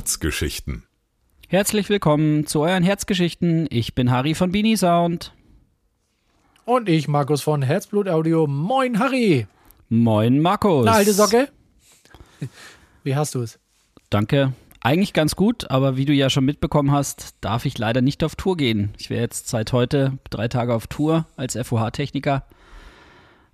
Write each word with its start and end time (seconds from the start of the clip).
Herzgeschichten. 0.00 0.84
Herzlich 1.46 1.90
willkommen 1.90 2.46
zu 2.46 2.60
euren 2.62 2.82
Herzgeschichten. 2.82 3.66
Ich 3.68 3.94
bin 3.94 4.10
Harry 4.10 4.34
von 4.34 4.50
Beanie 4.50 4.78
Sound. 4.78 5.34
Und 6.64 6.88
ich, 6.88 7.06
Markus 7.06 7.42
von 7.42 7.60
Herzblut 7.60 8.08
Audio. 8.08 8.46
Moin, 8.46 8.98
Harry. 8.98 9.46
Moin, 9.90 10.40
Markus. 10.40 10.86
Na, 10.86 10.92
alte 10.92 11.12
Socke. 11.12 11.50
Wie 13.04 13.14
hast 13.14 13.34
du 13.34 13.42
es? 13.42 13.60
Danke. 14.08 14.54
Eigentlich 14.80 15.12
ganz 15.12 15.36
gut, 15.36 15.70
aber 15.70 15.98
wie 15.98 16.06
du 16.06 16.14
ja 16.14 16.30
schon 16.30 16.46
mitbekommen 16.46 16.92
hast, 16.92 17.34
darf 17.42 17.66
ich 17.66 17.76
leider 17.76 18.00
nicht 18.00 18.24
auf 18.24 18.36
Tour 18.36 18.56
gehen. 18.56 18.94
Ich 18.96 19.10
wäre 19.10 19.20
jetzt 19.20 19.50
seit 19.50 19.74
heute 19.74 20.16
drei 20.30 20.48
Tage 20.48 20.72
auf 20.72 20.86
Tour 20.86 21.26
als 21.36 21.58
FOH-Techniker. 21.58 22.46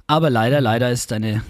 Aber 0.06 0.30
leider, 0.30 0.60
leider 0.60 0.92
ist 0.92 1.12
eine 1.12 1.42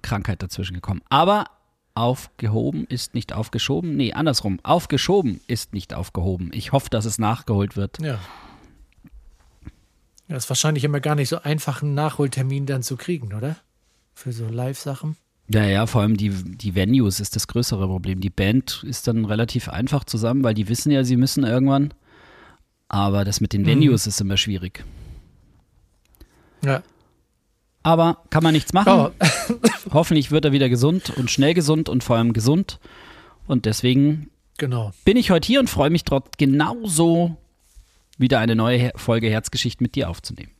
Krankheit 0.00 0.44
dazwischen 0.44 0.74
gekommen. 0.74 1.02
Aber 1.08 1.57
aufgehoben 1.98 2.86
ist 2.88 3.14
nicht 3.14 3.32
aufgeschoben. 3.32 3.96
Nee, 3.96 4.12
andersrum. 4.12 4.60
Aufgeschoben 4.62 5.40
ist 5.46 5.74
nicht 5.74 5.94
aufgehoben. 5.94 6.50
Ich 6.52 6.72
hoffe, 6.72 6.88
dass 6.90 7.04
es 7.04 7.18
nachgeholt 7.18 7.76
wird. 7.76 7.98
Ja. 8.00 8.18
Das 10.28 10.44
ist 10.44 10.50
wahrscheinlich 10.50 10.84
immer 10.84 11.00
gar 11.00 11.14
nicht 11.14 11.28
so 11.28 11.40
einfach, 11.40 11.82
einen 11.82 11.94
Nachholtermin 11.94 12.66
dann 12.66 12.82
zu 12.82 12.96
kriegen, 12.96 13.34
oder? 13.34 13.56
Für 14.14 14.32
so 14.32 14.46
Live-Sachen. 14.46 15.16
Ja, 15.48 15.64
ja, 15.64 15.86
vor 15.86 16.02
allem 16.02 16.16
die, 16.16 16.30
die 16.30 16.74
Venues 16.74 17.20
ist 17.20 17.34
das 17.34 17.48
größere 17.48 17.86
Problem. 17.86 18.20
Die 18.20 18.30
Band 18.30 18.84
ist 18.86 19.08
dann 19.08 19.24
relativ 19.24 19.68
einfach 19.68 20.04
zusammen, 20.04 20.44
weil 20.44 20.54
die 20.54 20.68
wissen 20.68 20.92
ja, 20.92 21.04
sie 21.04 21.16
müssen 21.16 21.44
irgendwann. 21.44 21.94
Aber 22.88 23.24
das 23.24 23.40
mit 23.40 23.54
den 23.54 23.66
Venues 23.66 24.04
mhm. 24.04 24.10
ist 24.10 24.20
immer 24.20 24.36
schwierig. 24.36 24.84
Ja. 26.62 26.82
Aber 27.88 28.18
kann 28.28 28.42
man 28.42 28.52
nichts 28.52 28.74
machen. 28.74 28.92
Oh. 28.92 29.10
Hoffentlich 29.94 30.30
wird 30.30 30.44
er 30.44 30.52
wieder 30.52 30.68
gesund 30.68 31.08
und 31.16 31.30
schnell 31.30 31.54
gesund 31.54 31.88
und 31.88 32.04
vor 32.04 32.16
allem 32.16 32.34
gesund. 32.34 32.80
Und 33.46 33.64
deswegen 33.64 34.28
genau. 34.58 34.92
bin 35.06 35.16
ich 35.16 35.30
heute 35.30 35.46
hier 35.46 35.58
und 35.58 35.70
freue 35.70 35.88
mich 35.88 36.04
dort 36.04 36.36
genauso 36.36 37.38
wieder 38.18 38.40
eine 38.40 38.56
neue 38.56 38.92
Folge 38.94 39.30
Herzgeschichte 39.30 39.82
mit 39.82 39.94
dir 39.94 40.10
aufzunehmen. 40.10 40.52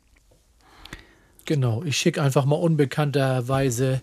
Genau, 1.45 1.83
ich 1.85 1.99
schicke 1.99 2.23
einfach 2.23 2.47
mal 2.47 2.57
unbekannterweise 2.57 4.01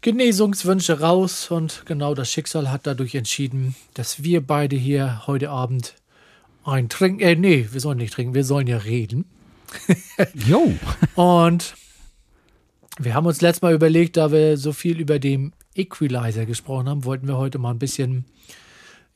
Genesungswünsche 0.00 1.00
raus 1.00 1.50
und 1.50 1.82
genau 1.84 2.14
das 2.14 2.30
Schicksal 2.30 2.70
hat 2.70 2.86
dadurch 2.86 3.14
entschieden, 3.14 3.74
dass 3.92 4.22
wir 4.22 4.40
beide 4.40 4.76
hier 4.76 5.26
heute 5.26 5.50
Abend 5.50 5.94
ein 6.64 6.88
Trinken, 6.88 7.20
äh, 7.20 7.36
nee, 7.36 7.68
wir 7.70 7.82
sollen 7.82 7.98
nicht 7.98 8.14
trinken, 8.14 8.32
wir 8.32 8.44
sollen 8.44 8.66
ja 8.66 8.78
reden. 8.78 9.26
jo. 10.32 10.72
und 11.16 11.74
wir 12.98 13.14
haben 13.14 13.26
uns 13.26 13.40
letztes 13.40 13.62
Mal 13.62 13.74
überlegt, 13.74 14.16
da 14.16 14.32
wir 14.32 14.56
so 14.56 14.72
viel 14.72 15.00
über 15.00 15.18
den 15.18 15.52
Equalizer 15.74 16.46
gesprochen 16.46 16.88
haben, 16.88 17.04
wollten 17.04 17.28
wir 17.28 17.36
heute 17.36 17.58
mal 17.58 17.70
ein 17.70 17.78
bisschen 17.78 18.24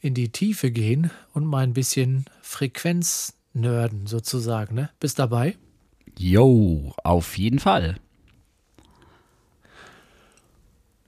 in 0.01 0.15
die 0.15 0.31
Tiefe 0.31 0.71
gehen 0.71 1.11
und 1.33 1.45
mal 1.47 1.63
ein 1.63 1.75
bisschen 1.75 2.27
Frequenz 2.43 3.35
nerden 3.53 4.07
sozusagen. 4.07 4.75
Ne? 4.75 4.91
Bist 5.01 5.19
dabei? 5.19 5.57
Jo, 6.19 6.95
auf 7.05 7.39
jeden 7.39 7.59
Fall. 7.59 7.97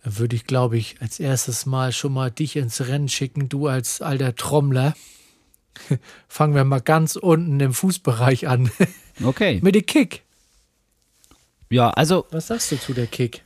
Dann 0.03 0.19
würde 0.19 0.37
ich, 0.37 0.47
glaube 0.47 0.77
ich, 0.79 1.01
als 1.01 1.21
erstes 1.21 1.67
mal 1.67 1.93
schon 1.93 2.13
mal 2.13 2.31
dich 2.31 2.57
ins 2.57 2.81
Rennen 2.81 3.09
schicken, 3.09 3.49
du 3.49 3.69
als 3.69 4.03
alter 4.03 4.35
Trommler. 4.35 4.95
Fangen 6.29 6.55
wir 6.55 6.65
mal 6.65 6.81
ganz 6.81 7.17
unten 7.17 7.61
im 7.61 7.75
Fußbereich 7.75 8.49
an. 8.49 8.71
Okay. 9.23 9.61
Mit 9.63 9.75
dem 9.75 9.85
Kick. 9.85 10.23
Ja, 11.73 11.89
also. 11.89 12.27
Was 12.31 12.49
sagst 12.49 12.71
du 12.71 12.77
zu 12.79 12.93
der 12.93 13.07
Kick? 13.07 13.43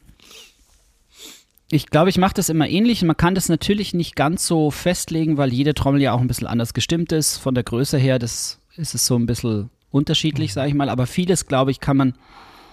Ich 1.70 1.87
glaube, 1.87 2.11
ich 2.11 2.19
mache 2.19 2.35
das 2.35 2.48
immer 2.48 2.69
ähnlich. 2.69 3.03
Man 3.03 3.17
kann 3.17 3.37
das 3.37 3.48
natürlich 3.48 3.95
nicht 3.95 4.17
ganz 4.17 4.47
so 4.47 4.73
festlegen, 4.73 5.37
weil 5.37 5.53
jede 5.53 5.75
Trommel 5.75 6.03
ja 6.03 6.13
auch 6.13 6.20
ein 6.20 6.27
bisschen 6.27 6.48
anders 6.48 6.75
gestimmt 6.75 7.13
ist. 7.13 7.36
Von 7.36 7.55
der 7.55 7.63
Größe 7.63 7.98
her, 7.98 8.19
das 8.19 8.61
ist 8.75 8.97
es 8.97 9.07
so 9.07 9.17
ein 9.17 9.27
bisschen 9.27 9.70
unterschiedlich, 9.92 10.51
mhm. 10.51 10.55
sage 10.55 10.69
ich 10.69 10.75
mal. 10.75 10.89
Aber 10.89 11.07
vieles, 11.07 11.47
glaube 11.47 11.70
ich, 11.70 11.79
kann 11.79 11.97
man, 11.97 12.15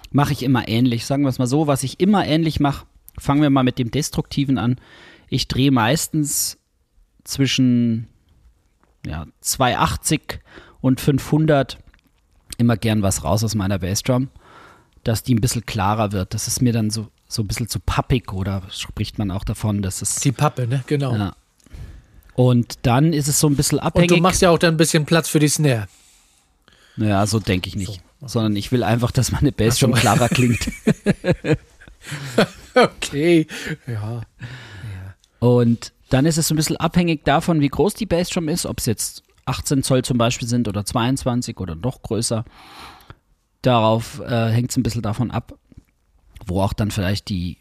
mache 0.09 0.34
ich 0.34 0.42
immer 0.42 0.68
ähnlich. 0.68 1.06
Sagen 1.06 1.22
wir 1.22 1.30
es 1.30 1.38
mal 1.38 1.46
so, 1.46 1.68
was 1.68 1.84
ich 1.84 2.00
immer 2.00 2.25
ähnlich 2.25 2.59
mache, 2.59 2.88
fangen 3.19 3.44
wir 3.44 3.52
mal 3.52 3.63
mit 3.63 3.78
dem 3.78 3.92
Destruktiven 3.92 4.58
an. 4.58 4.81
Ich 5.30 5.47
drehe 5.47 5.72
meistens 5.72 6.58
zwischen 7.25 8.08
ja, 9.06 9.28
280 9.42 10.40
und 10.81 11.00
500 11.00 11.78
immer 12.58 12.75
gern 12.75 13.03
was 13.03 13.24
raus 13.24 13.44
aus 13.44 13.53
meiner 13.53 13.78
Bassdrum 13.78 14.30
dass 15.03 15.24
die 15.24 15.36
ein 15.36 15.41
bisschen 15.41 15.66
klarer 15.66 16.12
wird. 16.12 16.34
Das 16.34 16.47
ist 16.47 16.62
mir 16.62 16.74
dann 16.74 16.90
so, 16.90 17.08
so 17.28 17.41
ein 17.41 17.47
bisschen 17.47 17.68
zu 17.68 17.80
pappig 17.80 18.31
oder 18.34 18.64
spricht 18.69 19.18
man 19.18 19.31
auch 19.31 19.44
davon, 19.44 19.81
dass 19.81 20.02
es. 20.02 20.16
Die 20.16 20.31
Pappe, 20.31 20.68
ne? 20.68 20.84
Genau. 20.88 21.16
Ja. 21.16 21.36
Und 22.36 22.80
dann 22.84 23.13
ist 23.13 23.28
es 23.28 23.40
so 23.40 23.47
ein 23.47 23.56
bisschen 23.56 23.80
abhängig. 23.80 24.12
Und 24.12 24.18
du 24.18 24.24
machst 24.24 24.42
ja 24.42 24.50
auch 24.50 24.58
dann 24.58 24.75
ein 24.75 24.78
bisschen 24.78 25.06
Platz 25.06 25.30
für 25.30 25.40
die 25.40 25.50
Snare. 25.50 25.88
Ja, 26.97 27.25
so 27.28 27.40
denke 27.40 27.69
ich 27.69 27.75
nicht. 27.75 28.02
So. 28.22 28.28
Sondern 28.28 28.56
ich 28.56 28.72
will 28.72 28.84
einfach, 28.84 29.12
dass 29.12 29.31
meine 29.31 29.52
Bass 29.52 29.80
schon 29.80 29.94
klarer 29.94 30.30
klingt. 30.30 30.72
okay, 32.75 33.47
ja. 33.88 33.94
ja. 33.94 34.24
Und 35.40 35.92
dann 36.09 36.25
ist 36.25 36.38
es 36.38 36.47
so 36.47 36.53
ein 36.53 36.58
bisschen 36.58 36.78
abhängig 36.78 37.24
davon, 37.25 37.59
wie 37.59 37.69
groß 37.69 37.96
die 37.96 38.06
Bassdrum 38.06 38.47
ist, 38.47 38.66
ob 38.66 38.80
es 38.80 38.86
jetzt 38.86 39.24
18 39.46 39.84
Zoll 39.84 40.03
zum 40.03 40.18
Beispiel 40.18 40.47
sind 40.47 40.68
oder 40.68 40.86
22 40.86 41.59
oder 41.59 41.75
noch 41.75 42.02
größer. 42.02 42.46
Darauf 43.63 44.19
äh, 44.19 44.50
hängt 44.50 44.69
es 44.69 44.78
ein 44.78 44.84
bisschen 44.84 45.01
davon 45.01 45.31
ab, 45.31 45.57
wo 46.46 46.62
auch 46.62 46.74
dann 46.74 46.91
vielleicht 46.91 47.29
die 47.29 47.57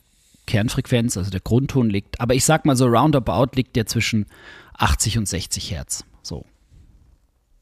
Kernfrequenz, 0.46 1.16
also 1.16 1.30
der 1.30 1.40
Grundton 1.40 1.88
liegt. 1.88 2.20
Aber 2.20 2.34
ich 2.34 2.44
sag 2.44 2.66
mal 2.66 2.76
so, 2.76 2.86
roundabout 2.86 3.54
liegt 3.54 3.76
der 3.76 3.86
zwischen 3.86 4.26
80 4.74 5.18
und 5.18 5.28
60 5.28 5.70
Hertz. 5.70 6.04
So. 6.22 6.44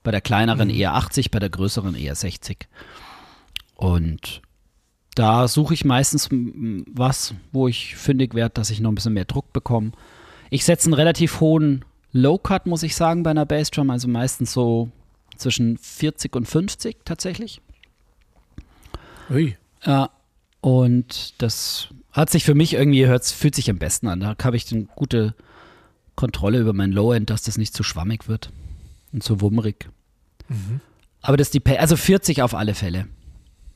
Bei 0.03 0.11
der 0.11 0.23
kleineren 0.23 0.69
mhm. 0.69 0.75
eher 0.75 0.95
80, 0.95 1.31
bei 1.31 1.39
der 1.39 1.51
größeren 1.51 1.95
eher 1.95 2.15
60. 2.15 2.67
Und 3.77 4.41
da 5.15 5.47
suche 5.47 5.75
ich 5.75 5.85
meistens 5.85 6.31
was, 6.31 7.35
wo 7.53 7.69
ich 7.69 7.97
fündig 7.97 8.35
werde, 8.35 8.55
dass 8.55 8.71
ich 8.71 8.81
noch 8.81 8.91
ein 8.91 8.95
bisschen 8.95 9.13
mehr 9.13 9.27
Druck 9.27 9.53
bekomme. 9.53 9.93
Ich 10.49 10.65
setze 10.65 10.87
einen 10.87 10.95
relativ 10.95 11.41
hohen 11.41 11.85
Low-Cut, 12.13 12.67
muss 12.67 12.83
ich 12.83 12.97
sagen, 12.97 13.23
bei 13.23 13.31
einer 13.31 13.45
Bassdrum, 13.45 13.91
also 13.91 14.09
meistens 14.09 14.53
so 14.53 14.91
zwischen 15.37 15.77
40 15.77 16.35
und 16.35 16.47
50 16.47 17.05
tatsächlich. 17.05 17.61
Ui. 19.31 19.57
Ja, 19.85 20.11
und 20.61 21.41
das 21.41 21.89
hat 22.13 22.31
sich 22.31 22.45
für 22.45 22.55
mich 22.55 22.75
irgendwie, 22.75 23.07
hört, 23.07 23.25
fühlt 23.25 23.55
sich 23.55 23.71
am 23.71 23.79
besten 23.79 24.09
an. 24.09 24.21
Da 24.21 24.37
habe 24.43 24.57
ich 24.57 24.71
eine 24.73 24.85
gute 24.97 25.35
Kontrolle 26.17 26.59
über 26.59 26.73
mein 26.73 26.93
Low-End, 26.93 27.31
dass 27.31 27.43
das 27.43 27.57
nicht 27.57 27.75
zu 27.75 27.83
schwammig 27.83 28.29
wird 28.29 28.51
und 29.13 29.23
zu 29.23 29.41
wummerig. 29.41 29.89
Mhm. 30.49 30.81
Aber 31.23 31.37
das 31.37 31.51
die, 31.51 31.65
also 31.79 31.97
40 31.97 32.43
auf 32.43 32.55
alle 32.55 32.75
Fälle. 32.75 33.07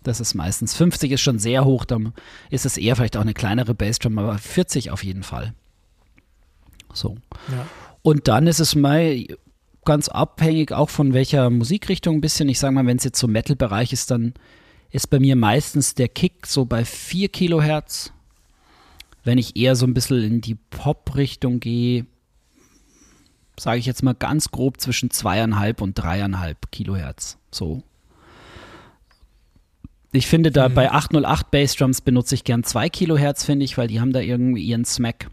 Das 0.02 0.20
ist 0.20 0.34
meistens. 0.34 0.74
50 0.74 1.12
ist 1.12 1.22
schon 1.22 1.38
sehr 1.38 1.64
hoch, 1.64 1.84
dann 1.84 2.12
ist 2.50 2.66
es 2.66 2.76
eher 2.76 2.96
vielleicht 2.96 3.16
auch 3.16 3.22
eine 3.22 3.32
kleinere 3.32 3.74
Bassdrum, 3.74 4.18
aber 4.18 4.36
40 4.36 4.90
auf 4.90 5.02
jeden 5.02 5.22
Fall. 5.22 5.54
So. 6.92 7.16
Ja. 7.50 7.66
Und 8.02 8.28
dann 8.28 8.46
ist 8.46 8.60
es 8.60 8.74
mal 8.74 9.24
ganz 9.84 10.08
abhängig 10.08 10.72
auch 10.72 10.90
von 10.90 11.14
welcher 11.14 11.48
Musikrichtung 11.48 12.16
ein 12.16 12.20
bisschen. 12.20 12.48
Ich 12.48 12.58
sage 12.58 12.74
mal, 12.74 12.86
wenn 12.86 12.98
es 12.98 13.04
jetzt 13.04 13.18
so 13.18 13.28
Metal-Bereich 13.28 13.92
ist, 13.92 14.10
dann 14.10 14.34
ist 14.94 15.10
bei 15.10 15.18
mir 15.18 15.34
meistens 15.34 15.94
der 15.94 16.08
Kick 16.08 16.46
so 16.46 16.66
bei 16.66 16.84
4 16.84 17.28
Kilohertz. 17.28 18.12
Wenn 19.24 19.38
ich 19.38 19.56
eher 19.56 19.74
so 19.74 19.86
ein 19.86 19.92
bisschen 19.92 20.22
in 20.22 20.40
die 20.40 20.54
Pop-Richtung 20.54 21.58
gehe, 21.58 22.06
sage 23.58 23.80
ich 23.80 23.86
jetzt 23.86 24.04
mal 24.04 24.14
ganz 24.14 24.52
grob 24.52 24.80
zwischen 24.80 25.10
zweieinhalb 25.10 25.80
und 25.80 25.94
dreieinhalb 25.94 26.70
Kilohertz. 26.70 27.38
So. 27.50 27.82
Ich 30.12 30.28
finde 30.28 30.52
da 30.52 30.68
mhm. 30.68 30.74
bei 30.74 30.92
808 30.92 31.50
Bassdrums 31.50 32.00
benutze 32.00 32.36
ich 32.36 32.44
gern 32.44 32.62
2 32.62 32.88
Kilohertz, 32.88 33.44
finde 33.44 33.64
ich, 33.64 33.76
weil 33.76 33.88
die 33.88 34.00
haben 34.00 34.12
da 34.12 34.20
irgendwie 34.20 34.62
ihren 34.62 34.84
Smack. 34.84 35.28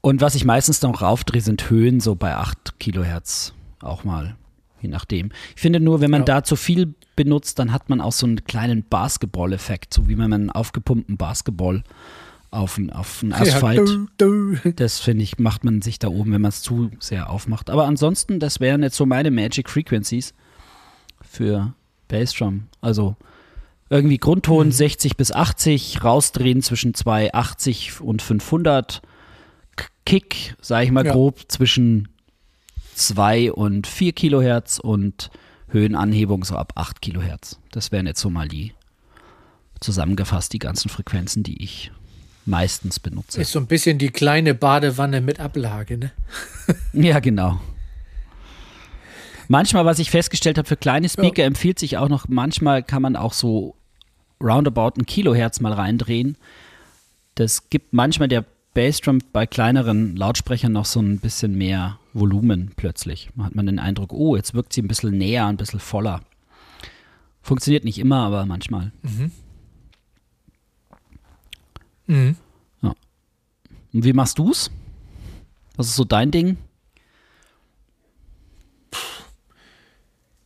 Und 0.00 0.20
was 0.20 0.34
ich 0.34 0.44
meistens 0.44 0.82
noch 0.82 1.00
raufdrehe, 1.00 1.40
sind 1.40 1.70
Höhen 1.70 2.00
so 2.00 2.16
bei 2.16 2.34
8 2.34 2.80
Kilohertz 2.80 3.54
auch 3.80 4.02
mal 4.02 4.36
je 4.84 4.90
nachdem. 4.90 5.30
Ich 5.56 5.62
finde 5.62 5.80
nur, 5.80 6.00
wenn 6.00 6.10
man 6.10 6.20
ja. 6.20 6.26
da 6.26 6.44
zu 6.44 6.56
viel 6.56 6.94
benutzt, 7.16 7.58
dann 7.58 7.72
hat 7.72 7.88
man 7.88 8.00
auch 8.00 8.12
so 8.12 8.26
einen 8.26 8.44
kleinen 8.44 8.84
Basketball-Effekt, 8.84 9.94
so 9.94 10.08
wie 10.08 10.18
wenn 10.18 10.30
man 10.30 10.42
einen 10.42 10.50
aufgepumpten 10.50 11.16
Basketball 11.16 11.82
auf 12.50 12.78
einen, 12.78 12.90
auf 12.90 13.22
einen 13.22 13.32
Asphalt. 13.32 13.88
Ja, 13.88 14.06
du, 14.16 14.54
du. 14.62 14.72
Das 14.76 15.00
finde 15.00 15.24
ich, 15.24 15.38
macht 15.38 15.64
man 15.64 15.82
sich 15.82 15.98
da 15.98 16.08
oben, 16.08 16.32
wenn 16.32 16.40
man 16.40 16.50
es 16.50 16.62
zu 16.62 16.90
sehr 17.00 17.30
aufmacht. 17.30 17.68
Aber 17.68 17.86
ansonsten, 17.86 18.38
das 18.38 18.60
wären 18.60 18.82
jetzt 18.82 18.96
so 18.96 19.06
meine 19.06 19.30
Magic 19.30 19.68
Frequencies 19.68 20.34
für 21.20 21.74
Bassdrum. 22.08 22.68
Also 22.80 23.16
irgendwie 23.90 24.18
Grundton 24.18 24.68
mhm. 24.68 24.72
60 24.72 25.16
bis 25.16 25.32
80, 25.32 26.04
rausdrehen 26.04 26.62
zwischen 26.62 26.94
280 26.94 28.00
und 28.00 28.22
500. 28.22 29.02
Kick, 30.06 30.54
sage 30.60 30.84
ich 30.84 30.90
mal 30.90 31.06
ja. 31.06 31.12
grob, 31.12 31.40
zwischen 31.48 32.08
2 32.94 33.52
und 33.52 33.86
4 33.86 34.12
Kilohertz 34.12 34.78
und 34.78 35.30
Höhenanhebung 35.74 36.44
so 36.44 36.56
ab 36.56 36.72
8 36.76 37.02
Kilohertz. 37.02 37.58
Das 37.72 37.92
wären 37.92 38.06
jetzt 38.06 38.20
so 38.20 38.30
mal 38.30 38.48
die 38.48 38.72
zusammengefasst, 39.80 40.52
die 40.52 40.58
ganzen 40.58 40.88
Frequenzen, 40.88 41.42
die 41.42 41.62
ich 41.62 41.92
meistens 42.46 43.00
benutze. 43.00 43.40
Ist 43.40 43.52
so 43.52 43.58
ein 43.58 43.66
bisschen 43.66 43.98
die 43.98 44.10
kleine 44.10 44.54
Badewanne 44.54 45.20
mit 45.20 45.40
Ablage, 45.40 45.98
ne? 45.98 46.12
ja, 46.92 47.20
genau. 47.20 47.60
Manchmal, 49.48 49.84
was 49.84 49.98
ich 49.98 50.10
festgestellt 50.10 50.56
habe, 50.56 50.68
für 50.68 50.76
kleine 50.76 51.08
Speaker 51.08 51.42
ja. 51.42 51.46
empfiehlt 51.46 51.78
sich 51.78 51.98
auch 51.98 52.08
noch, 52.08 52.28
manchmal 52.28 52.82
kann 52.82 53.02
man 53.02 53.16
auch 53.16 53.34
so 53.34 53.74
roundabout 54.40 54.92
ein 54.98 55.06
Kilohertz 55.06 55.60
mal 55.60 55.72
reindrehen. 55.72 56.36
Das 57.34 57.68
gibt 57.68 57.92
manchmal 57.92 58.28
der 58.28 58.44
Bassdrum 58.74 59.18
bei 59.32 59.46
kleineren 59.46 60.16
Lautsprechern 60.16 60.72
noch 60.72 60.86
so 60.86 61.00
ein 61.00 61.18
bisschen 61.18 61.56
mehr 61.56 61.98
Volumen 62.14 62.72
plötzlich. 62.76 63.28
Man 63.34 63.46
hat 63.46 63.54
man 63.54 63.66
den 63.66 63.78
Eindruck, 63.78 64.12
oh, 64.12 64.36
jetzt 64.36 64.54
wirkt 64.54 64.72
sie 64.72 64.80
ein 64.82 64.88
bisschen 64.88 65.18
näher, 65.18 65.46
ein 65.46 65.56
bisschen 65.56 65.80
voller. 65.80 66.22
Funktioniert 67.42 67.84
nicht 67.84 67.98
immer, 67.98 68.20
aber 68.20 68.46
manchmal. 68.46 68.92
Mhm. 69.02 69.32
Mhm. 72.06 72.36
Ja. 72.82 72.94
Und 73.92 74.04
wie 74.04 74.12
machst 74.12 74.38
du's? 74.38 74.70
Was 75.76 75.88
ist 75.88 75.96
so 75.96 76.04
dein 76.04 76.30
Ding? 76.30 76.56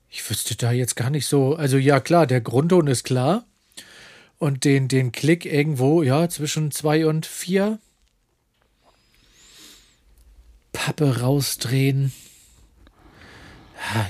Ich 0.08 0.28
wüsste 0.28 0.56
da 0.56 0.72
jetzt 0.72 0.96
gar 0.96 1.10
nicht 1.10 1.26
so. 1.26 1.54
Also 1.54 1.76
ja, 1.76 2.00
klar, 2.00 2.26
der 2.26 2.40
Grundton 2.40 2.86
ist 2.86 3.04
klar. 3.04 3.44
Und 4.38 4.64
den, 4.64 4.88
den 4.88 5.12
Klick 5.12 5.44
irgendwo, 5.44 6.02
ja, 6.02 6.28
zwischen 6.28 6.70
zwei 6.70 7.06
und 7.06 7.26
vier. 7.26 7.78
Pappe 10.88 11.20
rausdrehen. 11.20 12.12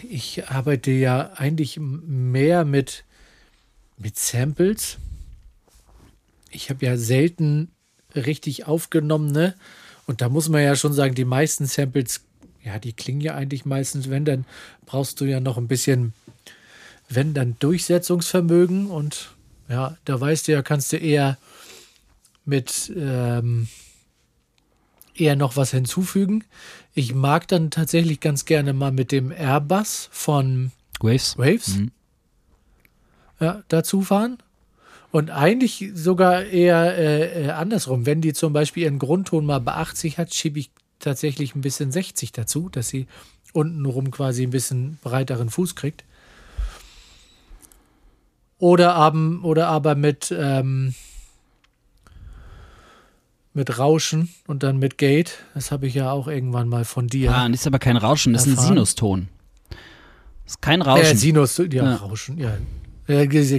Ich 0.08 0.48
arbeite 0.48 0.90
ja 0.90 1.32
eigentlich 1.34 1.78
mehr 1.80 2.64
mit, 2.64 3.04
mit 3.98 4.19
Samples 4.19 4.98
ich 6.50 6.70
habe 6.70 6.84
ja 6.84 6.96
selten 6.96 7.70
richtig 8.14 8.66
aufgenommene. 8.66 9.54
Und 10.06 10.20
da 10.20 10.28
muss 10.28 10.48
man 10.48 10.62
ja 10.62 10.76
schon 10.76 10.92
sagen, 10.92 11.14
die 11.14 11.25
meisten 11.25 11.66
Samples, 11.66 12.22
ja, 12.64 12.78
die 12.78 12.92
klingen 12.92 13.20
ja 13.20 13.34
eigentlich 13.34 13.64
meistens, 13.64 14.08
wenn, 14.08 14.24
dann 14.24 14.46
brauchst 14.86 15.20
du 15.20 15.24
ja 15.24 15.40
noch 15.40 15.58
ein 15.58 15.69
bisschen, 15.69 16.14
wenn, 17.08 17.34
dann 17.34 17.56
Durchsetzungsvermögen. 17.58 18.86
Und 18.86 19.31
ja, 19.69 19.96
da 20.04 20.20
weißt 20.20 20.48
du 20.48 20.52
ja, 20.52 20.62
kannst 20.62 20.92
du 20.92 20.96
eher 20.96 21.36
mit 22.44 22.90
ähm, 22.96 23.69
eher 25.20 25.37
noch 25.37 25.56
was 25.56 25.70
hinzufügen. 25.70 26.44
Ich 26.94 27.15
mag 27.15 27.49
dann 27.49 27.70
tatsächlich 27.70 28.20
ganz 28.20 28.44
gerne 28.44 28.73
mal 28.73 28.93
mit 28.93 29.12
dem 29.12 29.31
Airbus 29.31 30.09
von 30.12 30.73
Waves, 31.00 31.38
Waves 31.38 31.76
mhm. 31.76 31.91
ja, 33.41 33.62
dazu 33.69 34.03
fahren. 34.03 34.38
Und 35.11 35.31
eigentlich 35.31 35.91
sogar 35.94 36.44
eher 36.44 36.97
äh, 36.99 37.47
äh, 37.47 37.50
andersrum. 37.50 38.05
Wenn 38.05 38.20
die 38.20 38.35
zum 38.35 38.53
Beispiel 38.53 38.82
ihren 38.82 38.99
Grundton 38.99 39.47
mal 39.47 39.61
bei 39.61 39.73
80 39.73 40.19
hat, 40.19 40.35
schiebe 40.35 40.59
ich 40.59 40.70
tatsächlich 40.99 41.55
ein 41.55 41.62
bisschen 41.62 41.91
60 41.91 42.32
dazu, 42.32 42.69
dass 42.69 42.88
sie 42.88 43.06
untenrum 43.53 44.11
quasi 44.11 44.43
ein 44.43 44.50
bisschen 44.50 44.99
breiteren 45.03 45.49
Fuß 45.49 45.76
kriegt. 45.76 46.05
Oder, 48.59 48.94
aber, 48.94 49.44
oder 49.44 49.69
aber 49.69 49.94
mit, 49.94 50.35
ähm, 50.37 50.94
mit 53.58 53.76
Rauschen 53.78 54.28
und 54.46 54.62
dann 54.62 54.78
mit 54.78 54.99
Gate. 54.99 55.44
Das 55.52 55.72
habe 55.72 55.88
ich 55.88 55.94
ja 55.94 56.12
auch 56.12 56.28
irgendwann 56.28 56.69
mal 56.69 56.84
von 56.84 57.08
dir. 57.08 57.34
Ah, 57.34 57.49
das 57.49 57.60
ist 57.60 57.66
aber 57.66 57.81
kein 57.81 57.96
Rauschen, 57.96 58.32
das 58.32 58.46
ist 58.46 58.56
ein 58.56 58.64
Sinuston. 58.64 59.28
Das 59.69 60.52
ist 60.55 60.62
kein 60.62 60.81
Rauschen. 60.81 61.05
Ja, 61.05 61.14
Sinus, 61.16 61.58
ja, 61.58 61.66
ja. 61.66 61.94
Rauschen, 61.96 62.38
ja. 62.38 62.56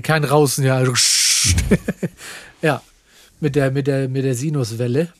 Kein 0.01 0.23
Rauschen, 0.23 0.63
ja. 0.63 0.81
ja, 2.61 2.81
mit 3.41 3.55
der, 3.55 3.71
mit 3.71 3.87
der, 3.87 4.07
mit 4.07 4.23
der 4.23 4.35
Sinuswelle. 4.35 5.11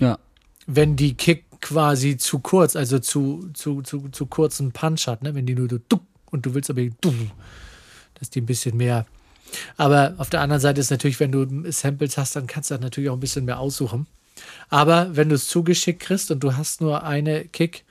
Ja. 0.00 0.18
Wenn 0.66 0.96
die 0.96 1.14
Kick 1.14 1.44
quasi 1.60 2.16
zu 2.16 2.38
kurz, 2.38 2.74
also 2.74 2.98
zu, 2.98 3.50
zu, 3.52 3.82
zu, 3.82 4.08
zu 4.08 4.26
kurzen 4.26 4.72
Punch 4.72 5.06
hat, 5.06 5.22
ne? 5.22 5.34
wenn 5.34 5.44
die 5.44 5.54
nur 5.54 5.68
so 5.68 5.78
und 6.30 6.46
du 6.46 6.54
willst 6.54 6.70
aber 6.70 6.82
dass 8.14 8.30
die 8.30 8.40
ein 8.40 8.46
bisschen 8.46 8.78
mehr. 8.78 9.04
Aber 9.76 10.14
auf 10.18 10.30
der 10.30 10.40
anderen 10.40 10.60
Seite 10.60 10.80
ist 10.80 10.90
natürlich, 10.90 11.20
wenn 11.20 11.32
du 11.32 11.70
Samples 11.70 12.18
hast, 12.18 12.36
dann 12.36 12.46
kannst 12.46 12.70
du 12.70 12.78
natürlich 12.78 13.10
auch 13.10 13.16
ein 13.16 13.20
bisschen 13.20 13.44
mehr 13.44 13.58
aussuchen. 13.58 14.06
Aber 14.68 15.16
wenn 15.16 15.28
du 15.28 15.34
es 15.34 15.48
zugeschickt 15.48 16.00
kriegst 16.00 16.30
und 16.30 16.40
du 16.40 16.56
hast 16.56 16.80
nur 16.80 17.04
eine 17.04 17.44
Kick, 17.46 17.84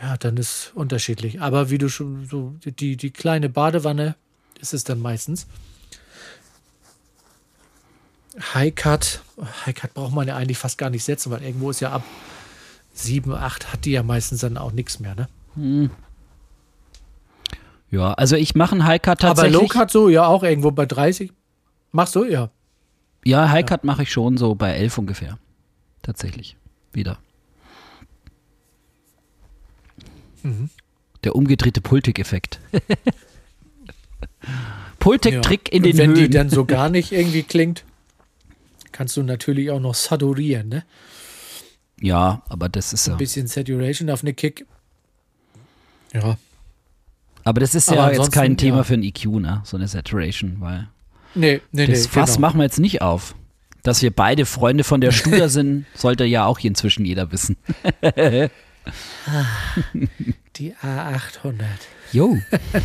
ja, 0.00 0.16
dann 0.16 0.36
ist 0.36 0.72
unterschiedlich. 0.74 1.40
Aber 1.40 1.70
wie 1.70 1.78
du 1.78 1.88
schon 1.88 2.26
so 2.26 2.54
die, 2.64 2.96
die 2.96 3.10
kleine 3.10 3.48
Badewanne 3.48 4.14
ist 4.60 4.74
es 4.74 4.84
dann 4.84 5.00
meistens. 5.00 5.46
High 8.54 8.74
Cut. 8.74 9.22
High 9.64 9.74
Cut 9.74 9.94
braucht 9.94 10.12
man 10.12 10.28
ja 10.28 10.36
eigentlich 10.36 10.58
fast 10.58 10.76
gar 10.78 10.90
nicht 10.90 11.04
setzen, 11.04 11.30
weil 11.30 11.42
irgendwo 11.42 11.70
ist 11.70 11.80
ja 11.80 11.92
ab 11.92 12.04
7, 12.92 13.32
8 13.32 13.72
hat 13.72 13.84
die 13.84 13.92
ja 13.92 14.02
meistens 14.02 14.40
dann 14.40 14.58
auch 14.58 14.72
nichts 14.72 15.00
mehr, 15.00 15.14
ne? 15.14 15.28
Hm. 15.54 15.90
Ja, 17.90 18.14
also 18.14 18.36
ich 18.36 18.54
mache 18.54 18.72
einen 18.72 18.84
High 18.84 19.00
Cut 19.00 19.20
tatsächlich. 19.20 19.54
Aber 19.54 19.62
Low 19.62 19.68
Cut 19.68 19.90
so, 19.90 20.08
ja, 20.08 20.26
auch 20.26 20.42
irgendwo 20.42 20.70
bei 20.70 20.86
30. 20.86 21.32
Machst 21.92 22.16
du, 22.16 22.24
ja. 22.24 22.50
Ja, 23.24 23.48
High 23.48 23.64
Cut 23.64 23.82
ja. 23.82 23.86
mache 23.86 24.02
ich 24.02 24.12
schon 24.12 24.36
so 24.36 24.54
bei 24.54 24.72
11 24.72 24.98
ungefähr. 24.98 25.38
Tatsächlich. 26.02 26.56
Wieder. 26.92 27.18
Mhm. 30.42 30.70
Der 31.24 31.34
umgedrehte 31.34 31.80
Pultik-Effekt. 31.80 32.60
Pultek-Trick 34.98 35.68
ja. 35.68 35.76
in 35.76 35.82
den 35.82 35.98
wenn 35.98 36.10
Höhen. 36.10 36.16
Wenn 36.16 36.24
die 36.24 36.30
dann 36.30 36.50
so 36.50 36.64
gar 36.64 36.88
nicht 36.88 37.12
irgendwie 37.16 37.42
klingt, 37.42 37.84
kannst 38.92 39.16
du 39.16 39.22
natürlich 39.22 39.70
auch 39.70 39.80
noch 39.80 39.94
saturieren, 39.94 40.68
ne? 40.68 40.84
Ja, 42.00 42.42
aber 42.48 42.68
das 42.68 42.92
ist 42.92 43.06
ja. 43.06 43.14
Ein 43.14 43.18
bisschen 43.18 43.46
Saturation 43.46 44.10
auf 44.10 44.22
eine 44.22 44.34
Kick. 44.34 44.66
Ja. 46.12 46.36
Aber 47.46 47.60
das 47.60 47.76
ist 47.76 47.88
ja 47.92 48.10
jetzt 48.10 48.32
kein 48.32 48.56
Thema 48.56 48.78
ja. 48.78 48.82
für 48.82 48.94
ein 48.94 49.04
EQ, 49.04 49.26
ne? 49.26 49.60
So 49.62 49.76
eine 49.76 49.86
Saturation, 49.86 50.56
weil. 50.58 50.88
Nee, 51.36 51.60
nee, 51.70 51.86
das 51.86 52.02
nee. 52.02 52.08
Fass 52.08 52.30
genau. 52.30 52.40
machen 52.40 52.58
wir 52.58 52.64
jetzt 52.64 52.80
nicht 52.80 53.02
auf. 53.02 53.36
Dass 53.84 54.02
wir 54.02 54.10
beide 54.10 54.46
Freunde 54.46 54.82
von 54.82 55.00
der 55.00 55.12
Studer 55.12 55.48
sind, 55.56 55.86
sollte 55.94 56.24
ja 56.24 56.44
auch 56.44 56.58
inzwischen 56.58 57.04
jeder 57.04 57.30
wissen. 57.30 57.56
die 60.56 60.74
A800. 60.74 61.62
Jo. 62.10 62.36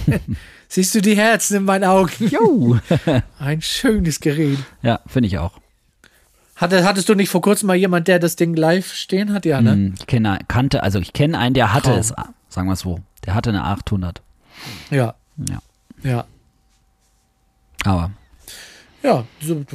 Siehst 0.68 0.94
du 0.94 1.02
die 1.02 1.18
Herzen 1.18 1.58
in 1.58 1.64
meinen 1.66 1.86
Augen? 1.86 2.12
Jo. 2.30 2.78
Ein 3.40 3.64
schönes 3.64 4.20
Gerät. 4.20 4.60
Ja, 4.84 5.00
finde 5.08 5.26
ich 5.26 5.40
auch. 5.40 5.54
Hatte, 6.56 6.84
hattest 6.84 7.10
du 7.10 7.16
nicht 7.16 7.30
vor 7.30 7.42
kurzem 7.42 7.66
mal 7.66 7.76
jemand, 7.76 8.08
der 8.08 8.20
das 8.20 8.36
Ding 8.36 8.56
live 8.56 8.94
stehen 8.94 9.34
hat? 9.34 9.44
Ja, 9.48 9.60
ne? 9.60 9.72
Hm, 9.72 9.96
ich 9.98 10.06
kenne, 10.06 10.38
kannte, 10.48 10.84
also 10.84 11.00
ich 11.00 11.14
kenne 11.14 11.40
einen, 11.40 11.56
der 11.56 11.74
hatte 11.74 11.90
Traum. 11.90 11.98
es, 11.98 12.14
sagen 12.50 12.68
wir 12.68 12.74
es 12.74 12.82
so. 12.82 13.00
Der 13.26 13.34
hatte 13.34 13.50
eine 13.50 13.64
800. 13.64 14.22
Ja. 14.90 15.16
Ja. 15.50 15.62
Ja. 16.04 16.28
Aber. 17.84 18.12
Ja, 19.04 19.26
so 19.42 19.66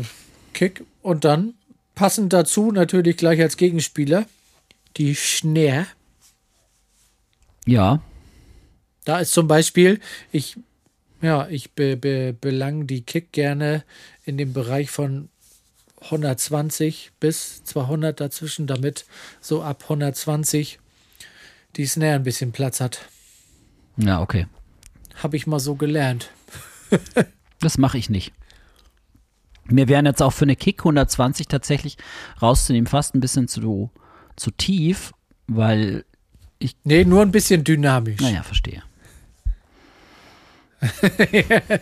Kick. 0.53 0.85
Und 1.03 1.25
dann 1.25 1.55
passend 1.95 2.33
dazu 2.33 2.73
natürlich 2.73 3.17
gleich 3.17 3.41
als 3.41 3.57
Gegenspieler 3.57 4.27
die 4.97 5.15
Schnär. 5.15 5.87
Ja. 7.67 8.01
Da 9.05 9.21
ist 9.21 9.33
zum 9.33 9.47
Beispiel, 9.47 10.01
ich 10.33 10.57
ja, 11.23 11.49
ich 11.49 11.73
be, 11.73 11.97
be, 11.97 12.35
belang 12.39 12.87
die 12.87 13.03
Kick 13.03 13.33
gerne 13.33 13.85
in 14.25 14.37
dem 14.37 14.53
Bereich 14.53 14.91
von 14.91 15.29
120 16.01 17.13
bis 17.19 17.65
200 17.65 18.21
dazwischen, 18.21 18.67
damit 18.67 19.07
so 19.41 19.63
ab 19.63 19.85
120 19.85 20.79
die 21.77 21.87
Snare 21.87 22.15
ein 22.15 22.23
bisschen 22.23 22.53
Platz 22.53 22.81
hat. 22.81 23.09
Ja, 23.97 24.21
okay. 24.21 24.47
Habe 25.23 25.37
ich 25.37 25.47
mal 25.47 25.61
so 25.61 25.75
gelernt. 25.75 26.31
das 27.61 27.79
mache 27.79 27.99
ich 27.99 28.11
nicht. 28.11 28.33
Mir 29.69 29.89
wären 29.89 30.07
jetzt 30.07 30.23
auch 30.23 30.33
für 30.33 30.45
eine 30.45 30.57
Kick 30.57 30.81
120 30.81 31.49
tatsächlich 31.49 31.97
rauszunehmen 32.41 32.87
fast 32.87 33.15
ein 33.15 33.21
bisschen 33.21 33.49
zu, 33.49 33.91
zu 34.37 34.51
tief, 34.53 35.13
weil 35.47 36.05
ich. 36.59 36.77
Nee, 36.85 37.05
nur 37.05 37.23
ein 37.23 37.33
bisschen 37.33 37.65
dynamisch. 37.65 38.21
Naja, 38.21 38.43
verstehe. 38.43 38.83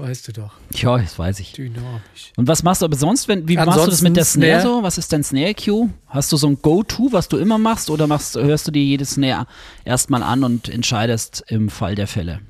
weißt 0.00 0.28
du 0.28 0.32
doch. 0.32 0.54
Ja, 0.72 0.98
das 0.98 1.18
weiß 1.18 1.40
ich. 1.40 1.52
Dynamisch. 1.52 2.32
Und 2.36 2.48
was 2.48 2.62
machst 2.62 2.82
du 2.82 2.86
aber 2.86 2.96
sonst, 2.96 3.28
wenn, 3.28 3.48
wie 3.48 3.58
Ansonsten 3.58 3.80
machst 3.80 3.86
du 3.86 3.90
das 3.90 4.02
mit 4.02 4.16
der 4.16 4.24
Snare, 4.24 4.60
Snare, 4.60 4.76
so? 4.76 4.82
Was 4.82 4.98
ist 4.98 5.12
dein 5.12 5.24
Snare-Cue? 5.24 5.90
Hast 6.06 6.32
du 6.32 6.36
so 6.36 6.48
ein 6.48 6.60
Go-To, 6.60 7.12
was 7.12 7.28
du 7.28 7.36
immer 7.36 7.58
machst, 7.58 7.90
oder 7.90 8.06
machst, 8.06 8.36
hörst 8.36 8.66
du 8.66 8.70
dir 8.70 8.82
jede 8.82 9.04
Snare 9.04 9.46
erstmal 9.84 10.22
an 10.22 10.44
und 10.44 10.68
entscheidest 10.68 11.44
im 11.48 11.68
Fall 11.68 11.94
der 11.94 12.06
Fälle? 12.06 12.40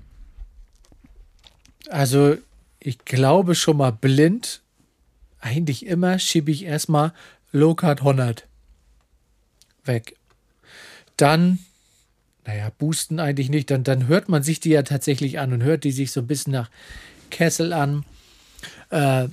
Also, 1.88 2.36
ich 2.80 3.04
glaube 3.04 3.54
schon 3.54 3.78
mal 3.78 3.92
blind, 3.92 4.60
eigentlich 5.40 5.86
immer 5.86 6.18
schiebe 6.18 6.50
ich 6.50 6.64
erstmal 6.64 7.12
Low-Cut 7.52 8.00
100 8.00 8.46
weg. 9.84 10.16
Dann 11.16 11.58
naja, 12.48 12.72
boosten 12.78 13.20
eigentlich 13.20 13.50
nicht, 13.50 13.70
dann, 13.70 13.84
dann 13.84 14.06
hört 14.06 14.30
man 14.30 14.42
sich 14.42 14.58
die 14.58 14.70
ja 14.70 14.82
tatsächlich 14.82 15.38
an 15.38 15.52
und 15.52 15.62
hört 15.62 15.84
die 15.84 15.92
sich 15.92 16.12
so 16.12 16.20
ein 16.20 16.26
bisschen 16.26 16.54
nach 16.54 16.70
Kessel 17.30 17.72
an. 17.72 18.04
Äh, 18.90 19.28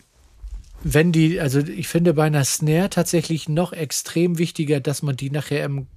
wenn 0.83 1.11
die, 1.11 1.39
also 1.39 1.59
ich 1.59 1.87
finde 1.87 2.13
bei 2.13 2.25
einer 2.25 2.43
Snare 2.43 2.89
tatsächlich 2.89 3.49
noch 3.49 3.73
extrem 3.73 4.37
wichtiger, 4.37 4.79
dass 4.79 5.01
man 5.01 5.17
die 5.17 5.31
nachher 5.31 5.65
im 5.65 5.87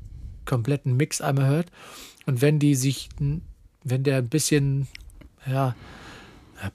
kompletten 0.47 0.97
Mix 0.97 1.21
einmal 1.21 1.47
hört. 1.47 1.71
Und 2.26 2.40
wenn 2.40 2.59
die 2.59 2.75
sich, 2.75 3.09
wenn 3.85 4.02
der 4.02 4.19
ein 4.19 4.28
bisschen, 4.28 4.88
ja, 5.47 5.75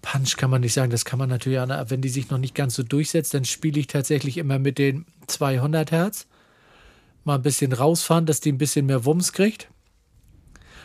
Punch 0.02 0.38
kann 0.38 0.50
man 0.50 0.62
nicht 0.62 0.74
sagen, 0.74 0.92
das 0.92 1.06
kann 1.06 1.20
man 1.20 1.30
natürlich, 1.30 1.60
auch, 1.60 1.90
wenn 1.90 2.02
die 2.02 2.10
sich 2.10 2.30
noch 2.30 2.38
nicht 2.38 2.56
ganz 2.56 2.76
so 2.76 2.84
durchsetzt, 2.84 3.34
dann 3.34 3.46
spiele 3.46 3.80
ich 3.80 3.88
tatsächlich 3.88 4.38
immer 4.38 4.60
mit 4.60 4.78
den 4.78 5.06
200 5.28 5.92
Hertz. 5.92 6.28
Mal 7.26 7.36
ein 7.36 7.42
bisschen 7.42 7.74
rausfahren, 7.74 8.26
dass 8.26 8.40
die 8.40 8.52
ein 8.52 8.58
bisschen 8.58 8.86
mehr 8.86 9.06
Wumms 9.06 9.34
kriegt. 9.34 9.70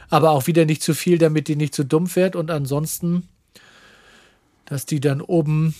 Aber 0.08 0.30
auch 0.30 0.46
wieder 0.46 0.64
nicht 0.64 0.82
zu 0.82 0.94
viel, 0.94 1.18
damit 1.18 1.48
die 1.48 1.56
nicht 1.56 1.74
zu 1.74 1.84
dumpf 1.84 2.16
wird. 2.16 2.34
Und 2.36 2.50
ansonsten, 2.50 3.28
dass 4.68 4.84
die 4.84 5.00
dann 5.00 5.22
oben, 5.22 5.74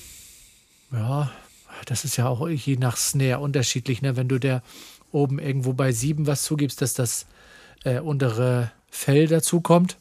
ja, 0.92 1.30
das 1.85 2.04
ist 2.04 2.16
ja 2.16 2.26
auch 2.26 2.49
je 2.49 2.76
nach 2.76 2.97
Snare 2.97 3.40
unterschiedlich. 3.40 4.00
Ne? 4.00 4.16
Wenn 4.16 4.28
du 4.28 4.38
der 4.38 4.62
oben 5.12 5.38
irgendwo 5.38 5.75
bei 5.75 5.92
7 5.92 6.26
was 6.26 6.42
zugibst, 6.42 6.80
dass 6.80 6.95
das 6.95 7.26
äh, 7.85 8.00
untere 8.00 8.73
Fell 8.90 9.26
dazu 9.26 9.61
kommt. 9.61 9.97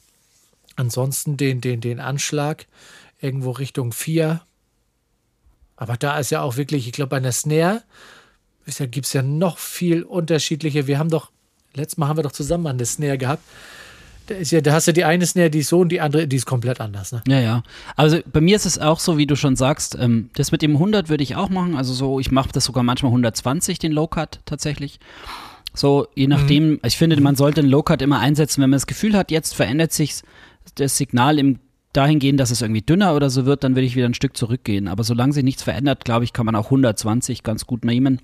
Ansonsten 0.78 1.36
den, 1.36 1.60
den, 1.60 1.82
den 1.82 2.00
Anschlag 2.00 2.66
irgendwo 3.20 3.52
Richtung 3.52 3.92
4. 3.92 4.42
Aber 5.76 5.98
da 5.98 6.18
ist 6.18 6.30
ja 6.30 6.42
auch 6.42 6.56
wirklich, 6.56 6.88
ich 6.88 6.94
glaube, 6.94 7.10
bei 7.10 7.18
einer 7.18 7.34
Snare 7.34 7.84
ja, 8.66 8.86
gibt 8.86 9.08
es 9.08 9.14
ja 9.14 9.22
noch 9.22 9.58
viel 9.58 10.04
unterschiedliche. 10.04 10.88
Wir 10.88 10.98
haben 10.98 11.10
doch, 11.10 11.32
letztes 11.74 11.98
Mal 11.98 12.08
haben 12.08 12.18
wir 12.18 12.24
doch 12.24 12.32
zusammen 12.32 12.68
eine 12.68 12.86
Snare 12.86 13.18
gehabt. 13.18 13.44
Ja, 14.30 14.62
da 14.62 14.74
hast 14.74 14.88
du 14.88 14.94
die 14.94 15.06
eine 15.06 15.26
Snare, 15.26 15.50
die 15.50 15.60
ist 15.60 15.70
so 15.70 15.80
und 15.80 15.90
die 15.90 16.02
andere, 16.02 16.28
die 16.28 16.36
ist 16.36 16.46
komplett 16.46 16.82
anders. 16.82 17.12
Ne? 17.12 17.22
Ja, 17.28 17.40
ja. 17.40 17.64
Also 17.96 18.20
bei 18.32 18.42
mir 18.42 18.56
ist 18.56 18.66
es 18.66 18.80
auch 18.80 19.00
so, 19.00 19.18
wie 19.18 19.26
du 19.26 19.36
schon 19.36 19.56
sagst, 19.56 19.98
ähm, 20.00 20.30
das 20.36 20.52
mit 20.52 20.62
dem 20.62 20.74
100 20.74 21.10
würde 21.10 21.24
ich 21.24 21.36
auch 21.36 21.50
machen. 21.50 21.76
Also 21.76 21.94
so, 21.94 22.20
ich 22.20 22.32
mache 22.32 22.50
das 22.52 22.66
sogar 22.66 22.84
manchmal 22.84 23.12
120, 23.12 23.80
den 23.80 23.92
Low 23.92 24.08
Cut 24.08 24.40
tatsächlich. 24.46 25.00
So, 25.74 26.08
je 26.16 26.28
nachdem, 26.28 26.72
mhm. 26.72 26.80
ich 26.84 26.98
finde, 26.98 27.20
man 27.22 27.36
sollte 27.36 27.62
den 27.62 27.70
Low 27.70 27.84
Cut 27.84 28.02
immer 28.02 28.20
einsetzen, 28.20 28.62
wenn 28.62 28.70
man 28.70 28.78
das 28.78 28.88
Gefühl 28.88 29.16
hat, 29.16 29.32
jetzt 29.32 29.56
verändert 29.56 29.94
sich 29.94 30.22
das 30.76 30.98
Signal 30.98 31.40
im 31.40 31.60
dahingehend, 31.94 32.40
dass 32.40 32.52
es 32.52 32.62
irgendwie 32.62 32.82
dünner 32.82 33.16
oder 33.16 33.30
so 33.30 33.46
wird, 33.46 33.64
dann 33.64 33.76
würde 33.76 33.88
ich 33.88 33.96
wieder 33.96 34.06
ein 34.06 34.14
Stück 34.14 34.38
zurückgehen. 34.38 34.88
Aber 34.88 35.04
solange 35.04 35.34
sich 35.34 35.44
nichts 35.44 35.64
verändert, 35.64 36.06
glaube 36.06 36.26
ich, 36.26 36.34
kann 36.34 36.46
man 36.46 36.56
auch 36.56 36.66
120 36.66 37.42
ganz 37.44 37.66
gut 37.66 37.84
nehmen. 37.84 38.22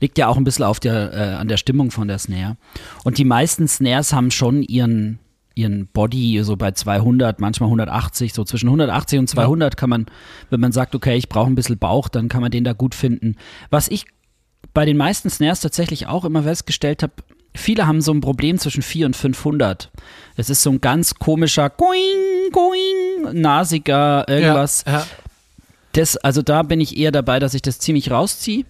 Liegt 0.00 0.18
ja 0.18 0.28
auch 0.28 0.36
ein 0.36 0.44
bisschen 0.44 0.64
auf 0.64 0.80
der, 0.80 1.12
äh, 1.12 1.34
an 1.34 1.48
der 1.48 1.56
Stimmung 1.56 1.90
von 1.90 2.08
der 2.08 2.18
Snare. 2.18 2.56
Und 3.04 3.18
die 3.18 3.24
meisten 3.24 3.68
Snares 3.68 4.12
haben 4.12 4.30
schon 4.30 4.62
ihren, 4.62 5.18
ihren 5.54 5.86
Body 5.86 6.42
so 6.42 6.56
bei 6.56 6.72
200, 6.72 7.40
manchmal 7.40 7.68
180, 7.68 8.32
so 8.32 8.44
zwischen 8.44 8.68
180 8.68 9.18
und 9.18 9.28
200 9.28 9.72
ja. 9.72 9.76
kann 9.76 9.90
man, 9.90 10.06
wenn 10.50 10.60
man 10.60 10.72
sagt, 10.72 10.94
okay, 10.94 11.16
ich 11.16 11.28
brauche 11.28 11.50
ein 11.50 11.54
bisschen 11.54 11.78
Bauch, 11.78 12.08
dann 12.08 12.28
kann 12.28 12.40
man 12.40 12.50
den 12.50 12.64
da 12.64 12.72
gut 12.72 12.94
finden. 12.94 13.36
Was 13.70 13.88
ich 13.88 14.06
bei 14.74 14.84
den 14.84 14.96
meisten 14.96 15.28
Snares 15.30 15.60
tatsächlich 15.60 16.06
auch 16.06 16.24
immer 16.24 16.44
festgestellt 16.44 17.02
habe, 17.02 17.12
viele 17.54 17.86
haben 17.86 18.00
so 18.00 18.12
ein 18.12 18.20
Problem 18.20 18.58
zwischen 18.58 18.82
4 18.82 19.06
und 19.06 19.16
500. 19.16 19.90
Es 20.36 20.50
ist 20.50 20.62
so 20.62 20.70
ein 20.70 20.80
ganz 20.80 21.14
komischer, 21.14 21.70
going, 21.70 22.50
going, 22.52 23.40
nasiger 23.40 24.26
irgendwas. 24.28 24.84
Ja, 24.86 24.92
ja. 24.92 25.06
Das, 25.92 26.16
also 26.16 26.40
da 26.40 26.62
bin 26.62 26.80
ich 26.80 26.96
eher 26.96 27.12
dabei, 27.12 27.38
dass 27.38 27.54
ich 27.54 27.62
das 27.62 27.78
ziemlich 27.78 28.10
rausziehe. 28.10 28.64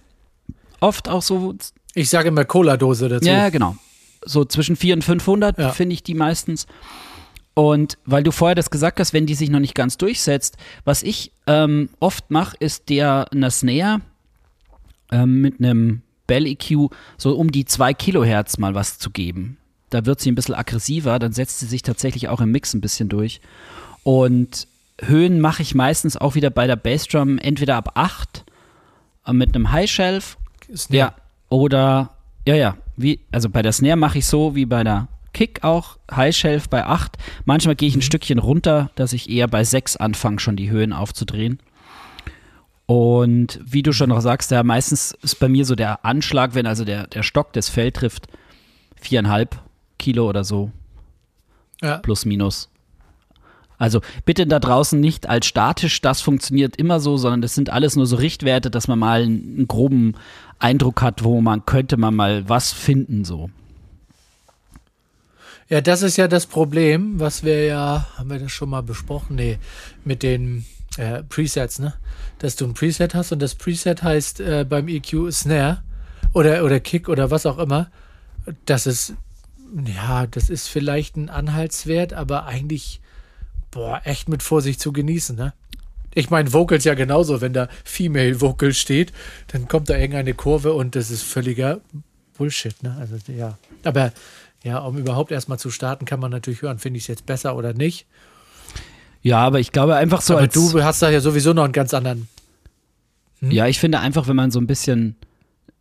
Oft 0.83 1.07
auch 1.07 1.21
so. 1.21 1.55
Ich 1.95 2.09
sage 2.09 2.27
immer 2.27 2.43
Cola-Dose 2.43 3.07
dazu. 3.07 3.29
Ja, 3.29 3.49
genau. 3.49 3.77
So 4.25 4.43
zwischen 4.43 4.75
4 4.75 4.95
und 4.95 5.03
500 5.03 5.57
ja. 5.57 5.69
finde 5.71 5.93
ich 5.93 6.03
die 6.03 6.13
meistens. 6.13 6.67
Und 7.53 7.97
weil 8.05 8.23
du 8.23 8.31
vorher 8.31 8.55
das 8.55 8.69
gesagt 8.69 8.99
hast, 8.99 9.13
wenn 9.13 9.25
die 9.25 9.35
sich 9.35 9.49
noch 9.49 9.59
nicht 9.59 9.75
ganz 9.75 9.97
durchsetzt, 9.97 10.57
was 10.83 11.03
ich 11.03 11.31
ähm, 11.47 11.89
oft 11.99 12.31
mache, 12.31 12.57
ist 12.59 12.89
der 12.89 13.27
eine 13.31 13.49
Snare 13.49 14.01
ähm, 15.11 15.39
mit 15.39 15.59
einem 15.59 16.01
Bell 16.27 16.47
EQ 16.47 16.89
so 17.17 17.37
um 17.37 17.51
die 17.51 17.63
2 17.63 17.93
Kilohertz 17.93 18.57
mal 18.57 18.75
was 18.75 18.97
zu 18.99 19.09
geben. 19.09 19.57
Da 19.89 20.05
wird 20.05 20.19
sie 20.19 20.31
ein 20.31 20.35
bisschen 20.35 20.55
aggressiver, 20.55 21.17
dann 21.17 21.31
setzt 21.31 21.59
sie 21.59 21.67
sich 21.67 21.83
tatsächlich 21.83 22.27
auch 22.27 22.41
im 22.41 22.51
Mix 22.51 22.73
ein 22.73 22.81
bisschen 22.81 23.07
durch. 23.07 23.39
Und 24.03 24.67
Höhen 24.99 25.39
mache 25.39 25.61
ich 25.61 25.75
meistens 25.75 26.17
auch 26.17 26.35
wieder 26.35 26.49
bei 26.49 26.67
der 26.67 26.75
Bassdrum 26.75 27.37
entweder 27.37 27.75
ab 27.77 27.91
8 27.95 28.43
äh, 29.27 29.33
mit 29.33 29.55
einem 29.55 29.71
High 29.71 29.89
Shelf. 29.89 30.37
Ja, 30.89 31.13
oder 31.49 32.11
ja, 32.47 32.55
ja, 32.55 32.77
wie 32.97 33.19
also 33.31 33.49
bei 33.49 33.61
der 33.61 33.71
Snare 33.71 33.97
mache 33.97 34.19
ich 34.19 34.25
so 34.25 34.55
wie 34.55 34.65
bei 34.65 34.83
der 34.83 35.07
Kick 35.33 35.63
auch, 35.63 35.97
High 36.11 36.35
Shelf 36.35 36.69
bei 36.69 36.85
8. 36.85 37.17
Manchmal 37.45 37.75
gehe 37.75 37.89
ich 37.89 37.95
ein 37.95 37.99
mhm. 37.99 38.03
Stückchen 38.03 38.39
runter, 38.39 38.91
dass 38.95 39.13
ich 39.13 39.29
eher 39.29 39.47
bei 39.47 39.63
6 39.63 39.97
anfange, 39.97 40.39
schon 40.39 40.55
die 40.55 40.69
Höhen 40.69 40.93
aufzudrehen. 40.93 41.59
Und 42.85 43.59
wie 43.63 43.81
du 43.81 43.93
schon 43.93 44.09
noch 44.09 44.21
sagst, 44.21 44.51
ja, 44.51 44.61
meistens 44.61 45.17
ist 45.21 45.39
bei 45.39 45.49
mir 45.49 45.65
so 45.65 45.73
der 45.75 46.05
Anschlag, 46.05 46.53
wenn 46.53 46.67
also 46.67 46.85
der, 46.85 47.07
der 47.07 47.23
Stock 47.23 47.53
das 47.53 47.69
Fell 47.69 47.91
trifft, 47.91 48.27
viereinhalb 48.95 49.57
Kilo 49.97 50.29
oder 50.29 50.43
so. 50.43 50.71
Ja. 51.81 51.97
Plus, 51.97 52.25
minus. 52.25 52.69
Also 53.77 54.01
bitte 54.25 54.45
da 54.45 54.59
draußen 54.59 54.99
nicht 54.99 55.27
als 55.27 55.45
statisch, 55.45 56.01
das 56.01 56.21
funktioniert 56.21 56.75
immer 56.75 56.99
so, 56.99 57.17
sondern 57.17 57.41
das 57.41 57.55
sind 57.55 57.69
alles 57.69 57.95
nur 57.95 58.05
so 58.05 58.15
Richtwerte, 58.17 58.69
dass 58.69 58.87
man 58.87 58.99
mal 58.99 59.23
einen 59.23 59.67
groben 59.67 60.15
Eindruck 60.63 61.01
hat, 61.01 61.23
wo 61.23 61.41
man 61.41 61.65
könnte 61.65 61.97
man 61.97 62.15
mal 62.15 62.47
was 62.47 62.71
finden 62.71 63.25
so. 63.25 63.49
Ja, 65.69 65.81
das 65.81 66.01
ist 66.01 66.17
ja 66.17 66.27
das 66.27 66.45
Problem, 66.45 67.19
was 67.19 67.43
wir 67.43 67.65
ja, 67.65 68.07
haben 68.17 68.29
wir 68.29 68.39
das 68.39 68.51
schon 68.51 68.69
mal 68.69 68.83
besprochen? 68.83 69.35
Nee, 69.35 69.59
mit 70.03 70.23
den 70.23 70.65
äh, 70.97 71.23
Presets, 71.23 71.79
ne? 71.79 71.93
Dass 72.39 72.55
du 72.55 72.65
ein 72.65 72.73
Preset 72.73 73.15
hast 73.15 73.31
und 73.31 73.41
das 73.41 73.55
Preset 73.55 74.03
heißt 74.03 74.39
äh, 74.39 74.65
beim 74.67 74.87
EQ 74.87 75.31
Snare 75.31 75.83
oder, 76.33 76.63
oder 76.63 76.79
Kick 76.79 77.09
oder 77.09 77.31
was 77.31 77.45
auch 77.45 77.57
immer. 77.57 77.89
Das 78.65 78.85
ist, 78.87 79.15
ja, 79.85 80.27
das 80.27 80.49
ist 80.49 80.67
vielleicht 80.67 81.15
ein 81.15 81.29
Anhaltswert, 81.29 82.13
aber 82.13 82.45
eigentlich, 82.45 83.01
boah, 83.71 84.01
echt 84.03 84.29
mit 84.29 84.43
Vorsicht 84.43 84.79
zu 84.79 84.91
genießen, 84.91 85.35
ne? 85.35 85.53
Ich 86.15 86.29
meine, 86.29 86.53
Vocals 86.53 86.83
ja 86.83 86.93
genauso, 86.93 87.41
wenn 87.41 87.53
da 87.53 87.67
Female 87.83 88.39
Vocal 88.39 88.73
steht, 88.73 89.11
dann 89.47 89.67
kommt 89.67 89.89
da 89.89 89.97
irgendeine 89.97 90.33
Kurve 90.33 90.73
und 90.73 90.95
das 90.95 91.11
ist 91.11 91.23
völliger 91.23 91.81
Bullshit, 92.37 92.81
ne? 92.83 92.95
Also, 92.99 93.15
ja. 93.31 93.57
Aber 93.83 94.11
ja, 94.63 94.79
um 94.79 94.97
überhaupt 94.97 95.31
erstmal 95.31 95.59
zu 95.59 95.69
starten, 95.69 96.05
kann 96.05 96.19
man 96.19 96.31
natürlich 96.31 96.61
hören, 96.61 96.79
finde 96.79 96.97
ich 96.97 97.03
es 97.03 97.07
jetzt 97.07 97.25
besser 97.25 97.55
oder 97.55 97.73
nicht. 97.73 98.05
Ja, 99.21 99.39
aber 99.39 99.59
ich 99.59 99.71
glaube 99.71 99.95
einfach 99.95 100.21
so. 100.21 100.37
Aber 100.37 100.47
du 100.47 100.83
hast 100.83 101.01
da 101.01 101.09
ja 101.09 101.21
sowieso 101.21 101.53
noch 101.53 101.63
einen 101.63 101.73
ganz 101.73 101.93
anderen. 101.93 102.27
Hm? 103.39 103.51
Ja, 103.51 103.67
ich 103.67 103.79
finde 103.79 103.99
einfach, 103.99 104.27
wenn 104.27 104.35
man 104.35 104.51
so 104.51 104.59
ein 104.59 104.67
bisschen 104.67 105.15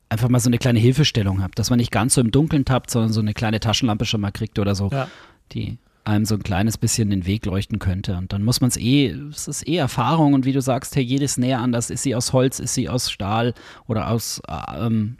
einfach 0.09 0.29
mal 0.29 0.41
so 0.41 0.49
eine 0.49 0.59
kleine 0.59 0.79
Hilfestellung 0.79 1.43
hat, 1.43 1.53
dass 1.57 1.71
man 1.71 1.79
nicht 1.79 1.91
ganz 1.91 2.15
so 2.15 2.21
im 2.21 2.31
Dunkeln 2.31 2.65
tappt, 2.65 2.91
sondern 2.91 3.13
so 3.13 3.21
eine 3.21 3.35
kleine 3.35 3.61
Taschenlampe 3.61 4.05
schon 4.05 4.21
mal 4.21 4.31
kriegt 4.31 4.59
oder 4.59 4.75
so, 4.75 4.91
ja. 4.93 5.09
die 5.53 5.79
einem 6.05 6.25
so 6.25 6.35
ein 6.35 6.43
kleines 6.43 6.79
bisschen 6.79 7.11
den 7.11 7.27
Weg 7.27 7.47
leuchten 7.47 7.79
könnte. 7.79 8.17
Und 8.17 8.33
dann 8.33 8.43
muss 8.43 8.61
man 8.61 8.69
es 8.69 8.77
eh, 8.77 9.09
es 9.31 9.49
ist 9.49 9.67
eh 9.69 9.77
Erfahrung 9.77 10.35
und 10.35 10.45
wie 10.45 10.53
du 10.53 10.61
sagst, 10.61 10.97
hey, 10.97 11.03
jedes 11.03 11.39
näher 11.39 11.61
anders, 11.61 11.91
ist 11.91 12.03
sie 12.03 12.15
aus 12.15 12.33
Holz, 12.33 12.59
ist 12.59 12.75
sie 12.75 12.89
aus 12.89 13.11
Stahl 13.11 13.55
oder 13.87 14.11
aus 14.11 14.41
äh, 14.49 14.87
ähm, 14.87 15.17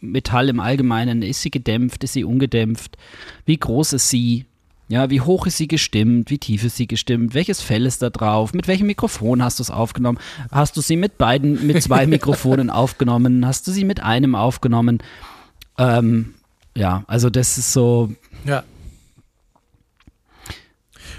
Metall 0.00 0.48
im 0.48 0.60
Allgemeinen, 0.60 1.22
ist 1.22 1.42
sie 1.42 1.50
gedämpft, 1.50 2.04
ist 2.04 2.12
sie 2.12 2.24
ungedämpft, 2.24 2.96
wie 3.46 3.56
groß 3.56 3.94
ist 3.94 4.10
sie, 4.10 4.44
ja, 4.88 5.10
wie 5.10 5.20
hoch 5.20 5.46
ist 5.46 5.56
sie 5.56 5.66
gestimmt? 5.66 6.30
Wie 6.30 6.38
tief 6.38 6.62
ist 6.62 6.76
sie 6.76 6.86
gestimmt? 6.86 7.34
Welches 7.34 7.60
Fell 7.60 7.86
ist 7.86 8.02
da 8.02 8.10
drauf? 8.10 8.54
Mit 8.54 8.68
welchem 8.68 8.86
Mikrofon 8.86 9.42
hast 9.42 9.58
du 9.58 9.64
es 9.64 9.70
aufgenommen? 9.70 10.18
Hast 10.52 10.76
du 10.76 10.80
sie 10.80 10.96
mit 10.96 11.18
beiden, 11.18 11.66
mit 11.66 11.82
zwei 11.82 12.06
Mikrofonen 12.06 12.70
aufgenommen? 12.70 13.44
Hast 13.44 13.66
du 13.66 13.72
sie 13.72 13.84
mit 13.84 14.00
einem 14.00 14.36
aufgenommen? 14.36 15.02
Ähm, 15.76 16.34
ja, 16.76 17.02
also 17.08 17.30
das 17.30 17.58
ist 17.58 17.72
so. 17.72 18.12
Ja. 18.44 18.62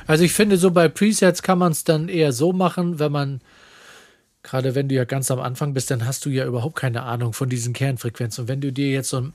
Also 0.08 0.24
ich 0.24 0.34
finde, 0.34 0.58
so 0.58 0.72
bei 0.72 0.88
Presets 0.88 1.42
kann 1.42 1.60
man 1.60 1.72
es 1.72 1.84
dann 1.84 2.10
eher 2.10 2.32
so 2.32 2.54
machen, 2.54 2.98
wenn 2.98 3.12
man, 3.12 3.42
gerade 4.42 4.74
wenn 4.74 4.88
du 4.88 4.96
ja 4.96 5.04
ganz 5.04 5.30
am 5.30 5.40
Anfang 5.40 5.74
bist, 5.74 5.92
dann 5.92 6.06
hast 6.06 6.26
du 6.26 6.30
ja 6.30 6.46
überhaupt 6.46 6.78
keine 6.78 7.04
Ahnung 7.04 7.34
von 7.34 7.50
diesen 7.50 7.74
Kernfrequenzen. 7.74 8.44
Und 8.44 8.48
wenn 8.48 8.62
du 8.62 8.72
dir 8.72 8.90
jetzt 8.90 9.10
so 9.10 9.18
ein 9.18 9.34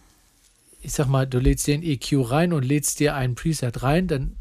ich 0.83 0.93
sag 0.93 1.07
mal, 1.07 1.27
du 1.27 1.39
lädst 1.39 1.67
dir 1.67 1.75
ein 1.75 1.83
EQ 1.83 2.31
rein 2.31 2.53
und 2.53 2.65
lädst 2.65 2.99
dir 3.01 3.15
ein 3.15 3.37
Preset 3.37 3.83
rein, 3.83 4.09
dann 4.09 4.37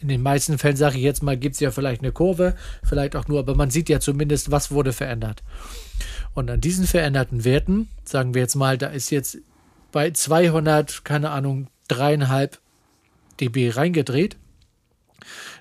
in 0.00 0.08
den 0.08 0.22
meisten 0.22 0.58
Fällen 0.58 0.76
sage 0.76 0.96
ich 0.96 1.04
jetzt 1.04 1.22
mal, 1.22 1.36
gibt 1.36 1.54
es 1.54 1.60
ja 1.60 1.70
vielleicht 1.70 2.02
eine 2.02 2.12
Kurve, 2.12 2.56
vielleicht 2.82 3.14
auch 3.14 3.28
nur, 3.28 3.38
aber 3.38 3.54
man 3.54 3.70
sieht 3.70 3.88
ja 3.88 4.00
zumindest, 4.00 4.50
was 4.50 4.70
wurde 4.70 4.92
verändert. 4.92 5.42
Und 6.34 6.50
an 6.50 6.60
diesen 6.60 6.86
veränderten 6.86 7.44
Werten, 7.44 7.88
sagen 8.04 8.34
wir 8.34 8.42
jetzt 8.42 8.56
mal, 8.56 8.76
da 8.76 8.88
ist 8.88 9.10
jetzt 9.10 9.38
bei 9.92 10.10
200, 10.10 11.04
keine 11.04 11.30
Ahnung, 11.30 11.68
dreieinhalb 11.88 12.58
dB 13.40 13.70
reingedreht 13.70 14.36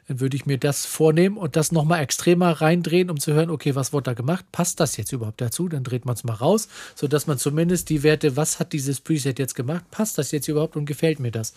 dann 0.07 0.19
würde 0.19 0.35
ich 0.35 0.45
mir 0.45 0.57
das 0.57 0.85
vornehmen 0.85 1.37
und 1.37 1.55
das 1.55 1.71
nochmal 1.71 2.01
extremer 2.01 2.61
reindrehen, 2.61 3.09
um 3.09 3.19
zu 3.19 3.33
hören, 3.33 3.49
okay, 3.49 3.75
was 3.75 3.93
wurde 3.93 4.05
da 4.05 4.13
gemacht? 4.13 4.45
Passt 4.51 4.79
das 4.79 4.97
jetzt 4.97 5.11
überhaupt 5.11 5.41
dazu? 5.41 5.67
Dann 5.67 5.83
dreht 5.83 6.05
man 6.05 6.15
es 6.15 6.23
mal 6.23 6.33
raus, 6.33 6.67
sodass 6.95 7.27
man 7.27 7.37
zumindest 7.37 7.89
die 7.89 8.03
Werte, 8.03 8.35
was 8.35 8.59
hat 8.59 8.73
dieses 8.73 9.01
Preset 9.01 9.39
jetzt 9.39 9.55
gemacht? 9.55 9.83
Passt 9.91 10.17
das 10.17 10.31
jetzt 10.31 10.47
überhaupt 10.47 10.75
und 10.75 10.85
gefällt 10.85 11.19
mir 11.19 11.31
das? 11.31 11.53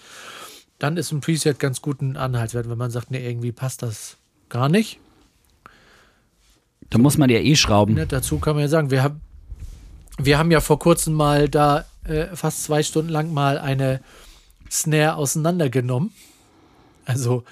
Dann 0.79 0.97
ist 0.97 1.13
ein 1.13 1.21
Preset 1.21 1.59
ganz 1.59 1.81
guten 1.81 2.17
Anhaltswert, 2.17 2.69
wenn 2.69 2.79
man 2.79 2.91
sagt, 2.91 3.11
nee, 3.11 3.27
irgendwie 3.27 3.53
passt 3.53 3.83
das 3.83 4.17
gar 4.49 4.69
nicht. 4.69 4.99
Da 6.91 6.99
muss 6.99 7.19
man 7.19 7.31
ja 7.31 7.39
eh 7.39 7.57
schrauben. 7.57 7.95
Ne, 7.95 8.07
dazu 8.07 8.39
kann 8.39 8.55
man 8.55 8.63
ja 8.63 8.69
sagen, 8.69 8.91
wir 8.91 9.03
haben, 9.03 9.21
wir 10.19 10.39
haben 10.39 10.51
ja 10.51 10.61
vor 10.61 10.79
kurzem 10.79 11.15
mal 11.15 11.49
da 11.49 11.85
äh, 12.05 12.27
fast 12.35 12.65
zwei 12.65 12.83
Stunden 12.83 13.11
lang 13.11 13.33
mal 13.33 13.59
eine 13.59 14.01
Snare 14.71 15.17
auseinandergenommen. 15.17 16.13
Also 17.05 17.45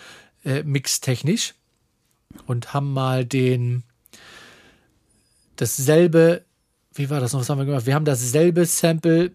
äh, 0.44 0.62
mixtechnisch. 0.62 1.54
Und 2.46 2.74
haben 2.74 2.92
mal 2.92 3.24
den 3.24 3.84
dasselbe, 5.56 6.42
wie 6.94 7.10
war 7.10 7.20
das 7.20 7.32
noch, 7.32 7.40
was 7.40 7.48
haben 7.48 7.58
wir 7.58 7.64
gemacht? 7.64 7.86
Wir 7.86 7.94
haben 7.94 8.04
dasselbe 8.04 8.66
Sample 8.66 9.32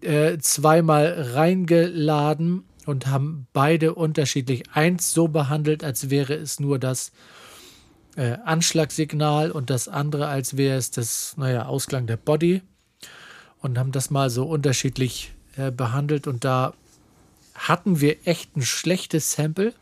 äh, 0.00 0.38
zweimal 0.38 1.32
reingeladen 1.34 2.64
und 2.86 3.06
haben 3.06 3.46
beide 3.52 3.94
unterschiedlich. 3.94 4.64
Eins 4.72 5.12
so 5.12 5.28
behandelt, 5.28 5.84
als 5.84 6.10
wäre 6.10 6.34
es 6.34 6.58
nur 6.58 6.78
das 6.78 7.12
äh, 8.16 8.36
Anschlagsignal 8.44 9.50
und 9.50 9.70
das 9.70 9.88
andere, 9.88 10.28
als 10.28 10.56
wäre 10.56 10.76
es 10.76 10.90
das, 10.90 11.36
naja, 11.36 11.66
Ausklang 11.66 12.06
der 12.06 12.16
Body. 12.16 12.62
Und 13.62 13.78
haben 13.78 13.92
das 13.92 14.10
mal 14.10 14.30
so 14.30 14.44
unterschiedlich 14.46 15.32
äh, 15.56 15.70
behandelt. 15.70 16.26
Und 16.26 16.44
da 16.44 16.72
hatten 17.54 18.00
wir 18.00 18.26
echt 18.26 18.56
ein 18.56 18.62
schlechtes 18.62 19.32
Sample, 19.32 19.74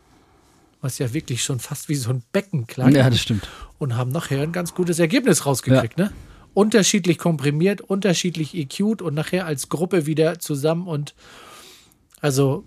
was 0.81 0.97
ja 0.99 1.13
wirklich 1.13 1.43
schon 1.43 1.59
fast 1.59 1.89
wie 1.89 1.95
so 1.95 2.09
ein 2.09 2.23
Becken 2.31 2.67
klang. 2.67 2.93
Ja, 2.95 3.09
das 3.09 3.19
stimmt. 3.19 3.47
Und 3.77 3.95
haben 3.95 4.11
nachher 4.11 4.41
ein 4.41 4.51
ganz 4.51 4.73
gutes 4.73 4.99
Ergebnis 4.99 5.45
rausgekriegt, 5.45 5.99
ja. 5.99 6.05
ne? 6.05 6.13
Unterschiedlich 6.53 7.17
komprimiert, 7.17 7.81
unterschiedlich 7.81 8.55
EQ'd 8.55 9.01
und 9.01 9.13
nachher 9.13 9.45
als 9.45 9.69
Gruppe 9.69 10.05
wieder 10.05 10.39
zusammen 10.39 10.87
und 10.87 11.13
also 12.21 12.65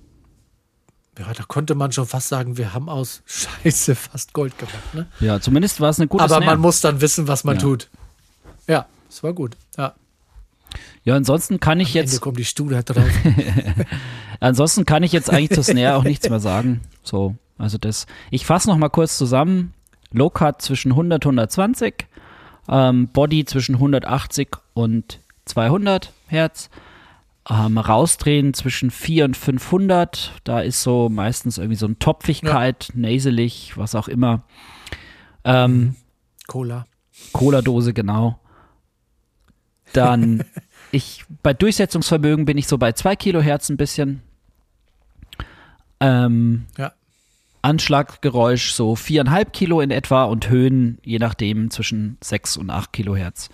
ja, 1.19 1.31
da 1.35 1.43
konnte 1.43 1.75
man 1.75 1.93
schon 1.93 2.07
fast 2.07 2.29
sagen, 2.29 2.57
wir 2.57 2.73
haben 2.73 2.89
aus 2.89 3.23
Scheiße 3.27 3.95
fast 3.95 4.33
Gold 4.33 4.57
gemacht. 4.57 4.95
Ne? 4.95 5.07
Ja, 5.21 5.41
zumindest 5.41 5.81
war 5.81 5.91
es 5.91 5.99
eine 5.99 6.09
gute 6.09 6.25
Aber 6.25 6.37
Snare. 6.37 6.47
man 6.47 6.61
muss 6.61 6.81
dann 6.81 7.01
wissen, 7.03 7.29
was 7.29 7.45
man 7.45 7.57
Ja. 7.57 7.61
tut. 7.63 7.91
Ja, 8.67 8.87
es 9.11 9.23
war 9.23 9.35
gut. 9.35 9.57
Ja. 9.77 9.95
Ja, 11.05 11.17
ansonsten 11.17 11.61
kann 11.61 11.81
ich 11.81 11.91
Am 11.91 12.01
Ende 12.01 12.13
jetzt, 12.13 12.21
kommt 12.23 12.39
die 12.39 12.47
Studer 12.47 12.83
drauf. 12.83 13.05
ansonsten 14.41 14.87
kann 14.87 15.03
ich 15.03 15.13
jetzt 15.13 15.29
eigentlich 15.29 15.51
zur 15.51 15.65
Snare 15.65 15.97
auch 15.97 16.05
nichts 16.05 16.29
mehr 16.31 16.41
sagen. 16.41 16.81
So, 17.03 17.37
also 17.63 17.79
das, 17.79 18.07
ich 18.33 18.45
fasse 18.45 18.69
noch 18.69 18.77
mal 18.77 18.89
kurz 18.89 19.17
zusammen. 19.17 19.73
Low 20.11 20.31
Cut 20.31 20.61
zwischen 20.61 20.93
100 20.93 21.25
120, 21.25 22.07
ähm, 22.69 23.09
Body 23.09 23.45
zwischen 23.45 23.77
180 23.77 24.49
und 24.75 25.21
200 25.45 26.13
Hertz. 26.27 26.71
Ähm, 27.49 27.79
rausdrehen 27.79 28.53
zwischen 28.53 28.91
4 28.91 29.25
und 29.27 29.37
500. 29.37 30.33
Da 30.45 30.61
ist 30.61 30.83
so 30.83 31.09
meistens 31.09 31.59
irgendwie 31.59 31.77
so 31.77 31.87
eine 31.87 31.99
Topfigkeit, 31.99 32.91
naselig, 32.95 33.77
was 33.77 33.95
auch 33.95 34.09
immer. 34.09 34.43
Ähm, 35.45 35.95
Cola. 36.49 36.87
Cola-Dose, 37.33 37.95
genau. 37.95 38.39
Dann, 39.93 40.45
ich, 40.93 41.25
bei 41.43 41.55
Durchsetzungsvermögen 41.55 42.45
bin 42.45 42.59
ich 42.59 42.67
so 42.67 42.77
bei 42.79 42.93
2 42.93 43.17
Kilohertz 43.17 43.69
ein 43.69 43.77
bisschen. 43.77 44.23
Ähm, 46.01 46.67
Ja. 46.77 46.93
Anschlaggeräusch 47.63 48.73
so 48.73 48.95
4,5 48.95 49.51
Kilo 49.51 49.81
in 49.81 49.91
etwa 49.91 50.25
und 50.25 50.49
Höhen, 50.49 50.99
je 51.05 51.19
nachdem, 51.19 51.71
zwischen 51.71 52.19
6 52.21 52.57
und 52.57 52.71
8 52.71 52.93
Kilohertz. 52.93 53.49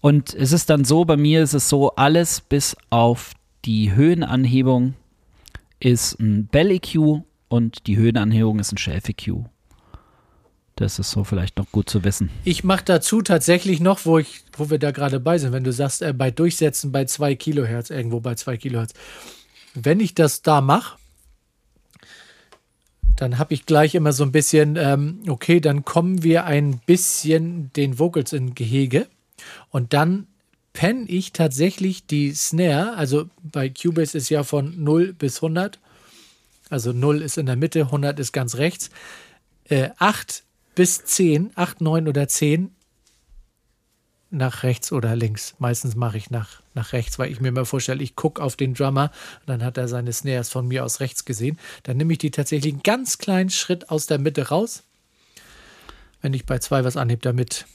Und 0.00 0.34
es 0.34 0.52
ist 0.52 0.68
dann 0.68 0.84
so, 0.84 1.06
bei 1.06 1.16
mir 1.16 1.42
ist 1.42 1.54
es 1.54 1.68
so, 1.68 1.92
alles 1.96 2.42
bis 2.42 2.76
auf 2.90 3.32
die 3.64 3.94
Höhenanhebung 3.94 4.94
ist 5.80 6.20
ein 6.20 6.46
Bell 6.46 6.70
EQ 6.70 7.22
und 7.48 7.86
die 7.86 7.96
Höhenanhebung 7.96 8.58
ist 8.58 8.72
ein 8.72 8.78
Shelf 8.78 9.08
EQ. 9.08 9.46
Das 10.76 10.98
ist 10.98 11.10
so 11.10 11.22
vielleicht 11.22 11.56
noch 11.56 11.70
gut 11.70 11.88
zu 11.88 12.02
wissen. 12.04 12.30
Ich 12.44 12.64
mache 12.64 12.84
dazu 12.84 13.22
tatsächlich 13.22 13.80
noch, 13.80 14.04
wo, 14.04 14.18
ich, 14.18 14.42
wo 14.56 14.70
wir 14.70 14.78
da 14.78 14.90
gerade 14.90 15.20
bei 15.20 15.38
sind, 15.38 15.52
wenn 15.52 15.62
du 15.62 15.72
sagst, 15.72 16.02
äh, 16.02 16.12
bei 16.12 16.30
Durchsetzen 16.30 16.90
bei 16.90 17.04
2 17.04 17.36
Kilohertz, 17.36 17.90
irgendwo 17.90 18.20
bei 18.20 18.34
2 18.34 18.56
Kilohertz. 18.56 18.92
Wenn 19.74 20.00
ich 20.00 20.14
das 20.14 20.42
da 20.42 20.60
mache, 20.60 20.98
dann 23.16 23.38
habe 23.38 23.54
ich 23.54 23.66
gleich 23.66 23.94
immer 23.94 24.12
so 24.12 24.24
ein 24.24 24.32
bisschen, 24.32 24.76
ähm, 24.76 25.20
okay, 25.28 25.60
dann 25.60 25.84
kommen 25.84 26.22
wir 26.22 26.44
ein 26.44 26.80
bisschen 26.84 27.72
den 27.74 27.98
Vocals 27.98 28.32
in 28.32 28.54
Gehege. 28.54 29.06
Und 29.70 29.92
dann 29.92 30.26
penne 30.72 31.06
ich 31.08 31.32
tatsächlich 31.32 32.06
die 32.06 32.32
Snare, 32.32 32.96
also 32.96 33.30
bei 33.42 33.68
Cubase 33.68 34.18
ist 34.18 34.28
ja 34.28 34.42
von 34.42 34.82
0 34.82 35.12
bis 35.12 35.36
100, 35.36 35.78
also 36.68 36.92
0 36.92 37.22
ist 37.22 37.38
in 37.38 37.46
der 37.46 37.56
Mitte, 37.56 37.82
100 37.82 38.18
ist 38.18 38.32
ganz 38.32 38.56
rechts, 38.56 38.90
äh, 39.68 39.90
8 39.98 40.42
bis 40.74 41.04
10, 41.04 41.52
8, 41.54 41.80
9 41.80 42.08
oder 42.08 42.26
10 42.26 42.73
nach 44.34 44.62
rechts 44.62 44.92
oder 44.92 45.16
links. 45.16 45.54
Meistens 45.58 45.94
mache 45.94 46.16
ich 46.18 46.30
nach, 46.30 46.60
nach 46.74 46.92
rechts, 46.92 47.18
weil 47.18 47.30
ich 47.30 47.40
mir 47.40 47.52
mal 47.52 47.64
vorstelle, 47.64 48.02
ich 48.02 48.16
gucke 48.16 48.42
auf 48.42 48.56
den 48.56 48.74
Drummer 48.74 49.10
und 49.40 49.48
dann 49.48 49.62
hat 49.64 49.76
er 49.78 49.88
seine 49.88 50.12
Snares 50.12 50.50
von 50.50 50.66
mir 50.68 50.84
aus 50.84 51.00
rechts 51.00 51.24
gesehen. 51.24 51.58
Dann 51.84 51.96
nehme 51.96 52.12
ich 52.12 52.18
die 52.18 52.30
tatsächlich 52.30 52.72
einen 52.74 52.82
ganz 52.82 53.18
kleinen 53.18 53.50
Schritt 53.50 53.90
aus 53.90 54.06
der 54.06 54.18
Mitte 54.18 54.48
raus, 54.48 54.82
wenn 56.22 56.34
ich 56.34 56.46
bei 56.46 56.58
zwei 56.58 56.84
was 56.84 56.96
anhebe, 56.96 57.22
damit. 57.22 57.66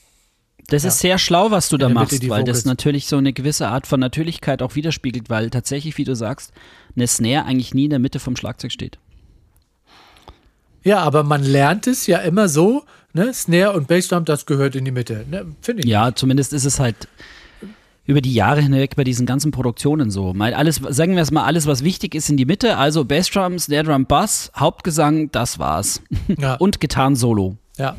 Das 0.68 0.84
Ja. 0.84 0.88
ist 0.88 1.00
sehr 1.00 1.18
schlau, 1.18 1.50
was 1.50 1.68
du 1.68 1.78
da 1.78 1.88
machst, 1.88 2.28
weil 2.28 2.44
das 2.44 2.64
natürlich 2.64 3.06
so 3.08 3.16
eine 3.16 3.32
gewisse 3.32 3.68
Art 3.68 3.86
von 3.86 3.98
Natürlichkeit 3.98 4.62
auch 4.62 4.76
widerspiegelt, 4.76 5.28
weil 5.28 5.50
tatsächlich, 5.50 5.98
wie 5.98 6.04
du 6.04 6.14
sagst, 6.14 6.52
eine 6.94 7.06
Snare 7.08 7.46
eigentlich 7.46 7.74
nie 7.74 7.84
in 7.84 7.90
der 7.90 7.98
Mitte 7.98 8.20
vom 8.20 8.36
Schlagzeug 8.36 8.70
steht. 8.70 8.98
Ja, 10.82 11.00
aber 11.00 11.24
man 11.24 11.42
lernt 11.42 11.86
es 11.86 12.06
ja 12.06 12.18
immer 12.18 12.48
so, 12.48 12.84
ne? 13.12 13.32
Snare 13.34 13.72
und 13.72 13.88
Bassdrum, 13.88 14.24
das 14.24 14.46
gehört 14.46 14.74
in 14.74 14.84
die 14.84 14.90
Mitte. 14.90 15.24
Ne? 15.30 15.46
Finde 15.60 15.82
ich. 15.82 15.88
Ja, 15.88 16.14
zumindest 16.14 16.52
ist 16.52 16.64
es 16.64 16.80
halt 16.80 17.08
über 18.06 18.20
die 18.20 18.34
Jahre 18.34 18.60
hinweg 18.60 18.96
bei 18.96 19.04
diesen 19.04 19.24
ganzen 19.24 19.52
Produktionen 19.52 20.10
so. 20.10 20.34
Mal 20.34 20.52
alles, 20.54 20.80
sagen 20.88 21.14
wir 21.14 21.22
es 21.22 21.30
mal, 21.30 21.44
alles, 21.44 21.66
was 21.66 21.84
wichtig 21.84 22.14
ist, 22.14 22.28
in 22.28 22.36
die 22.36 22.44
Mitte. 22.44 22.76
Also 22.76 23.04
Bassdrum, 23.04 23.58
Snare 23.58 23.84
Drum, 23.84 24.06
Bass, 24.06 24.50
Hauptgesang, 24.56 25.30
das 25.30 25.58
war's. 25.58 26.02
Ja. 26.38 26.54
Und 26.58 26.80
Gitarren-Solo. 26.80 27.56
Ja. 27.78 27.96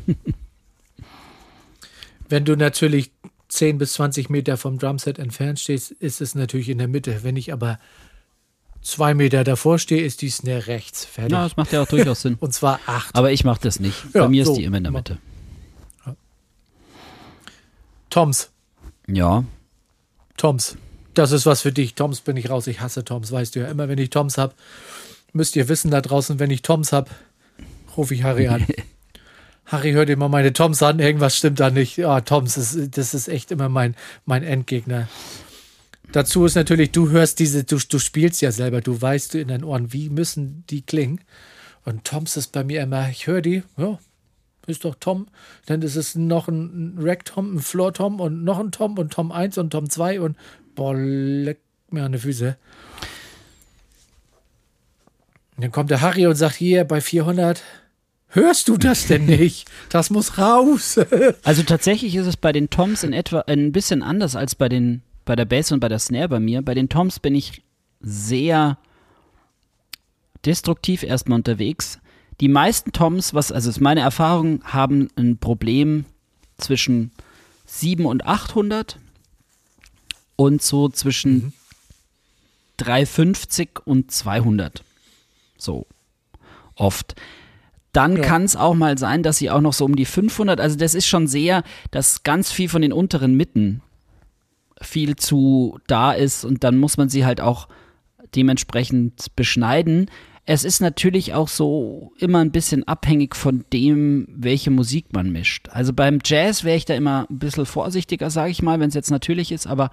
Wenn 2.27 2.45
du 2.45 2.55
natürlich 2.55 3.11
10 3.47 3.77
bis 3.77 3.93
20 3.93 4.29
Meter 4.29 4.57
vom 4.57 4.79
Drumset 4.79 5.19
entfernt 5.19 5.59
stehst, 5.59 5.91
ist 5.91 6.21
es 6.21 6.35
natürlich 6.35 6.69
in 6.69 6.77
der 6.77 6.87
Mitte. 6.87 7.23
Wenn 7.23 7.35
ich 7.35 7.53
aber 7.53 7.79
zwei 8.81 9.13
Meter 9.13 9.43
davor 9.43 9.79
stehe, 9.79 10.03
ist 10.03 10.21
die 10.21 10.29
Snare 10.29 10.67
rechts. 10.67 11.05
Fertig. 11.05 11.31
Ja, 11.33 11.43
das 11.43 11.57
macht 11.57 11.71
ja 11.71 11.81
auch 11.81 11.87
durchaus 11.87 12.21
Sinn. 12.21 12.35
Und 12.39 12.53
zwar 12.53 12.79
acht. 12.85 13.15
Aber 13.15 13.31
ich 13.31 13.43
mache 13.43 13.61
das 13.61 13.79
nicht. 13.79 13.97
Ja, 14.13 14.23
bei 14.23 14.29
mir 14.29 14.45
so. 14.45 14.51
ist 14.51 14.57
die 14.57 14.63
immer 14.63 14.77
in 14.77 14.83
der 14.83 14.91
Mitte. 14.91 15.17
Toms. 18.09 18.49
Ja. 19.07 19.45
Toms. 20.37 20.77
Das 21.13 21.31
ist 21.31 21.45
was 21.45 21.61
für 21.61 21.71
dich. 21.71 21.95
Toms 21.95 22.21
bin 22.21 22.37
ich 22.37 22.49
raus. 22.49 22.67
Ich 22.67 22.81
hasse 22.81 23.03
Toms, 23.05 23.31
weißt 23.31 23.55
du 23.55 23.61
ja. 23.61 23.67
Immer 23.67 23.87
wenn 23.87 23.97
ich 23.97 24.09
Toms 24.09 24.37
habe, 24.37 24.53
müsst 25.33 25.55
ihr 25.55 25.69
wissen 25.69 25.91
da 25.91 26.01
draußen, 26.01 26.39
wenn 26.39 26.51
ich 26.51 26.61
Toms 26.61 26.91
habe, 26.91 27.09
rufe 27.95 28.13
ich 28.13 28.23
Harry 28.23 28.47
an. 28.47 28.65
Harry, 29.65 29.93
hört 29.93 30.09
immer 30.09 30.27
meine 30.27 30.51
Toms 30.51 30.83
an. 30.83 30.99
Irgendwas 30.99 31.37
stimmt 31.37 31.61
da 31.61 31.69
nicht. 31.69 31.99
Ah, 31.99 32.21
Toms, 32.21 32.55
das, 32.55 32.77
das 32.91 33.13
ist 33.13 33.29
echt 33.29 33.51
immer 33.51 33.69
mein, 33.69 33.95
mein 34.25 34.43
Endgegner. 34.43 35.07
Dazu 36.11 36.43
ist 36.45 36.55
natürlich, 36.55 36.91
du 36.91 37.09
hörst 37.09 37.39
diese, 37.39 37.63
du, 37.63 37.77
du 37.77 37.97
spielst 37.97 38.41
ja 38.41 38.51
selber, 38.51 38.81
du 38.81 39.01
weißt 39.01 39.35
in 39.35 39.47
deinen 39.47 39.63
Ohren, 39.63 39.93
wie 39.93 40.09
müssen 40.09 40.65
die 40.69 40.81
klingen. 40.81 41.21
Und 41.85 42.03
Toms 42.03 42.35
ist 42.35 42.51
bei 42.51 42.63
mir 42.63 42.81
immer, 42.81 43.09
ich 43.09 43.27
höre 43.27 43.41
die, 43.41 43.63
ja, 43.77 43.97
ist 44.67 44.83
doch 44.83 44.95
Tom. 44.99 45.27
Dann 45.65 45.81
ist 45.81 45.95
es 45.95 46.15
noch 46.15 46.49
ein 46.49 46.97
Rack-Tom, 46.99 47.55
ein 47.55 47.59
Floor-Tom 47.59 48.19
und 48.19 48.43
noch 48.43 48.59
ein 48.59 48.71
Tom 48.71 48.97
und 48.97 49.13
Tom 49.13 49.31
1 49.31 49.57
und 49.57 49.69
Tom 49.71 49.89
2 49.89 50.19
und 50.19 50.37
boah, 50.75 50.93
leck 50.95 51.59
mir 51.89 52.03
an 52.03 52.11
die 52.11 52.19
Füße. 52.19 52.57
Und 55.55 55.63
dann 55.63 55.71
kommt 55.71 55.91
der 55.91 56.01
Harry 56.01 56.27
und 56.27 56.35
sagt, 56.35 56.55
hier 56.55 56.83
bei 56.83 56.99
400, 56.99 57.63
hörst 58.27 58.67
du 58.67 58.75
das 58.75 59.07
denn 59.07 59.25
nicht? 59.27 59.69
Das 59.87 60.09
muss 60.09 60.37
raus. 60.37 60.99
Also 61.43 61.63
tatsächlich 61.63 62.15
ist 62.15 62.27
es 62.27 62.35
bei 62.35 62.51
den 62.51 62.69
Toms 62.69 63.03
in 63.03 63.13
etwa 63.13 63.39
ein 63.47 63.71
bisschen 63.71 64.03
anders 64.03 64.35
als 64.35 64.55
bei 64.55 64.67
den 64.67 65.03
bei 65.25 65.35
der 65.35 65.45
Bass 65.45 65.71
und 65.71 65.79
bei 65.79 65.89
der 65.89 65.99
Snare 65.99 66.29
bei 66.29 66.39
mir. 66.39 66.61
Bei 66.61 66.73
den 66.73 66.89
Toms 66.89 67.19
bin 67.19 67.35
ich 67.35 67.61
sehr 67.99 68.77
destruktiv 70.45 71.03
erstmal 71.03 71.37
unterwegs. 71.37 71.99
Die 72.39 72.47
meisten 72.47 72.91
Toms, 72.91 73.33
was 73.33 73.51
also 73.51 73.69
ist 73.69 73.79
meine 73.79 74.01
Erfahrung, 74.01 74.63
haben 74.63 75.09
ein 75.15 75.37
Problem 75.37 76.05
zwischen 76.57 77.11
7 77.65 78.05
und 78.05 78.25
800 78.25 78.97
und 80.35 80.61
so 80.61 80.89
zwischen 80.89 81.53
350 82.77 83.85
und 83.85 84.11
200. 84.11 84.83
So 85.57 85.85
oft. 86.75 87.15
Dann 87.93 88.17
Ja. 88.17 88.23
kann 88.23 88.43
es 88.43 88.55
auch 88.55 88.73
mal 88.73 88.97
sein, 88.97 89.21
dass 89.21 89.37
sie 89.37 89.51
auch 89.51 89.61
noch 89.61 89.73
so 89.73 89.85
um 89.85 89.95
die 89.95 90.05
500, 90.05 90.59
also 90.59 90.77
das 90.77 90.95
ist 90.95 91.05
schon 91.05 91.27
sehr, 91.27 91.63
dass 91.91 92.23
ganz 92.23 92.51
viel 92.51 92.69
von 92.69 92.81
den 92.81 92.93
unteren 92.93 93.35
Mitten 93.35 93.81
viel 94.81 95.15
zu 95.15 95.79
da 95.87 96.11
ist 96.11 96.43
und 96.43 96.63
dann 96.63 96.77
muss 96.77 96.97
man 96.97 97.09
sie 97.09 97.25
halt 97.25 97.41
auch 97.41 97.67
dementsprechend 98.35 99.35
beschneiden. 99.35 100.09
es 100.45 100.63
ist 100.63 100.81
natürlich 100.81 101.33
auch 101.33 101.47
so 101.47 102.11
immer 102.17 102.39
ein 102.39 102.51
bisschen 102.51 102.87
abhängig 102.87 103.35
von 103.35 103.63
dem, 103.71 104.27
welche 104.29 104.71
Musik 104.71 105.13
man 105.13 105.31
mischt. 105.31 105.69
Also 105.69 105.93
beim 105.93 106.19
Jazz 106.23 106.63
wäre 106.63 106.77
ich 106.77 106.85
da 106.85 106.95
immer 106.95 107.27
ein 107.29 107.39
bisschen 107.39 107.65
vorsichtiger, 107.65 108.29
sage 108.29 108.51
ich 108.51 108.61
mal, 108.61 108.79
wenn 108.79 108.89
es 108.89 108.95
jetzt 108.95 109.11
natürlich 109.11 109.51
ist, 109.51 109.67
aber 109.67 109.91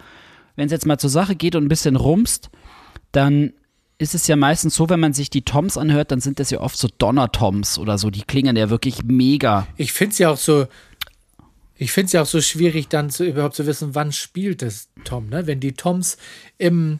wenn 0.56 0.66
es 0.66 0.72
jetzt 0.72 0.86
mal 0.86 0.98
zur 0.98 1.10
Sache 1.10 1.36
geht 1.36 1.54
und 1.54 1.64
ein 1.64 1.68
bisschen 1.68 1.96
rumst, 1.96 2.50
dann 3.12 3.52
ist 3.98 4.14
es 4.14 4.26
ja 4.28 4.36
meistens 4.36 4.76
so, 4.76 4.88
wenn 4.88 5.00
man 5.00 5.12
sich 5.12 5.28
die 5.28 5.42
Toms 5.42 5.76
anhört, 5.76 6.12
dann 6.12 6.20
sind 6.20 6.38
das 6.38 6.50
ja 6.50 6.60
oft 6.60 6.78
so 6.78 6.88
Donner-Toms 6.98 7.78
oder 7.78 7.98
so, 7.98 8.10
die 8.10 8.22
klingen 8.22 8.56
ja 8.56 8.70
wirklich 8.70 9.02
mega. 9.04 9.66
Ich 9.76 9.92
finde 9.92 10.12
es 10.12 10.18
ja 10.18 10.30
auch 10.30 10.36
so, 10.36 10.66
ich 11.78 11.92
finde 11.92 12.06
es 12.06 12.12
ja 12.12 12.22
auch 12.22 12.26
so 12.26 12.40
schwierig, 12.40 12.88
dann 12.88 13.08
zu, 13.08 13.24
überhaupt 13.24 13.54
zu 13.54 13.66
wissen, 13.66 13.94
wann 13.94 14.12
spielt 14.12 14.62
das 14.62 14.88
Tom, 15.04 15.28
ne? 15.28 15.46
Wenn 15.46 15.60
die 15.60 15.72
Toms 15.72 16.18
im 16.58 16.98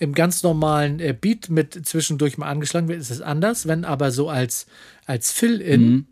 im 0.00 0.14
ganz 0.14 0.42
normalen 0.42 0.98
äh, 0.98 1.14
Beat 1.18 1.50
mit 1.50 1.86
zwischendurch 1.86 2.38
mal 2.38 2.48
angeschlagen 2.48 2.88
wird, 2.88 3.00
ist 3.00 3.10
es 3.10 3.20
anders. 3.20 3.68
Wenn 3.68 3.84
aber 3.84 4.10
so 4.10 4.30
als, 4.30 4.66
als 5.06 5.30
Fill-In, 5.30 5.82
mhm. 5.82 6.06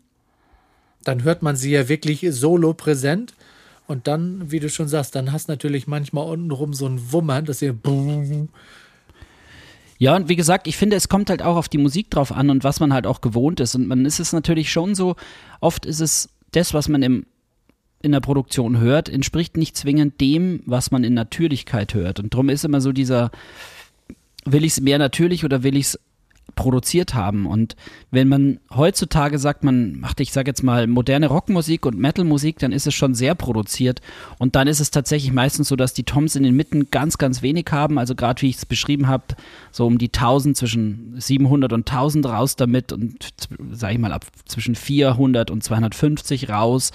dann 1.03 1.23
hört 1.23 1.41
man 1.41 1.55
sie 1.55 1.71
ja 1.71 1.89
wirklich 1.89 2.25
solo 2.29 2.73
präsent. 2.73 3.33
Und 3.87 4.05
dann, 4.07 4.51
wie 4.51 4.59
du 4.59 4.69
schon 4.69 4.87
sagst, 4.87 5.15
dann 5.15 5.31
hast 5.31 5.49
du 5.49 5.53
natürlich 5.53 5.87
manchmal 5.87 6.27
untenrum 6.27 6.73
so 6.73 6.85
ein 6.85 7.11
Wummern, 7.11 7.45
dass 7.45 7.61
ihr. 7.61 7.75
Ja, 10.01 10.15
und 10.15 10.29
wie 10.29 10.37
gesagt, 10.37 10.65
ich 10.67 10.77
finde, 10.77 10.95
es 10.95 11.09
kommt 11.09 11.29
halt 11.29 11.41
auch 11.41 11.57
auf 11.57 11.67
die 11.67 11.77
Musik 11.77 12.09
drauf 12.09 12.31
an 12.31 12.49
und 12.49 12.63
was 12.63 12.79
man 12.79 12.93
halt 12.93 13.05
auch 13.05 13.19
gewohnt 13.19 13.59
ist. 13.59 13.75
Und 13.75 13.85
man 13.85 14.05
ist 14.05 14.21
es 14.21 14.31
natürlich 14.31 14.71
schon 14.71 14.95
so, 14.95 15.17
oft 15.59 15.85
ist 15.85 15.99
es 15.99 16.29
das, 16.51 16.73
was 16.73 16.87
man 16.87 17.03
im, 17.03 17.25
in 18.01 18.11
der 18.11 18.21
Produktion 18.21 18.79
hört, 18.79 19.09
entspricht 19.09 19.57
nicht 19.57 19.75
zwingend 19.75 20.21
dem, 20.21 20.61
was 20.65 20.91
man 20.91 21.03
in 21.03 21.13
Natürlichkeit 21.13 21.93
hört. 21.93 22.19
Und 22.19 22.33
darum 22.33 22.49
ist 22.49 22.65
immer 22.65 22.81
so 22.81 22.91
dieser, 22.91 23.31
will 24.45 24.63
ich 24.63 24.73
es 24.73 24.81
mehr 24.81 24.97
natürlich 24.97 25.43
oder 25.43 25.63
will 25.63 25.75
ich 25.75 25.87
es 25.87 25.99
produziert 26.55 27.13
haben. 27.13 27.45
Und 27.45 27.75
wenn 28.11 28.27
man 28.27 28.59
heutzutage 28.73 29.39
sagt, 29.39 29.63
man 29.63 29.99
macht, 29.99 30.19
ich 30.19 30.31
sage 30.31 30.49
jetzt 30.49 30.63
mal, 30.63 30.87
moderne 30.87 31.27
Rockmusik 31.27 31.85
und 31.85 31.97
Metalmusik, 31.97 32.59
dann 32.59 32.71
ist 32.71 32.87
es 32.87 32.93
schon 32.93 33.15
sehr 33.15 33.35
produziert. 33.35 34.01
Und 34.37 34.55
dann 34.55 34.67
ist 34.67 34.79
es 34.79 34.91
tatsächlich 34.91 35.31
meistens 35.31 35.67
so, 35.67 35.75
dass 35.75 35.93
die 35.93 36.03
Toms 36.03 36.35
in 36.35 36.43
den 36.43 36.55
Mitten 36.55 36.89
ganz, 36.91 37.17
ganz 37.17 37.41
wenig 37.41 37.67
haben. 37.71 37.97
Also 37.97 38.15
gerade 38.15 38.41
wie 38.41 38.49
ich 38.49 38.57
es 38.57 38.65
beschrieben 38.65 39.07
habe, 39.07 39.23
so 39.71 39.85
um 39.85 39.97
die 39.97 40.07
1000, 40.07 40.57
zwischen 40.57 41.13
700 41.17 41.73
und 41.73 41.89
1000 41.89 42.25
raus 42.25 42.55
damit 42.55 42.91
und, 42.91 43.15
sage 43.71 43.93
ich 43.93 43.99
mal, 43.99 44.13
ab 44.13 44.25
zwischen 44.45 44.75
400 44.75 45.51
und 45.51 45.63
250 45.63 46.49
raus. 46.49 46.91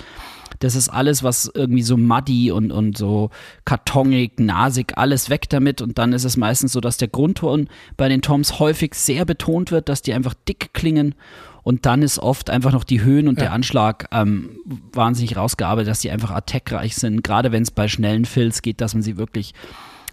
Das 0.64 0.74
ist 0.74 0.88
alles, 0.88 1.22
was 1.22 1.50
irgendwie 1.54 1.82
so 1.82 1.98
muddy 1.98 2.50
und, 2.50 2.72
und 2.72 2.96
so 2.96 3.30
kartonig, 3.66 4.40
nasig, 4.40 4.96
alles 4.96 5.28
weg 5.28 5.48
damit. 5.50 5.82
Und 5.82 5.98
dann 5.98 6.14
ist 6.14 6.24
es 6.24 6.38
meistens 6.38 6.72
so, 6.72 6.80
dass 6.80 6.96
der 6.96 7.08
Grundton 7.08 7.68
bei 7.98 8.08
den 8.08 8.22
Toms 8.22 8.58
häufig 8.58 8.94
sehr 8.94 9.26
betont 9.26 9.70
wird, 9.70 9.90
dass 9.90 10.00
die 10.00 10.14
einfach 10.14 10.34
dick 10.48 10.72
klingen. 10.72 11.14
Und 11.62 11.84
dann 11.84 12.00
ist 12.00 12.18
oft 12.18 12.48
einfach 12.48 12.72
noch 12.72 12.84
die 12.84 13.02
Höhen 13.02 13.28
und 13.28 13.38
ja. 13.38 13.44
der 13.44 13.52
Anschlag 13.52 14.08
ähm, 14.10 14.58
wahnsinnig 14.92 15.36
rausgearbeitet, 15.36 15.90
dass 15.90 16.00
die 16.00 16.10
einfach 16.10 16.30
attackreich 16.30 16.96
sind. 16.96 17.22
Gerade 17.22 17.52
wenn 17.52 17.62
es 17.62 17.70
bei 17.70 17.86
schnellen 17.86 18.24
Fills 18.24 18.62
geht, 18.62 18.80
dass 18.80 18.94
man 18.94 19.02
sie 19.02 19.18
wirklich 19.18 19.52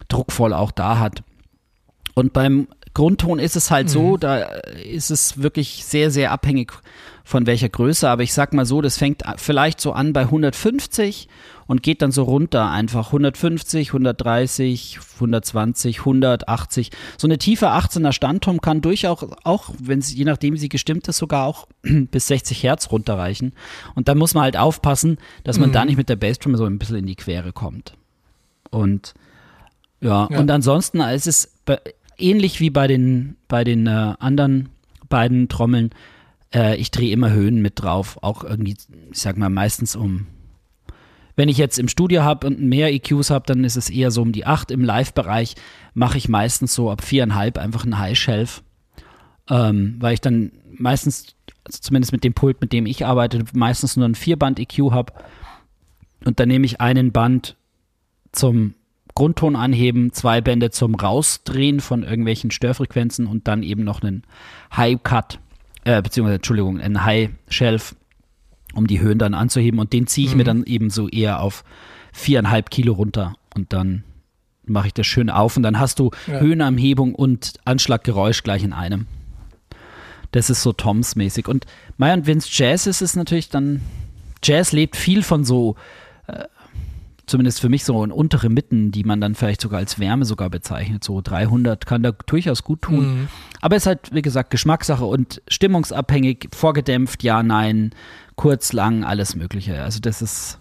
druckvoll 0.09 0.53
auch 0.53 0.71
da 0.71 0.99
hat. 0.99 1.23
Und 2.13 2.33
beim 2.33 2.67
Grundton 2.93 3.39
ist 3.39 3.55
es 3.55 3.71
halt 3.71 3.87
mhm. 3.87 3.91
so, 3.91 4.17
da 4.17 4.37
ist 4.83 5.11
es 5.11 5.41
wirklich 5.41 5.85
sehr, 5.85 6.11
sehr 6.11 6.31
abhängig 6.31 6.73
von 7.23 7.45
welcher 7.45 7.69
Größe, 7.69 8.09
aber 8.09 8.23
ich 8.23 8.33
sag 8.33 8.53
mal 8.53 8.65
so, 8.65 8.81
das 8.81 8.97
fängt 8.97 9.23
vielleicht 9.37 9.79
so 9.79 9.93
an 9.93 10.11
bei 10.11 10.21
150 10.21 11.29
und 11.67 11.83
geht 11.83 12.01
dann 12.01 12.11
so 12.11 12.23
runter 12.23 12.69
einfach 12.69 13.07
150, 13.07 13.89
130, 13.89 14.99
120, 15.15 15.99
180. 15.99 16.91
So 17.17 17.27
eine 17.27 17.37
tiefe 17.37 17.67
18er 17.67 18.11
Standtom 18.11 18.59
kann 18.59 18.81
durchaus 18.81 19.25
auch, 19.45 19.69
wenn 19.79 20.01
sie, 20.01 20.17
je 20.17 20.25
nachdem 20.25 20.57
sie 20.57 20.67
gestimmt 20.67 21.07
ist, 21.07 21.17
sogar 21.17 21.45
auch 21.45 21.67
bis 21.83 22.27
60 22.27 22.63
Hertz 22.63 22.91
runterreichen. 22.91 23.53
Und 23.95 24.09
da 24.09 24.15
muss 24.15 24.33
man 24.33 24.43
halt 24.43 24.57
aufpassen, 24.57 25.17
dass 25.45 25.59
man 25.59 25.69
mhm. 25.69 25.73
da 25.73 25.85
nicht 25.85 25.97
mit 25.97 26.09
der 26.09 26.17
Bassdrum 26.17 26.57
so 26.57 26.65
ein 26.65 26.79
bisschen 26.79 26.97
in 26.97 27.05
die 27.05 27.15
Quere 27.15 27.53
kommt. 27.53 27.93
Und 28.69 29.13
ja, 30.01 30.27
ja. 30.29 30.39
und 30.39 30.51
ansonsten 30.51 30.99
ist 30.99 31.27
es 31.27 31.53
ähnlich 32.21 32.59
wie 32.59 32.69
bei 32.69 32.87
den, 32.87 33.35
bei 33.47 33.63
den 33.63 33.87
äh, 33.87 34.15
anderen 34.19 34.69
beiden 35.09 35.49
Trommeln. 35.49 35.91
Äh, 36.53 36.77
ich 36.77 36.91
drehe 36.91 37.11
immer 37.11 37.31
Höhen 37.31 37.61
mit 37.61 37.81
drauf, 37.81 38.17
auch 38.21 38.43
irgendwie, 38.43 38.77
ich 39.11 39.19
sag 39.19 39.37
mal, 39.37 39.49
meistens 39.49 39.95
um. 39.95 40.27
Wenn 41.35 41.49
ich 41.49 41.57
jetzt 41.57 41.79
im 41.79 41.87
Studio 41.87 42.23
habe 42.23 42.47
und 42.47 42.61
mehr 42.61 42.93
EQs 42.93 43.29
habe, 43.29 43.45
dann 43.47 43.63
ist 43.63 43.77
es 43.77 43.89
eher 43.89 44.11
so 44.11 44.21
um 44.21 44.31
die 44.31 44.45
8. 44.45 44.71
Im 44.71 44.83
Live-Bereich 44.83 45.55
mache 45.93 46.17
ich 46.17 46.29
meistens 46.29 46.73
so 46.73 46.91
ab 46.91 47.01
4,5 47.01 47.57
einfach 47.57 47.83
einen 47.83 47.97
High 47.97 48.17
Shelf, 48.17 48.63
ähm, 49.49 49.95
weil 49.99 50.13
ich 50.13 50.21
dann 50.21 50.51
meistens, 50.77 51.35
also 51.63 51.79
zumindest 51.79 52.11
mit 52.11 52.23
dem 52.23 52.33
Pult, 52.33 52.61
mit 52.61 52.73
dem 52.73 52.85
ich 52.85 53.05
arbeite, 53.05 53.43
meistens 53.53 53.95
nur 53.95 54.07
ein 54.07 54.15
Vierband-EQ 54.15 54.91
habe. 54.91 55.13
Und 56.25 56.39
dann 56.39 56.49
nehme 56.49 56.65
ich 56.65 56.81
einen 56.81 57.11
Band 57.11 57.55
zum 58.31 58.75
Grundton 59.15 59.55
anheben, 59.55 60.13
zwei 60.13 60.41
Bände 60.41 60.71
zum 60.71 60.95
Rausdrehen 60.95 61.79
von 61.79 62.03
irgendwelchen 62.03 62.51
Störfrequenzen 62.51 63.27
und 63.27 63.47
dann 63.47 63.63
eben 63.63 63.83
noch 63.83 64.01
einen 64.01 64.23
High 64.75 65.01
Cut, 65.03 65.39
äh, 65.83 66.01
beziehungsweise, 66.01 66.35
Entschuldigung, 66.35 66.79
einen 66.79 67.03
High 67.03 67.29
Shelf, 67.49 67.95
um 68.73 68.87
die 68.87 69.01
Höhen 69.01 69.19
dann 69.19 69.33
anzuheben 69.33 69.79
und 69.79 69.93
den 69.93 70.07
ziehe 70.07 70.27
ich 70.27 70.33
mhm. 70.33 70.37
mir 70.37 70.43
dann 70.43 70.63
eben 70.63 70.89
so 70.89 71.09
eher 71.09 71.41
auf 71.41 71.63
viereinhalb 72.13 72.69
Kilo 72.69 72.93
runter 72.93 73.35
und 73.55 73.73
dann 73.73 74.03
mache 74.65 74.87
ich 74.87 74.93
das 74.93 75.07
schön 75.07 75.29
auf 75.29 75.57
und 75.57 75.63
dann 75.63 75.79
hast 75.79 75.99
du 75.99 76.11
ja. 76.27 76.39
Höhenanhebung 76.39 77.15
und 77.15 77.55
Anschlaggeräusch 77.65 78.43
gleich 78.43 78.63
in 78.63 78.73
einem. 78.73 79.07
Das 80.31 80.49
ist 80.49 80.63
so 80.63 80.71
Toms-mäßig. 80.71 81.47
Und 81.47 81.65
Mai 81.97 82.13
und 82.13 82.25
Vince 82.25 82.47
Jazz 82.49 82.87
ist 82.87 83.01
es 83.01 83.15
natürlich 83.15 83.49
dann, 83.49 83.81
Jazz 84.43 84.71
lebt 84.71 84.95
viel 84.95 85.23
von 85.23 85.43
so 85.43 85.75
äh, 86.27 86.45
zumindest 87.31 87.61
für 87.61 87.69
mich 87.69 87.83
so 87.83 88.03
in 88.03 88.11
untere 88.11 88.49
Mitten, 88.49 88.91
die 88.91 89.03
man 89.03 89.21
dann 89.21 89.35
vielleicht 89.35 89.61
sogar 89.61 89.79
als 89.79 89.97
Wärme 89.99 90.25
sogar 90.25 90.49
bezeichnet. 90.49 91.03
So 91.03 91.21
300 91.21 91.85
kann 91.85 92.03
da 92.03 92.11
durchaus 92.11 92.63
gut 92.63 92.83
tun. 92.83 93.21
Mhm. 93.21 93.27
Aber 93.61 93.75
es 93.75 93.83
ist 93.83 93.87
halt, 93.87 94.13
wie 94.13 94.21
gesagt, 94.21 94.51
Geschmackssache 94.51 95.05
und 95.05 95.41
stimmungsabhängig, 95.47 96.49
vorgedämpft, 96.53 97.23
ja, 97.23 97.41
nein, 97.41 97.91
kurz, 98.35 98.73
lang, 98.73 99.03
alles 99.03 99.35
Mögliche. 99.35 99.81
Also 99.81 99.99
das 99.99 100.21
ist, 100.21 100.59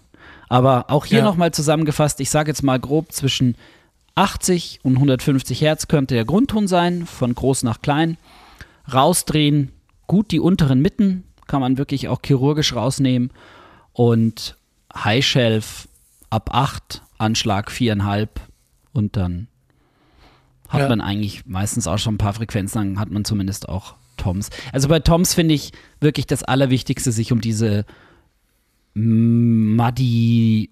aber 0.49 0.89
auch 0.89 1.05
hier 1.05 1.19
ja. 1.19 1.23
nochmal 1.23 1.51
zusammengefasst, 1.51 2.19
ich 2.21 2.29
sage 2.29 2.49
jetzt 2.49 2.63
mal 2.63 2.79
grob 2.79 3.11
zwischen 3.11 3.55
80 4.15 4.79
und 4.83 4.93
150 4.93 5.61
Hertz 5.61 5.87
könnte 5.87 6.15
der 6.15 6.25
Grundton 6.25 6.67
sein, 6.67 7.05
von 7.05 7.35
groß 7.35 7.63
nach 7.63 7.81
klein. 7.81 8.17
Rausdrehen, 8.91 9.71
gut 10.07 10.31
die 10.31 10.39
unteren 10.39 10.81
Mitten, 10.81 11.25
kann 11.47 11.61
man 11.61 11.77
wirklich 11.77 12.07
auch 12.07 12.19
chirurgisch 12.25 12.73
rausnehmen. 12.75 13.31
Und 13.93 14.55
High 14.95 15.25
Shelf 15.25 15.87
ab 16.31 16.49
8, 16.51 17.03
Anschlag 17.19 17.69
4,5 17.69 18.29
und 18.93 19.15
dann 19.15 19.47
hat 20.67 20.81
ja. 20.81 20.89
man 20.89 21.01
eigentlich 21.01 21.45
meistens 21.45 21.85
auch 21.85 21.99
schon 21.99 22.15
ein 22.15 22.17
paar 22.17 22.33
Frequenzen, 22.33 22.79
dann 22.79 22.99
hat 22.99 23.11
man 23.11 23.25
zumindest 23.25 23.69
auch 23.69 23.95
Toms. 24.17 24.49
Also 24.71 24.87
bei 24.87 24.99
Toms 24.99 25.33
finde 25.33 25.53
ich 25.53 25.71
wirklich 25.99 26.25
das 26.25 26.43
Allerwichtigste, 26.43 27.11
sich 27.11 27.31
um 27.31 27.41
diese 27.41 27.85
muddy, 28.93 30.69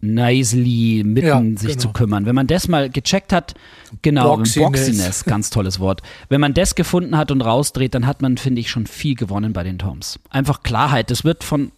nasally 0.00 1.02
Mitten 1.04 1.26
ja, 1.26 1.58
sich 1.58 1.70
genau. 1.70 1.80
zu 1.80 1.88
kümmern. 1.92 2.26
Wenn 2.26 2.34
man 2.34 2.46
das 2.46 2.68
mal 2.68 2.88
gecheckt 2.90 3.32
hat, 3.32 3.54
genau, 4.02 4.36
Boxiness. 4.36 4.66
Boxiness, 4.66 5.24
ganz 5.26 5.50
tolles 5.50 5.80
Wort. 5.80 6.02
Wenn 6.28 6.40
man 6.40 6.54
das 6.54 6.74
gefunden 6.74 7.16
hat 7.16 7.30
und 7.30 7.40
rausdreht, 7.40 7.94
dann 7.94 8.06
hat 8.06 8.22
man, 8.22 8.36
finde 8.36 8.60
ich, 8.60 8.70
schon 8.70 8.86
viel 8.86 9.14
gewonnen 9.14 9.52
bei 9.52 9.64
den 9.64 9.78
Toms. 9.78 10.20
Einfach 10.30 10.62
Klarheit. 10.62 11.10
Das 11.10 11.24
wird 11.24 11.42
von, 11.44 11.72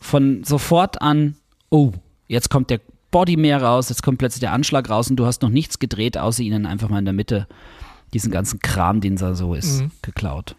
von 0.00 0.42
sofort 0.44 1.00
an, 1.02 1.36
oh, 1.70 1.92
Jetzt 2.28 2.50
kommt 2.50 2.70
der 2.70 2.80
Body 3.10 3.36
mehr 3.36 3.62
raus, 3.62 3.88
jetzt 3.88 4.02
kommt 4.02 4.18
plötzlich 4.18 4.40
der 4.40 4.52
Anschlag 4.52 4.88
raus 4.90 5.10
und 5.10 5.16
du 5.16 5.26
hast 5.26 5.42
noch 5.42 5.48
nichts 5.48 5.78
gedreht, 5.78 6.16
außer 6.18 6.42
ihnen 6.42 6.66
einfach 6.66 6.88
mal 6.88 6.98
in 6.98 7.06
der 7.06 7.14
Mitte 7.14 7.48
diesen 8.12 8.30
ganzen 8.30 8.60
Kram, 8.60 9.00
den 9.00 9.16
da 9.16 9.34
so 9.34 9.54
ist, 9.54 9.80
mhm. 9.80 9.90
geklaut. 10.02 10.54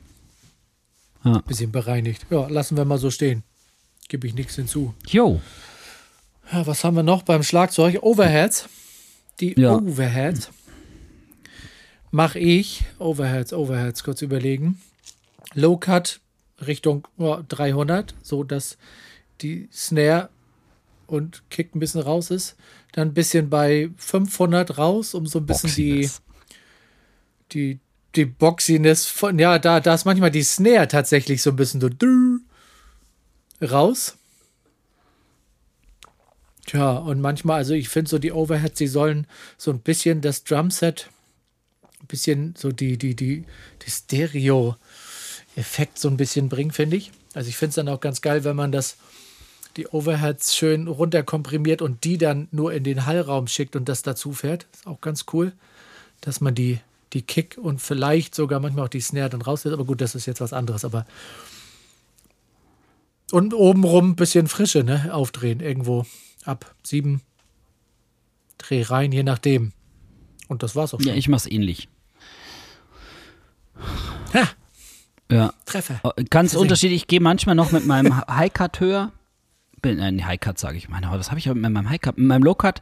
Ja. 1.24 1.40
Bisschen 1.42 1.72
bereinigt. 1.72 2.26
Ja, 2.30 2.48
lassen 2.48 2.78
wir 2.78 2.86
mal 2.86 2.98
so 2.98 3.12
stehen. 3.12 3.44
Gebe 4.08 4.28
ich 4.28 4.34
nichts 4.34 4.56
hinzu. 4.56 4.94
Jo. 5.08 5.42
Ja, 6.52 6.66
was 6.66 6.84
haben 6.84 6.96
wir 6.96 7.04
noch 7.04 7.24
beim 7.24 7.44
Schlagzeug? 7.44 8.00
Overheads. 8.02 8.68
Die 9.40 9.60
ja. 9.60 9.76
Overheads. 9.76 10.50
Mache 12.12 12.40
ich. 12.40 12.84
Overheads, 12.98 13.54
Overheads, 13.54 14.04
kurz 14.04 14.22
überlegen. 14.22 14.82
Low 15.54 15.78
Cut 15.78 16.20
Richtung 16.66 17.08
oh, 17.18 17.38
300, 17.48 18.16
so 18.22 18.44
dass 18.44 18.78
die 19.42 19.70
Snare 19.72 20.30
und 21.10 21.44
Kick 21.50 21.76
ein 21.76 21.80
bisschen 21.80 22.02
raus 22.02 22.32
ist. 22.32 22.56
Dann 22.92 23.10
ein 23.10 23.14
bisschen 23.14 23.50
bei 23.50 23.90
500 23.98 24.78
raus, 24.78 25.14
um 25.14 25.28
so 25.28 25.40
ein 25.40 25.46
bisschen 25.46 25.70
Boxiness. 25.70 26.22
die, 27.52 27.76
die, 27.76 27.80
die 28.16 28.26
Boxiness 28.26 29.06
von, 29.06 29.40
ja, 29.40 29.60
da, 29.60 29.80
da 29.80 29.94
ist 29.94 30.06
manchmal 30.06 30.32
die 30.32 30.44
Snare 30.44 30.88
tatsächlich 30.88 31.42
so 31.42 31.52
ein 31.52 31.56
bisschen 31.56 31.82
so 31.82 31.90
raus. 33.66 34.16
Tja, 36.66 36.98
und 36.98 37.22
manchmal, 37.22 37.58
also 37.58 37.74
ich 37.74 37.90
finde 37.90 38.10
so 38.10 38.20
die 38.20 38.32
Overheads, 38.32 38.78
sie 38.78 38.88
sollen 38.88 39.26
so 39.58 39.72
ein 39.72 39.80
bisschen 39.80 40.22
das 40.22 40.44
Drumset 40.44 41.10
bisschen 42.10 42.56
so 42.58 42.74
die, 42.74 42.98
die, 42.98 43.16
die, 43.16 43.46
die 43.86 43.90
Stereo-Effekt 43.90 45.98
so 45.98 46.10
ein 46.10 46.18
bisschen 46.18 46.50
bringen, 46.50 46.72
finde 46.72 46.98
ich. 46.98 47.14
Also 47.34 47.48
ich 47.48 47.56
finde 47.56 47.70
es 47.70 47.76
dann 47.76 47.88
auch 47.88 48.02
ganz 48.02 48.20
geil, 48.22 48.44
wenn 48.44 48.58
man 48.58 48.74
das, 48.74 48.98
die 49.78 49.88
Overheads 49.88 50.56
schön 50.56 50.88
runterkomprimiert 50.88 51.82
und 51.82 52.04
die 52.04 52.18
dann 52.18 52.48
nur 52.52 52.74
in 52.74 52.84
den 52.84 53.06
Hallraum 53.06 53.48
schickt 53.48 53.76
und 53.76 53.88
das 53.88 54.02
dazu 54.02 54.34
fährt. 54.34 54.68
Ist 54.74 54.88
auch 54.88 55.02
ganz 55.02 55.26
cool, 55.34 55.54
dass 56.22 56.42
man 56.42 56.56
die, 56.56 56.80
die 57.14 57.22
Kick 57.22 57.58
und 57.62 57.80
vielleicht 57.82 58.36
sogar 58.36 58.60
manchmal 58.60 58.86
auch 58.86 58.90
die 58.90 59.02
Snare 59.02 59.30
dann 59.30 59.42
rauslässt. 59.42 59.74
Aber 59.74 59.86
gut, 59.86 60.02
das 60.02 60.16
ist 60.16 60.26
jetzt 60.26 60.42
was 60.42 60.54
anderes. 60.54 60.84
Aber 60.86 61.06
und 63.32 63.54
obenrum 63.54 64.12
ein 64.12 64.16
bisschen 64.16 64.48
Frische, 64.48 64.84
ne? 64.84 65.14
Aufdrehen 65.14 65.60
irgendwo 65.60 66.06
ab 66.46 66.74
sieben 66.84 67.22
Dreh 68.58 68.82
rein, 68.82 69.12
je 69.12 69.24
nachdem. 69.24 69.72
Und 70.48 70.64
das 70.64 70.76
war's 70.76 70.94
auch 70.94 71.00
schon. 71.00 71.10
Ja, 71.10 71.16
ich 71.16 71.30
mach's 71.30 71.46
ähnlich. 71.46 71.88
Ha, 74.34 74.50
Ja. 75.32 75.54
Treffer. 75.66 76.00
Oh, 76.04 76.12
Ganz 76.30 76.56
unterschiedlich. 76.56 77.04
Ich 77.04 77.08
gehe 77.08 77.22
manchmal 77.22 77.56
noch 77.56 77.72
mit 77.72 77.86
meinem 77.86 78.18
High-Cut 78.28 78.80
höher. 78.80 79.12
Bin, 79.82 79.98
nein, 79.98 80.26
High-Cut 80.26 80.60
sage 80.60 80.78
ich. 80.78 80.90
Meine, 80.90 81.10
was 81.12 81.30
habe 81.30 81.40
ich 81.40 81.46
mit 81.48 81.58
meinem 81.58 81.90
High-Cut? 81.90 82.18
Mit 82.18 82.28
meinem 82.28 82.44
Low-Cut. 82.44 82.82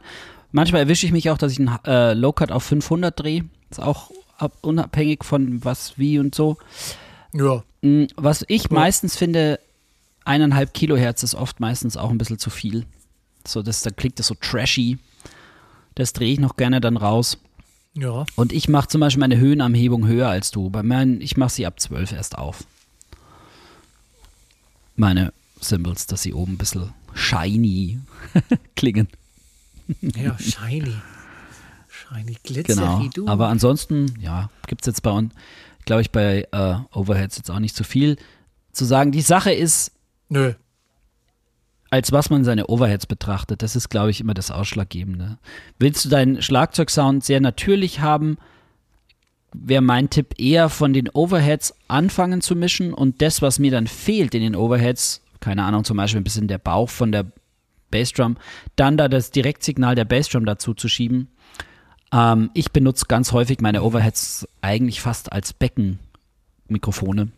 Manchmal 0.52 0.82
erwische 0.82 1.06
ich 1.06 1.12
mich 1.12 1.30
auch, 1.30 1.38
dass 1.38 1.52
ich 1.52 1.58
einen 1.58 1.78
äh, 1.84 2.14
Low-Cut 2.14 2.52
auf 2.52 2.64
500 2.64 3.18
drehe. 3.18 3.44
Ist 3.70 3.80
auch 3.80 4.10
ab, 4.38 4.52
unabhängig 4.62 5.24
von 5.24 5.64
was, 5.64 5.98
wie 5.98 6.18
und 6.18 6.34
so. 6.34 6.56
Ja. 7.32 7.62
Mm, 7.82 8.04
Was 8.16 8.44
ich 8.48 8.70
meistens 8.70 9.16
finde, 9.16 9.60
eineinhalb 10.24 10.74
Kilohertz 10.74 11.22
ist 11.22 11.34
oft 11.34 11.60
meistens 11.60 11.96
auch 11.96 12.10
ein 12.10 12.18
bisschen 12.18 12.38
zu 12.38 12.50
viel. 12.50 12.86
So, 13.46 13.62
das, 13.62 13.82
da 13.82 13.90
klingt 13.90 14.18
das 14.18 14.26
so 14.28 14.34
trashy. 14.40 14.98
Das 15.94 16.12
drehe 16.12 16.32
ich 16.32 16.40
noch 16.40 16.56
gerne 16.56 16.80
dann 16.80 16.96
raus. 16.96 17.38
Ja. 17.94 18.24
Und 18.36 18.52
ich 18.52 18.68
mache 18.68 18.88
zum 18.88 19.00
Beispiel 19.00 19.20
meine 19.20 19.38
Höhenanhebung 19.38 20.06
höher 20.06 20.28
als 20.28 20.50
du. 20.50 20.70
Bei 20.70 20.82
meinen, 20.82 21.20
ich 21.20 21.36
mache 21.36 21.50
sie 21.50 21.66
ab 21.66 21.80
12 21.80 22.12
erst 22.12 22.38
auf. 22.38 22.64
Meine 24.96 25.32
Symbols, 25.60 26.06
dass 26.06 26.22
sie 26.22 26.32
oben 26.34 26.54
ein 26.54 26.58
bisschen 26.58 26.92
shiny 27.14 27.98
klingen. 28.76 29.08
Ja, 30.00 30.38
shiny. 30.38 30.94
Shiny 31.88 32.36
Glitzer 32.42 32.74
Genau. 32.74 33.00
wie 33.02 33.08
du. 33.08 33.26
Aber 33.26 33.48
ansonsten, 33.48 34.14
ja, 34.20 34.50
gibt 34.66 34.82
es 34.82 34.86
jetzt 34.86 35.02
bei 35.02 35.10
uns, 35.10 35.32
glaube 35.84 36.02
ich, 36.02 36.10
bei 36.10 36.46
äh, 36.52 36.74
Overheads 36.92 37.36
jetzt 37.36 37.50
auch 37.50 37.58
nicht 37.58 37.74
so 37.76 37.84
viel 37.84 38.16
zu 38.72 38.84
sagen. 38.84 39.10
Die 39.12 39.20
Sache 39.22 39.52
ist, 39.52 39.92
Nö. 40.28 40.52
als 41.90 42.12
was 42.12 42.30
man 42.30 42.44
seine 42.44 42.66
Overheads 42.68 43.06
betrachtet, 43.06 43.62
das 43.62 43.74
ist, 43.76 43.88
glaube 43.88 44.10
ich, 44.10 44.20
immer 44.20 44.34
das 44.34 44.50
Ausschlaggebende. 44.50 45.38
Willst 45.78 46.04
du 46.04 46.08
deinen 46.10 46.42
Schlagzeugsound 46.42 47.24
sehr 47.24 47.40
natürlich 47.40 48.00
haben, 48.00 48.36
wäre 49.54 49.80
mein 49.82 50.10
Tipp 50.10 50.34
eher 50.38 50.68
von 50.68 50.92
den 50.92 51.08
Overheads 51.08 51.74
anfangen 51.88 52.42
zu 52.42 52.54
mischen 52.54 52.92
und 52.92 53.22
das, 53.22 53.40
was 53.40 53.58
mir 53.58 53.70
dann 53.70 53.86
fehlt 53.86 54.34
in 54.34 54.42
den 54.42 54.54
Overheads, 54.54 55.22
keine 55.40 55.64
Ahnung, 55.64 55.84
zum 55.84 55.96
Beispiel 55.96 56.20
ein 56.20 56.24
bisschen 56.24 56.48
der 56.48 56.58
Bauch 56.58 56.88
von 56.88 57.12
der 57.12 57.26
Bassdrum, 57.90 58.36
dann 58.76 58.96
da 58.96 59.08
das 59.08 59.30
Direktsignal 59.30 59.94
der 59.94 60.04
Bassdrum 60.04 60.44
dazu 60.44 60.74
zu 60.74 60.88
schieben. 60.88 61.28
Ähm, 62.12 62.50
ich 62.54 62.72
benutze 62.72 63.06
ganz 63.08 63.32
häufig 63.32 63.60
meine 63.60 63.82
Overheads 63.82 64.46
eigentlich 64.60 65.00
fast 65.00 65.32
als 65.32 65.52
Beckenmikrofone. 65.52 67.28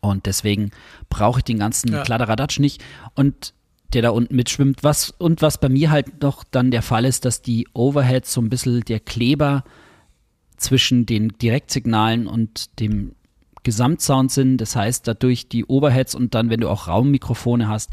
Und 0.00 0.26
deswegen 0.26 0.70
brauche 1.08 1.40
ich 1.40 1.44
den 1.44 1.58
ganzen 1.58 1.92
Ja. 1.92 2.02
Kladderadatsch 2.02 2.58
nicht. 2.58 2.82
Und 3.14 3.54
der 3.92 4.02
da 4.02 4.10
unten 4.10 4.36
mitschwimmt. 4.36 4.82
Was, 4.82 5.10
und 5.10 5.42
was 5.42 5.58
bei 5.58 5.68
mir 5.68 5.90
halt 5.90 6.22
noch 6.22 6.44
dann 6.44 6.70
der 6.70 6.82
Fall 6.82 7.04
ist, 7.04 7.24
dass 7.24 7.42
die 7.42 7.66
Overheads 7.74 8.32
so 8.32 8.40
ein 8.40 8.48
bisschen 8.48 8.82
der 8.82 9.00
Kleber 9.00 9.64
zwischen 10.56 11.06
den 11.06 11.30
Direktsignalen 11.30 12.26
und 12.26 12.78
dem 12.78 13.16
Gesamtsound 13.62 14.30
sind. 14.32 14.58
Das 14.58 14.76
heißt, 14.76 15.06
dadurch 15.06 15.48
die 15.48 15.64
Overheads 15.64 16.14
und 16.14 16.34
dann, 16.34 16.50
wenn 16.50 16.60
du 16.60 16.68
auch 16.68 16.88
Raummikrofone 16.88 17.68
hast, 17.68 17.90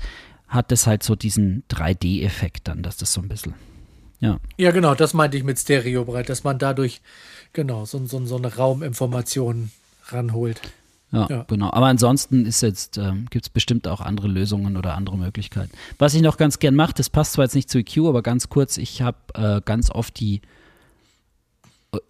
hat 0.47 0.71
das 0.71 0.87
halt 0.87 1.03
so 1.03 1.15
diesen 1.15 1.63
3D-Effekt 1.69 2.67
dann, 2.67 2.81
dass 2.83 2.97
das 2.97 3.13
so 3.13 3.21
ein 3.21 3.27
bisschen. 3.27 3.53
Ja. 4.19 4.39
Ja, 4.57 4.71
genau, 4.71 4.95
das 4.95 5.13
meinte 5.13 5.37
ich 5.37 5.43
mit 5.43 5.59
Stereobreit, 5.59 6.29
dass 6.29 6.43
man 6.43 6.57
dadurch, 6.57 7.01
genau, 7.53 7.85
so, 7.85 8.03
so, 8.05 8.25
so 8.25 8.37
eine 8.37 8.55
Rauminformation 8.55 9.71
ranholt. 10.07 10.61
Ja, 11.11 11.27
Ja. 11.29 11.43
genau. 11.47 11.71
Aber 11.71 11.85
ansonsten 11.85 12.45
ist 12.45 12.61
jetzt, 12.61 12.97
ähm, 12.97 13.27
gibt 13.29 13.45
es 13.45 13.49
bestimmt 13.49 13.87
auch 13.87 14.01
andere 14.01 14.27
Lösungen 14.27 14.75
oder 14.75 14.95
andere 14.95 15.17
Möglichkeiten. 15.17 15.71
Was 15.99 16.13
ich 16.13 16.21
noch 16.21 16.37
ganz 16.37 16.59
gern 16.59 16.75
mache, 16.75 16.93
das 16.93 17.09
passt 17.09 17.33
zwar 17.33 17.45
jetzt 17.45 17.55
nicht 17.55 17.69
zu 17.69 17.77
EQ, 17.79 17.99
aber 18.07 18.21
ganz 18.23 18.49
kurz, 18.49 18.77
ich 18.77 19.01
habe 19.01 19.17
äh, 19.35 19.61
ganz 19.63 19.89
oft 19.91 20.19
die 20.19 20.37
äh, 20.37 20.39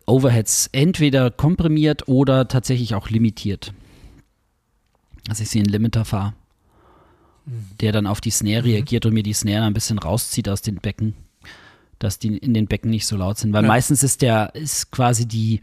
Overheads 0.05 0.69
entweder 0.71 1.31
komprimiert 1.31 2.07
oder 2.07 2.47
tatsächlich 2.47 2.95
auch 2.95 3.09
limitiert. 3.09 3.73
Dass 5.27 5.39
ich 5.39 5.49
sie 5.49 5.59
in 5.59 5.65
Limiter 5.65 6.05
fahre, 6.05 6.33
der 7.81 7.91
dann 7.91 8.07
auf 8.07 8.21
die 8.21 8.31
Snare 8.31 8.63
reagiert 8.63 9.05
und 9.05 9.13
mir 9.13 9.23
die 9.23 9.33
Snare 9.33 9.63
ein 9.65 9.73
bisschen 9.73 9.99
rauszieht 9.99 10.47
aus 10.49 10.61
den 10.61 10.75
Becken, 10.75 11.15
dass 11.99 12.19
die 12.19 12.37
in 12.37 12.53
den 12.53 12.67
Becken 12.67 12.89
nicht 12.91 13.05
so 13.05 13.17
laut 13.17 13.37
sind. 13.37 13.53
Weil 13.53 13.63
Ja. 13.63 13.67
meistens 13.67 14.03
ist 14.03 14.21
der, 14.21 14.53
ist 14.55 14.91
quasi 14.91 15.27
die, 15.27 15.61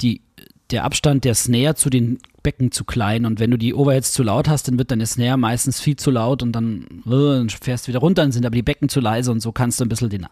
die, 0.00 0.22
der 0.70 0.84
Abstand 0.84 1.24
der 1.24 1.34
Snare 1.34 1.74
zu 1.74 1.90
den 1.90 2.18
Becken 2.42 2.70
zu 2.70 2.84
klein 2.84 3.26
und 3.26 3.40
wenn 3.40 3.50
du 3.50 3.56
die 3.56 3.74
Overheads 3.74 4.12
zu 4.12 4.22
laut 4.22 4.48
hast, 4.48 4.68
dann 4.68 4.78
wird 4.78 4.90
deine 4.90 5.06
Snare 5.06 5.36
meistens 5.36 5.80
viel 5.80 5.96
zu 5.96 6.10
laut 6.10 6.42
und 6.42 6.52
dann, 6.52 6.86
äh, 7.06 7.10
dann 7.10 7.50
fährst 7.50 7.86
du 7.86 7.88
wieder 7.88 7.98
runter, 7.98 8.22
dann 8.22 8.32
sind 8.32 8.46
aber 8.46 8.54
die 8.54 8.62
Becken 8.62 8.88
zu 8.88 9.00
leise 9.00 9.32
und 9.32 9.40
so 9.40 9.50
kannst 9.50 9.80
du 9.80 9.84
ein 9.84 9.88
bisschen 9.88 10.08
den, 10.08 10.26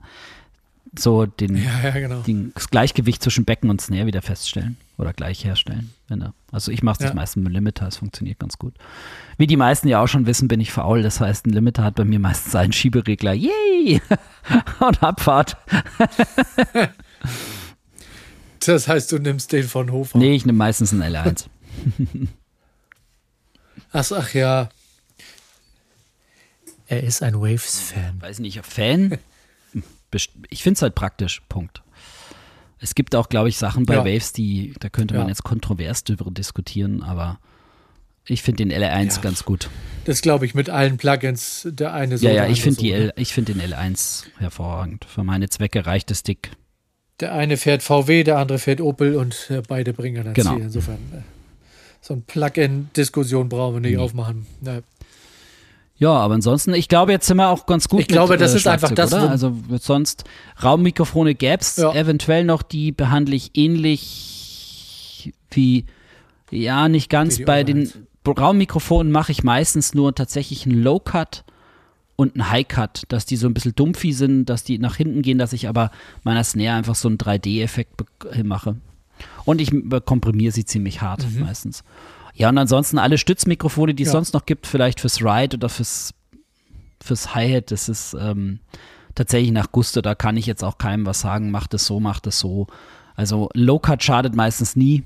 so 0.98 1.26
den, 1.26 1.56
Ja, 1.56 1.80
ja, 1.84 1.90
genau. 1.90 2.20
den, 2.22 2.52
das 2.54 2.68
Gleichgewicht 2.70 3.22
zwischen 3.22 3.44
Becken 3.44 3.70
und 3.70 3.80
Snare 3.80 4.06
wieder 4.06 4.22
feststellen 4.22 4.76
oder 4.98 5.12
gleich 5.12 5.44
herstellen. 5.44 5.92
Wenn 6.08 6.20
du, 6.20 6.32
also 6.52 6.70
ich 6.72 6.82
mache 6.82 6.98
das 7.00 7.08
Ja. 7.10 7.14
meistens 7.14 7.36
mit 7.42 7.46
einem 7.48 7.54
Limiter, 7.64 7.86
es 7.86 7.96
funktioniert 7.98 8.38
ganz 8.38 8.58
gut. 8.58 8.74
Wie 9.38 9.46
die 9.46 9.56
meisten 9.56 9.88
ja 9.88 10.00
auch 10.02 10.06
schon 10.06 10.26
wissen, 10.26 10.48
bin 10.48 10.60
ich 10.60 10.72
faul. 10.72 11.02
Das 11.02 11.20
heißt, 11.20 11.46
ein 11.46 11.50
Limiter 11.52 11.84
hat 11.84 11.96
bei 11.96 12.04
mir 12.04 12.18
meistens 12.18 12.54
einen 12.54 12.72
Schieberegler. 12.72 13.34
Yay! 13.34 14.00
und 14.80 15.02
Abfahrt. 15.02 15.56
Das 18.64 18.88
heißt, 18.88 19.12
du 19.12 19.18
nimmst 19.18 19.52
den 19.52 19.62
von 19.64 19.92
Hofer. 19.92 20.18
Nee, 20.18 20.34
ich 20.34 20.44
nehme 20.44 20.58
meistens 20.58 20.92
einen 20.92 21.02
L1. 21.02 21.46
Ach, 23.92 24.10
ach 24.12 24.34
ja. 24.34 24.68
Er 26.88 27.02
ist 27.04 27.22
ein 27.22 27.40
Waves-Fan. 27.40 28.20
weiß 28.20 28.40
nicht, 28.40 28.64
Fan. 28.66 29.18
Ich 30.50 30.62
finde 30.62 30.76
es 30.78 30.82
halt 30.82 30.94
praktisch. 30.94 31.42
Punkt. 31.48 31.82
Es 32.78 32.94
gibt 32.94 33.14
auch, 33.14 33.28
glaube 33.28 33.48
ich, 33.48 33.56
Sachen 33.56 33.86
bei 33.86 33.94
Ja. 33.94 34.04
Waves, 34.04 34.32
die, 34.32 34.74
da 34.80 34.88
könnte 34.88 35.14
man 35.14 35.24
Ja. 35.24 35.28
jetzt 35.28 35.42
kontrovers 35.44 36.04
darüber 36.04 36.30
diskutieren, 36.30 37.02
aber 37.02 37.38
ich 38.26 38.42
finde 38.42 38.64
den 38.66 38.72
L1 38.72 39.16
Ja. 39.16 39.22
ganz 39.22 39.44
gut. 39.44 39.70
Das 40.04 40.20
glaube 40.22 40.46
ich 40.46 40.54
mit 40.54 40.68
allen 40.70 40.96
Plugins. 40.98 41.66
Der 41.70 41.94
eine 41.94 42.18
so. 42.18 42.26
Ja, 42.26 42.32
ja, 42.32 42.46
ich 42.48 42.62
finde 42.62 42.80
so, 42.80 42.86
ne? 42.86 42.92
L, 42.92 43.12
ich 43.16 43.32
finde 43.32 43.54
den 43.54 43.62
L1 43.62 44.24
hervorragend. 44.38 45.04
Für 45.06 45.24
meine 45.24 45.48
Zwecke 45.48 45.86
reicht 45.86 46.10
es 46.10 46.22
dick. 46.22 46.50
Der 47.20 47.32
eine 47.34 47.56
fährt 47.56 47.82
VW, 47.82 48.24
der 48.24 48.36
andere 48.38 48.58
fährt 48.58 48.80
Opel 48.82 49.16
und 49.16 49.50
äh, 49.50 49.62
beide 49.66 49.92
bringen 49.94 50.22
dann 50.24 50.34
Genau. 50.34 50.54
Ziel. 50.54 50.64
Insofern, 50.64 50.98
äh, 51.14 51.22
so 52.02 52.14
ein 52.14 52.22
Plug-in-Diskussion 52.22 53.48
brauchen 53.48 53.76
wir 53.76 53.80
nicht 53.80 53.92
Nee. 53.92 53.96
aufmachen. 53.98 54.46
Ja. 54.60 54.80
Ja, 55.98 56.10
aber 56.10 56.34
ansonsten, 56.34 56.74
ich 56.74 56.88
glaube, 56.88 57.12
jetzt 57.12 57.26
sind 57.26 57.38
wir 57.38 57.48
auch 57.48 57.64
ganz 57.66 57.88
gut. 57.88 58.00
Ich 58.00 58.08
glaube, 58.08 58.34
mit, 58.34 58.40
das 58.42 58.52
äh, 58.52 58.56
ist 58.58 58.68
einfach 58.68 58.90
das, 58.90 59.12
Oder? 59.14 59.30
Also 59.30 59.56
sonst 59.80 60.24
Raummikrofone 60.62 61.34
gäbe 61.34 61.60
es 61.60 61.76
Ja. 61.76 61.92
eventuell 61.94 62.44
noch, 62.44 62.62
die 62.62 62.92
behandle 62.92 63.34
ich 63.34 63.52
ähnlich 63.54 65.32
wie, 65.50 65.86
ja, 66.50 66.88
nicht 66.88 67.08
ganz. 67.10 67.42
Bei 67.44 67.64
den. 67.64 67.90
Raummikrofonen 68.26 69.12
mache 69.12 69.30
ich 69.30 69.44
meistens 69.44 69.94
nur 69.94 70.12
tatsächlich 70.14 70.66
einen 70.66 70.82
Low-Cut 70.82 71.44
und 72.16 72.34
einen 72.34 72.50
High-Cut, 72.50 73.04
dass 73.08 73.24
die 73.24 73.36
so 73.36 73.46
ein 73.46 73.54
bisschen 73.54 73.74
dumpfi 73.76 74.12
sind, 74.12 74.46
dass 74.46 74.64
die 74.64 74.78
nach 74.80 74.96
hinten 74.96 75.22
gehen, 75.22 75.38
dass 75.38 75.52
ich 75.52 75.68
aber 75.68 75.92
meiner 76.24 76.42
Snare 76.42 76.74
einfach 76.76 76.96
so 76.96 77.06
einen 77.06 77.18
3D-Effekt 77.18 77.96
be- 77.96 78.42
mache. 78.42 78.76
Und 79.44 79.60
ich 79.60 79.72
äh, 79.72 80.00
komprimiere 80.04 80.50
sie 80.52 80.64
ziemlich 80.64 81.02
hart 81.02 81.24
meistens. 81.38 81.84
Ja, 82.36 82.50
und 82.50 82.58
ansonsten 82.58 82.98
alle 82.98 83.16
Stützmikrofone, 83.18 83.94
die 83.94 84.02
es 84.02 84.08
Ja. 84.08 84.12
sonst 84.12 84.34
noch 84.34 84.44
gibt, 84.46 84.66
vielleicht 84.66 85.00
fürs 85.00 85.22
Ride 85.22 85.56
oder 85.56 85.68
fürs, 85.68 86.12
fürs 87.02 87.34
Hi-Hat, 87.34 87.70
das 87.70 87.88
ist 87.88 88.14
ähm, 88.20 88.60
tatsächlich 89.14 89.52
nach 89.52 89.72
Gusto, 89.72 90.02
da 90.02 90.14
kann 90.14 90.36
ich 90.36 90.44
jetzt 90.46 90.62
auch 90.62 90.76
keinem 90.78 91.06
was 91.06 91.20
sagen, 91.20 91.50
macht 91.50 91.72
es 91.74 91.86
so, 91.86 91.98
macht 91.98 92.26
es 92.26 92.38
so. 92.38 92.66
Also 93.14 93.48
Low-Cut 93.54 94.02
schadet 94.02 94.34
meistens 94.36 94.76
nie 94.76 95.02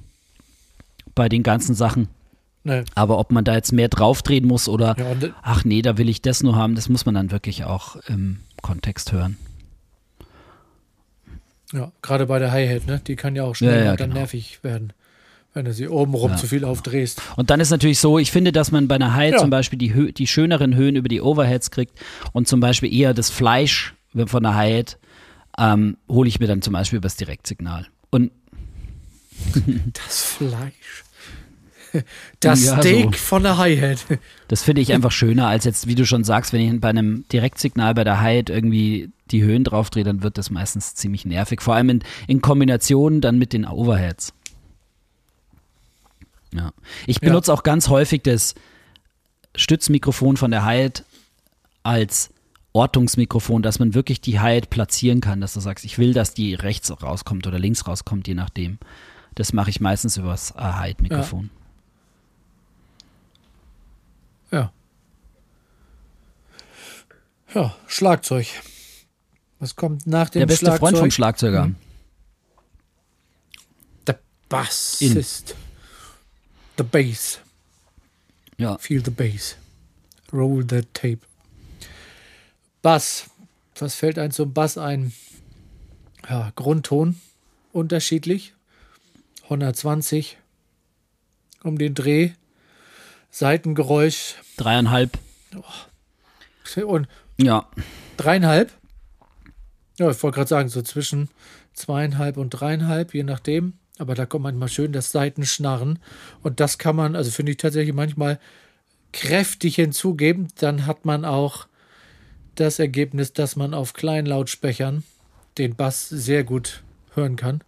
bei 1.14 1.28
den 1.28 1.44
ganzen 1.44 1.74
Sachen. 1.76 2.08
Ne. 2.64 2.84
Aber 2.96 3.18
ob 3.18 3.30
man 3.30 3.44
da 3.44 3.54
jetzt 3.54 3.72
mehr 3.72 3.88
draufdrehen 3.88 4.46
muss 4.46 4.68
oder 4.68 4.96
Ja, 4.98 5.30
ach 5.42 5.64
nee, 5.64 5.82
da 5.82 5.96
will 5.98 6.08
ich 6.08 6.20
das 6.22 6.42
nur 6.42 6.56
haben, 6.56 6.74
das 6.74 6.88
muss 6.88 7.06
man 7.06 7.14
dann 7.14 7.30
wirklich 7.30 7.64
auch 7.64 7.96
im 8.08 8.40
Kontext 8.60 9.12
hören. 9.12 9.36
ja, 11.72 11.92
gerade 12.02 12.26
bei 12.26 12.38
der 12.40 12.50
Hi-Hat, 12.50 12.86
ne? 12.86 13.00
Die 13.06 13.14
kann 13.16 13.36
ja 13.36 13.44
auch 13.44 13.54
schnell 13.54 13.78
Ja, 13.78 13.84
ja, 13.92 13.96
dann 13.96 14.08
genau. 14.10 14.20
nervig 14.20 14.58
werden, 14.64 14.92
wenn 15.54 15.64
du 15.64 15.72
sie 15.72 15.88
oben 15.88 16.14
rum 16.14 16.30
Ja. 16.32 16.36
zu 16.36 16.46
viel 16.46 16.64
aufdrehst. 16.64 17.20
Und 17.36 17.50
dann 17.50 17.60
ist 17.60 17.70
natürlich 17.70 17.98
so, 17.98 18.18
ich 18.18 18.30
finde, 18.30 18.52
dass 18.52 18.70
man 18.70 18.86
bei 18.88 18.94
einer 18.96 19.14
Hi 19.14 19.30
Ja. 19.32 19.38
zum 19.38 19.50
Beispiel 19.50 19.78
die, 19.78 20.12
die 20.14 20.26
schöneren 20.26 20.74
Höhen 20.76 20.96
über 20.96 21.08
die 21.08 21.20
Overheads 21.20 21.70
kriegt 21.70 21.98
und 22.32 22.46
zum 22.48 22.60
Beispiel 22.60 22.92
eher 22.92 23.14
das 23.14 23.30
Fleisch 23.30 23.94
von 24.26 24.42
der 24.42 24.54
Hi-Hat 24.54 24.98
ähm, 25.58 25.96
hole 26.08 26.28
ich 26.28 26.40
mir 26.40 26.46
dann 26.46 26.62
zum 26.62 26.72
Beispiel 26.72 26.96
über 26.98 27.06
das 27.06 27.16
Direktsignal. 27.16 27.86
Und 28.10 28.30
das 29.92 30.22
Fleisch. 30.24 31.04
Das 32.38 32.64
Ja, 32.64 32.78
Steak 32.80 33.16
so. 33.16 33.24
von 33.24 33.42
der 33.42 33.58
Hi-Hat. 33.58 34.06
das 34.48 34.62
finde 34.62 34.80
ich 34.80 34.92
einfach 34.92 35.10
schöner, 35.10 35.48
als 35.48 35.64
jetzt, 35.64 35.88
wie 35.88 35.96
du 35.96 36.06
schon 36.06 36.22
sagst, 36.22 36.52
wenn 36.52 36.60
ich 36.60 36.80
bei 36.80 36.88
einem 36.88 37.24
Direktsignal 37.32 37.94
bei 37.94 38.04
der 38.04 38.20
Hi-Hat 38.20 38.48
irgendwie 38.48 39.10
die 39.32 39.42
Höhen 39.42 39.64
draufdrehe, 39.64 40.04
dann 40.04 40.22
wird 40.22 40.38
das 40.38 40.50
meistens 40.50 40.94
ziemlich 40.94 41.24
nervig. 41.26 41.60
Vor 41.62 41.74
allem 41.74 41.88
in, 41.90 42.04
in 42.28 42.40
Kombination 42.40 43.20
dann 43.20 43.38
mit 43.38 43.52
den 43.52 43.66
Overheads. 43.66 44.32
Ja. 46.54 46.72
Ich 47.06 47.16
Ja. 47.16 47.28
benutze 47.28 47.52
auch 47.52 47.62
ganz 47.62 47.88
häufig 47.88 48.22
das 48.22 48.54
Stützmikrofon 49.56 50.36
von 50.36 50.50
der 50.50 50.64
Hi-Hat 50.64 51.04
als 51.82 52.30
Ortungsmikrofon, 52.72 53.62
dass 53.62 53.78
man 53.78 53.94
wirklich 53.94 54.20
die 54.20 54.38
Hi-Hat 54.40 54.70
platzieren 54.70 55.20
kann, 55.20 55.40
dass 55.40 55.54
du 55.54 55.60
sagst, 55.60 55.84
ich 55.84 55.98
will, 55.98 56.12
dass 56.12 56.34
die 56.34 56.54
rechts 56.54 56.90
rauskommt 57.02 57.46
oder 57.46 57.58
links 57.58 57.86
rauskommt, 57.86 58.28
je 58.28 58.34
nachdem. 58.34 58.78
Das 59.34 59.52
mache 59.52 59.70
ich 59.70 59.80
meistens 59.80 60.16
übers 60.16 60.52
äh, 60.52 60.58
Hi-Hat-Mikrofon. 60.60 61.50
Ja. 64.50 64.72
Ja, 67.54 67.74
Schlagzeug. 67.86 68.46
Was 69.58 69.76
kommt 69.76 70.06
nach 70.06 70.30
dem 70.30 70.40
Der 70.40 70.46
beste 70.46 70.66
Schlagzeug? 70.66 70.80
Freund 70.80 70.98
vom 70.98 71.10
Schlagzeuger. 71.10 71.66
Mhm. 71.66 71.76
Der 74.06 74.18
Bassist. 74.48 75.54
The 76.80 76.86
Bass. 76.86 77.40
Ja. 78.56 78.78
Feel 78.78 79.04
the 79.04 79.10
Bass. 79.10 79.56
Roll 80.32 80.64
the 80.66 80.80
Tape. 80.94 81.18
Bass. 82.80 83.28
Was 83.78 83.94
fällt 83.96 84.18
einem 84.18 84.32
zum 84.32 84.54
Bass 84.54 84.78
ein? 84.78 85.12
Ja, 86.26 86.52
Grundton. 86.56 87.20
Unterschiedlich. 87.72 88.54
120. 89.42 90.38
Um 91.62 91.76
den 91.76 91.94
Dreh. 91.94 92.30
Seitengeräusch. 93.30 94.36
Dreieinhalb. 94.56 95.18
Und 96.86 97.08
Ja. 97.36 97.68
dreieinhalb. 98.16 98.72
Ja, 99.98 100.10
ich 100.10 100.22
wollte 100.22 100.36
gerade 100.36 100.48
sagen, 100.48 100.68
so 100.70 100.80
zwischen 100.80 101.28
zweieinhalb 101.74 102.38
und 102.38 102.48
dreieinhalb, 102.48 103.12
je 103.12 103.22
nachdem. 103.22 103.74
Aber 104.00 104.14
da 104.14 104.24
kommt 104.24 104.44
manchmal 104.44 104.70
schön 104.70 104.92
das 104.92 105.12
Seitenschnarren. 105.12 105.98
Und 106.42 106.58
das 106.58 106.78
kann 106.78 106.96
man, 106.96 107.14
also 107.14 107.30
finde 107.30 107.52
ich 107.52 107.58
tatsächlich 107.58 107.94
manchmal 107.94 108.40
kräftig 109.12 109.74
hinzugeben. 109.74 110.48
Dann 110.58 110.86
hat 110.86 111.04
man 111.04 111.26
auch 111.26 111.66
das 112.54 112.78
Ergebnis, 112.78 113.34
dass 113.34 113.56
man 113.56 113.74
auf 113.74 113.92
kleinen 113.92 114.26
Lautsprechern 114.26 115.02
den 115.58 115.76
Bass 115.76 116.08
sehr 116.08 116.44
gut 116.44 116.82
hören 117.14 117.36
kann. 117.36 117.60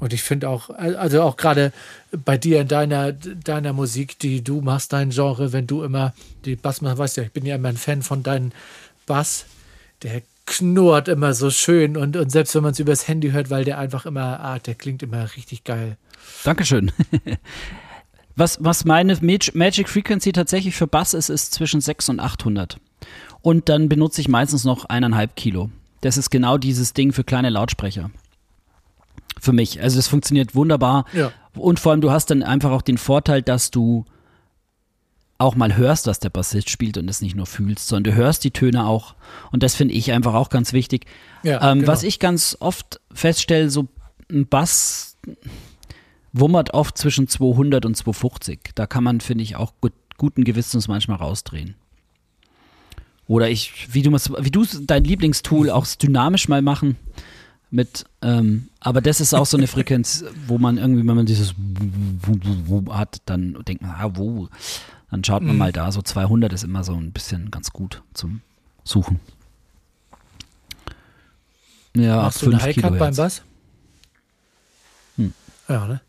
Und 0.00 0.12
ich 0.12 0.22
finde 0.22 0.48
auch, 0.48 0.70
also 0.70 1.22
auch 1.22 1.36
gerade 1.36 1.72
bei 2.12 2.36
dir 2.36 2.60
in 2.60 2.68
deiner, 2.68 3.12
deiner 3.12 3.72
Musik, 3.72 4.18
die 4.18 4.42
du 4.42 4.60
machst, 4.60 4.92
dein 4.92 5.10
Genre, 5.10 5.52
wenn 5.52 5.68
du 5.68 5.84
immer 5.84 6.14
die 6.44 6.56
Bass 6.56 6.82
machst, 6.82 6.98
weißt 6.98 7.16
ja, 7.18 7.22
ich 7.22 7.32
bin 7.32 7.46
ja 7.46 7.54
immer 7.54 7.68
ein 7.68 7.76
Fan 7.76 8.02
von 8.02 8.22
deinem 8.22 8.52
Bass, 9.06 9.46
der 10.02 10.22
knurrt 10.46 11.08
immer 11.08 11.34
so 11.34 11.50
schön 11.50 11.96
und, 11.96 12.16
und 12.16 12.30
selbst 12.30 12.54
wenn 12.54 12.62
man 12.62 12.72
es 12.72 12.78
übers 12.78 13.08
Handy 13.08 13.30
hört, 13.30 13.50
weil 13.50 13.64
der 13.64 13.78
einfach 13.78 14.06
immer, 14.06 14.40
ah, 14.40 14.58
der 14.58 14.74
klingt 14.74 15.02
immer 15.02 15.34
richtig 15.36 15.64
geil. 15.64 15.96
Dankeschön. 16.44 16.92
Was, 18.38 18.58
was 18.62 18.84
meine 18.84 19.16
Mag- 19.22 19.54
Magic 19.54 19.88
Frequency 19.88 20.30
tatsächlich 20.30 20.76
für 20.76 20.86
Bass 20.86 21.14
ist, 21.14 21.30
ist 21.30 21.54
zwischen 21.54 21.80
6 21.80 22.10
und 22.10 22.20
800. 22.20 22.76
Und 23.40 23.70
dann 23.70 23.88
benutze 23.88 24.20
ich 24.20 24.28
meistens 24.28 24.64
noch 24.64 24.84
eineinhalb 24.84 25.36
Kilo. 25.36 25.70
Das 26.02 26.18
ist 26.18 26.28
genau 26.28 26.58
dieses 26.58 26.92
Ding 26.92 27.14
für 27.14 27.24
kleine 27.24 27.48
Lautsprecher. 27.48 28.10
Für 29.40 29.52
mich. 29.54 29.80
Also 29.80 29.96
das 29.96 30.08
funktioniert 30.08 30.54
wunderbar. 30.54 31.06
Ja. 31.14 31.32
Und 31.54 31.80
vor 31.80 31.92
allem, 31.92 32.02
du 32.02 32.10
hast 32.10 32.30
dann 32.30 32.42
einfach 32.42 32.72
auch 32.72 32.82
den 32.82 32.98
Vorteil, 32.98 33.40
dass 33.40 33.70
du 33.70 34.04
auch 35.38 35.54
mal 35.54 35.76
hörst, 35.76 36.06
was 36.06 36.18
der 36.18 36.30
Bassist 36.30 36.70
spielt 36.70 36.96
und 36.98 37.08
es 37.08 37.20
nicht 37.20 37.36
nur 37.36 37.46
fühlst, 37.46 37.88
sondern 37.88 38.12
du 38.12 38.18
hörst 38.18 38.44
die 38.44 38.50
Töne 38.50 38.86
auch. 38.86 39.14
Und 39.52 39.62
das 39.62 39.74
finde 39.74 39.94
ich 39.94 40.12
einfach 40.12 40.34
auch 40.34 40.48
ganz 40.48 40.72
wichtig. 40.72 41.06
Ja, 41.42 41.70
ähm, 41.70 41.80
genau. 41.80 41.92
Was 41.92 42.02
ich 42.02 42.18
ganz 42.18 42.56
oft 42.60 43.00
feststelle, 43.12 43.70
so 43.70 43.88
ein 44.30 44.46
Bass 44.46 45.16
wummert 46.32 46.74
oft 46.74 46.96
zwischen 46.98 47.28
200 47.28 47.84
und 47.84 47.96
250. 47.96 48.70
Da 48.74 48.86
kann 48.86 49.04
man, 49.04 49.20
finde 49.20 49.44
ich, 49.44 49.56
auch 49.56 49.72
gut, 49.80 49.92
guten 50.16 50.44
Gewissens 50.44 50.88
manchmal 50.88 51.18
rausdrehen. 51.18 51.74
Oder 53.26 53.50
ich, 53.50 53.92
wie 53.92 54.02
du 54.02 54.12
wie 54.12 54.50
du 54.50 54.64
dein 54.64 55.04
Lieblingstool 55.04 55.70
auch 55.70 55.86
dynamisch 55.86 56.48
mal 56.48 56.62
machen 56.62 56.96
mit, 57.70 58.04
ähm, 58.22 58.68
aber 58.78 59.00
das 59.00 59.20
ist 59.20 59.34
auch 59.34 59.46
so 59.46 59.56
eine 59.56 59.66
Frequenz, 59.66 60.24
wo 60.46 60.58
man 60.58 60.78
irgendwie, 60.78 61.06
wenn 61.06 61.16
man 61.16 61.26
dieses 61.26 61.54
hat, 62.90 63.20
dann 63.26 63.58
denkt 63.66 63.82
man, 63.82 63.90
ah, 63.90 64.10
wo, 64.14 64.48
dann 65.10 65.22
schaut 65.24 65.42
man 65.42 65.52
Mhm. 65.54 65.58
mal 65.58 65.72
da, 65.72 65.92
so 65.92 66.02
200 66.02 66.52
ist 66.52 66.64
immer 66.64 66.84
so 66.84 66.94
ein 66.94 67.12
bisschen 67.12 67.50
ganz 67.50 67.70
gut 67.70 68.02
zum 68.14 68.40
Suchen. 68.84 69.20
Ja, 71.94 72.18
ab 72.18 72.22
Machst 72.24 72.42
du 72.42 72.46
eine 72.46 72.60
5 72.60 72.62
Hi-Cut 72.64 72.82
beim 72.82 72.92
Kilohertz. 72.94 73.16
Bass? 73.16 73.42
Hm. 75.16 75.32
Ja, 75.68 75.86
ne? 75.86 76.00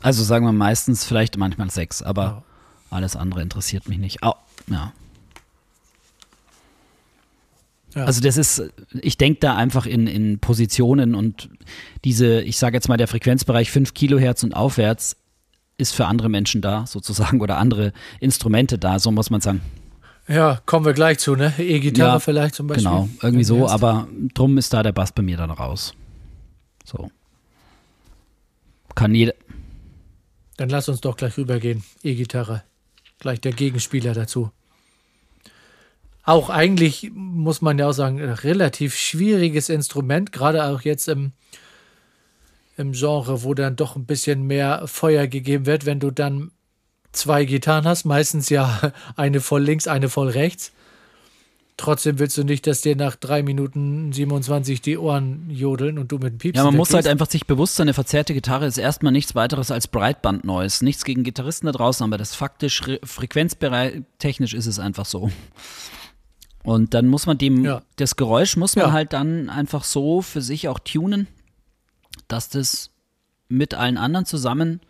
Also 0.00 0.22
sagen 0.22 0.44
wir 0.46 0.52
meistens 0.52 1.04
vielleicht 1.04 1.36
manchmal 1.36 1.70
6, 1.70 2.02
aber 2.02 2.22
Ja. 2.22 2.42
alles 2.90 3.16
andere 3.16 3.42
interessiert 3.42 3.88
mich 3.88 3.98
nicht. 3.98 4.22
Au, 4.22 4.34
ja. 4.68 4.92
Ja. 7.94 8.04
Also 8.06 8.20
das 8.20 8.36
ist, 8.36 8.62
ich 8.92 9.18
denke 9.18 9.40
da 9.40 9.54
einfach 9.56 9.86
in, 9.86 10.06
in 10.08 10.40
Positionen 10.40 11.14
und 11.14 11.48
diese, 12.04 12.40
ich 12.42 12.58
sage 12.58 12.76
jetzt 12.76 12.88
mal, 12.88 12.96
der 12.96 13.06
Frequenzbereich 13.06 13.70
5 13.70 13.94
Kilohertz 13.94 14.42
und 14.42 14.52
aufwärts 14.54 15.16
ist 15.84 15.94
für 15.94 16.06
andere 16.06 16.28
Menschen 16.28 16.62
da, 16.62 16.86
sozusagen, 16.86 17.40
oder 17.40 17.58
andere 17.58 17.92
Instrumente 18.20 18.78
da, 18.78 18.98
so 18.98 19.10
muss 19.10 19.30
man 19.30 19.40
sagen. 19.40 19.60
Ja, 20.26 20.60
kommen 20.64 20.86
wir 20.86 20.94
gleich 20.94 21.18
zu, 21.18 21.36
ne? 21.36 21.52
E-Gitarre 21.58 22.12
Ja, 22.12 22.18
vielleicht 22.18 22.54
zum 22.54 22.66
Beispiel. 22.66 22.84
Genau, 22.84 23.08
irgendwie 23.20 23.44
so, 23.44 23.68
aber 23.68 24.08
drum 24.32 24.56
ist 24.56 24.72
da 24.72 24.82
der 24.82 24.92
Bass 24.92 25.12
bei 25.12 25.22
mir 25.22 25.36
dann 25.36 25.50
raus. 25.50 25.92
So. 26.84 27.10
Kann 28.94 29.14
jeder, 29.14 29.34
Dann 30.56 30.70
lass 30.70 30.88
uns 30.88 31.00
doch 31.00 31.16
gleich 31.16 31.36
rübergehen. 31.36 31.84
E-Gitarre. 32.02 32.62
Gleich 33.18 33.40
der 33.40 33.52
Gegenspieler 33.52 34.14
dazu. 34.14 34.50
Auch 36.22 36.48
eigentlich, 36.48 37.10
muss 37.14 37.60
man 37.60 37.78
ja 37.78 37.88
auch 37.88 37.92
sagen, 37.92 38.18
relativ 38.22 38.96
schwieriges 38.96 39.68
Instrument, 39.68 40.32
gerade 40.32 40.64
auch 40.64 40.80
jetzt 40.80 41.06
im, 41.08 41.32
im 42.76 42.92
Genre, 42.92 43.42
wo 43.44 43.54
dann 43.54 43.76
doch 43.76 43.96
ein 43.96 44.04
bisschen 44.06 44.42
mehr 44.46 44.86
Feuer 44.86 45.26
gegeben 45.26 45.66
wird, 45.66 45.86
wenn 45.86 46.00
du 46.00 46.10
dann 46.10 46.50
zwei 47.12 47.44
Gitarren 47.44 47.84
hast, 47.86 48.04
meistens 48.04 48.48
ja 48.48 48.92
eine 49.16 49.40
voll 49.40 49.62
links, 49.62 49.86
eine 49.86 50.08
voll 50.08 50.28
rechts. 50.30 50.72
Trotzdem 51.76 52.20
willst 52.20 52.38
du 52.38 52.44
nicht, 52.44 52.68
dass 52.68 52.82
dir 52.82 52.94
nach 52.94 53.16
drei 53.16 53.42
Minuten 53.42 54.12
27 54.12 54.80
die 54.80 54.96
Ohren 54.96 55.50
jodeln 55.50 55.98
und 55.98 56.12
du 56.12 56.18
mit 56.18 56.34
dem 56.34 56.38
Piepsen 56.38 56.58
Ja, 56.58 56.64
man 56.64 56.76
muss 56.76 56.94
halt 56.94 57.08
einfach 57.08 57.28
sich 57.28 57.46
bewusst 57.48 57.74
sein, 57.74 57.86
eine 57.86 57.94
verzerrte 57.94 58.32
Gitarre 58.32 58.66
ist 58.66 58.78
erstmal 58.78 59.10
nichts 59.10 59.34
weiteres 59.34 59.72
als 59.72 59.88
Breitband-Noise. 59.88 60.84
Nichts 60.84 61.04
gegen 61.04 61.24
Gitarristen 61.24 61.66
da 61.66 61.72
draußen, 61.72 62.04
aber 62.04 62.16
das 62.16 62.32
faktisch, 62.36 62.86
re- 62.86 63.00
frequenztechnisch 63.02 64.54
ist 64.54 64.66
es 64.66 64.78
einfach 64.78 65.04
so. 65.04 65.32
Und 66.62 66.94
dann 66.94 67.08
muss 67.08 67.26
man 67.26 67.38
dem, 67.38 67.64
Ja. 67.64 67.82
das 67.96 68.14
Geräusch 68.14 68.56
muss 68.56 68.76
man 68.76 68.86
Ja. 68.86 68.92
halt 68.92 69.12
dann 69.12 69.50
einfach 69.50 69.82
so 69.82 70.22
für 70.22 70.42
sich 70.42 70.68
auch 70.68 70.78
tunen, 70.78 71.26
dass 72.28 72.48
das 72.48 72.90
mit 73.48 73.74
allen 73.74 73.98
anderen 73.98 74.26
zusammen 74.26 74.80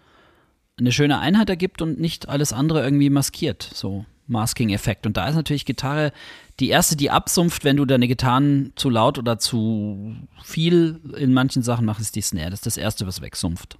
eine 0.78 0.92
schöne 0.92 1.18
Einheit 1.18 1.48
ergibt 1.48 1.82
und 1.82 2.00
nicht 2.00 2.28
alles 2.28 2.52
andere 2.52 2.82
irgendwie 2.82 3.10
maskiert. 3.10 3.68
So 3.72 4.06
Masking-Effekt. 4.26 5.06
Und 5.06 5.16
da 5.16 5.28
ist 5.28 5.34
natürlich 5.34 5.66
Gitarre 5.66 6.12
die 6.60 6.68
erste, 6.68 6.96
die 6.96 7.10
absumpft, 7.10 7.64
wenn 7.64 7.76
du 7.76 7.84
deine 7.84 8.08
Gitarren 8.08 8.72
zu 8.76 8.88
laut 8.88 9.18
oder 9.18 9.38
zu 9.38 10.16
viel 10.42 11.00
in 11.16 11.32
manchen 11.32 11.62
Sachen 11.62 11.84
machst, 11.84 12.00
ist 12.00 12.16
die 12.16 12.22
Snare. 12.22 12.50
Das 12.50 12.60
ist 12.60 12.66
das 12.66 12.76
erste, 12.76 13.06
was 13.06 13.20
wegsumpft. 13.20 13.76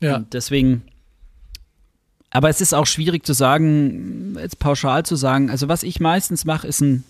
Ja. 0.00 0.16
Und 0.16 0.34
deswegen, 0.34 0.82
aber 2.30 2.50
es 2.50 2.60
ist 2.60 2.74
auch 2.74 2.86
schwierig 2.86 3.24
zu 3.24 3.32
sagen, 3.32 4.36
jetzt 4.38 4.58
pauschal 4.58 5.04
zu 5.06 5.16
sagen. 5.16 5.50
Also 5.50 5.68
was 5.68 5.82
ich 5.82 6.00
meistens 6.00 6.44
mache, 6.44 6.66
ist 6.66 6.80
ein 6.80 7.04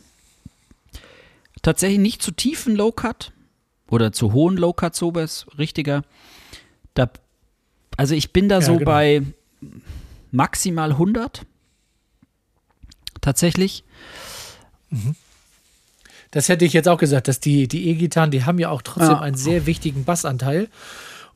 tatsächlich 1.63 1.99
nicht 1.99 2.23
zu 2.23 2.31
tiefen 2.31 2.77
Low-Cut 2.77 3.33
oder 3.89 4.13
zu 4.13 4.33
hohen 4.33 4.57
Low-Cut, 4.57 4.95
so 4.95 5.13
ist 5.13 5.47
richtiger. 5.59 6.03
Da, 6.95 7.11
also 7.97 8.15
ich 8.15 8.33
bin 8.33 8.49
da 8.49 8.57
Ja, 8.57 8.63
so 8.63 8.73
genau. 8.75 8.85
bei 8.85 9.23
maximal 10.33 10.93
100 10.93 11.43
tatsächlich. 13.21 13.85
Das 16.31 16.49
hätte 16.49 16.65
ich 16.65 16.73
jetzt 16.73 16.89
auch 16.89 16.99
gesagt, 16.99 17.29
dass 17.29 17.41
die, 17.41 17.69
die 17.69 17.89
E-Gitarren, 17.89 18.31
die 18.31 18.45
haben 18.45 18.59
ja 18.59 18.71
auch 18.71 18.83
trotzdem 18.83 19.11
Ja. 19.17 19.21
einen 19.21 19.37
sehr 19.37 19.67
wichtigen 19.67 20.05
Bassanteil. 20.05 20.69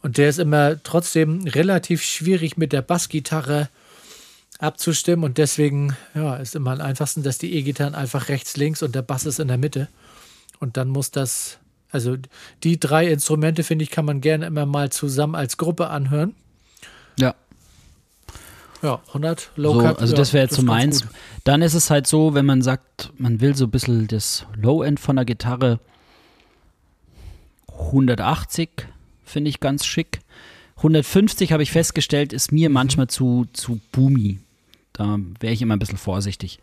Und 0.03 0.19
der 0.19 0.29
ist 0.29 0.39
immer 0.39 0.83
trotzdem 0.83 1.43
relativ 1.47 2.03
schwierig 2.03 2.57
mit 2.57 2.73
der 2.73 2.83
Bassgitarre 2.83 3.69
abzustimmen. 4.59 5.25
Und 5.25 5.39
deswegen 5.39 5.97
ja, 6.15 6.37
ist 6.37 6.55
immer 6.55 6.73
am 6.73 6.81
einfachsten, 6.81 7.23
dass 7.23 7.39
die 7.39 7.55
E-Gitarren 7.55 7.95
einfach 7.95 8.29
rechts, 8.29 8.57
links 8.57 8.83
und 8.83 8.95
der 8.95 9.03
Bass 9.03 9.27
ist 9.27 9.41
in 9.41 9.49
der 9.49 9.59
Mitte. 9.59 9.89
Und 10.59 10.77
dann 10.77 10.89
muss 10.89 11.11
das 11.11 11.59
Also 11.91 12.17
die 12.63 12.79
drei 12.79 13.09
Instrumente, 13.09 13.65
finde 13.65 13.83
ich, 13.85 13.91
kann 13.91 14.05
man 14.05 14.21
gerne 14.21 14.47
immer 14.47 14.67
mal 14.67 14.91
zusammen 14.91 15.35
als 15.35 15.57
Gruppe 15.57 15.89
anhören. 15.89 16.35
Ja. 17.19 17.35
Ja, 18.83 19.01
100 19.09 19.51
Low 19.57 19.75
So, 19.75 19.81
Cut. 19.81 19.99
also 20.01 20.17
das 20.17 20.33
wäre 20.33 20.45
jetzt 20.45 20.57
so 20.57 20.63
meins. 20.63 21.03
gut. 21.03 21.11
Dann 21.45 21.61
ist 21.63 21.75
es 21.75 21.91
halt 21.91 22.07
so, 22.07 22.33
wenn 22.35 22.47
man 22.47 22.63
sagt, 22.63 23.13
man 23.19 23.41
will 23.41 23.55
so 23.55 23.65
ein 23.67 23.71
bisschen 23.71 24.07
das 24.09 24.47
Low-End 24.57 24.99
von 25.01 25.17
der 25.17 25.25
Gitarre 25.25 25.81
180 27.69 28.71
finde 29.25 29.51
ich 29.51 29.61
ganz 29.61 29.85
schick. 29.87 30.21
150 30.77 31.53
habe 31.53 31.63
ich 31.63 31.73
festgestellt, 31.73 32.33
ist 32.33 32.53
Mhm. 32.53 32.59
mir 32.59 32.71
manchmal 32.71 33.07
zu, 33.09 33.47
zu 33.53 33.81
boomy. 33.93 34.39
Da 34.93 35.19
wäre 35.41 35.53
ich 35.53 35.63
immer 35.63 35.77
ein 35.77 35.79
bisschen 35.79 35.99
vorsichtig. 35.99 36.59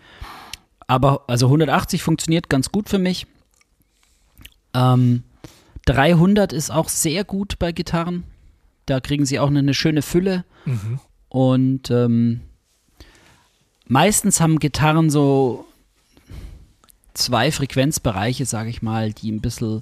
Aber 0.88 1.24
also 1.28 1.48
180 1.48 2.02
funktioniert 2.02 2.50
ganz 2.50 2.72
gut 2.72 2.90
für 2.90 2.98
mich. 3.00 3.28
Ähm, 4.78 5.24
300 5.86 6.54
ist 6.54 6.70
auch 6.70 6.90
sehr 6.90 7.24
gut 7.24 7.58
bei 7.60 7.72
Gitarren. 7.72 8.24
Da 8.86 9.00
kriegen 9.00 9.26
sie 9.26 9.40
auch 9.40 9.48
eine, 9.48 9.60
eine 9.60 9.74
schöne 9.74 10.02
Fülle. 10.02 10.46
Mhm. 10.66 11.00
Und 11.30 11.92
ähm, 11.92 12.42
meistens 13.88 14.40
haben 14.40 14.60
Gitarren 14.60 15.10
so 15.10 15.66
zwei 17.14 17.52
Frequenzbereiche, 17.52 18.46
sage 18.46 18.70
ich 18.70 18.82
mal, 18.82 19.12
die 19.12 19.32
ein 19.32 19.42
bisschen 19.42 19.82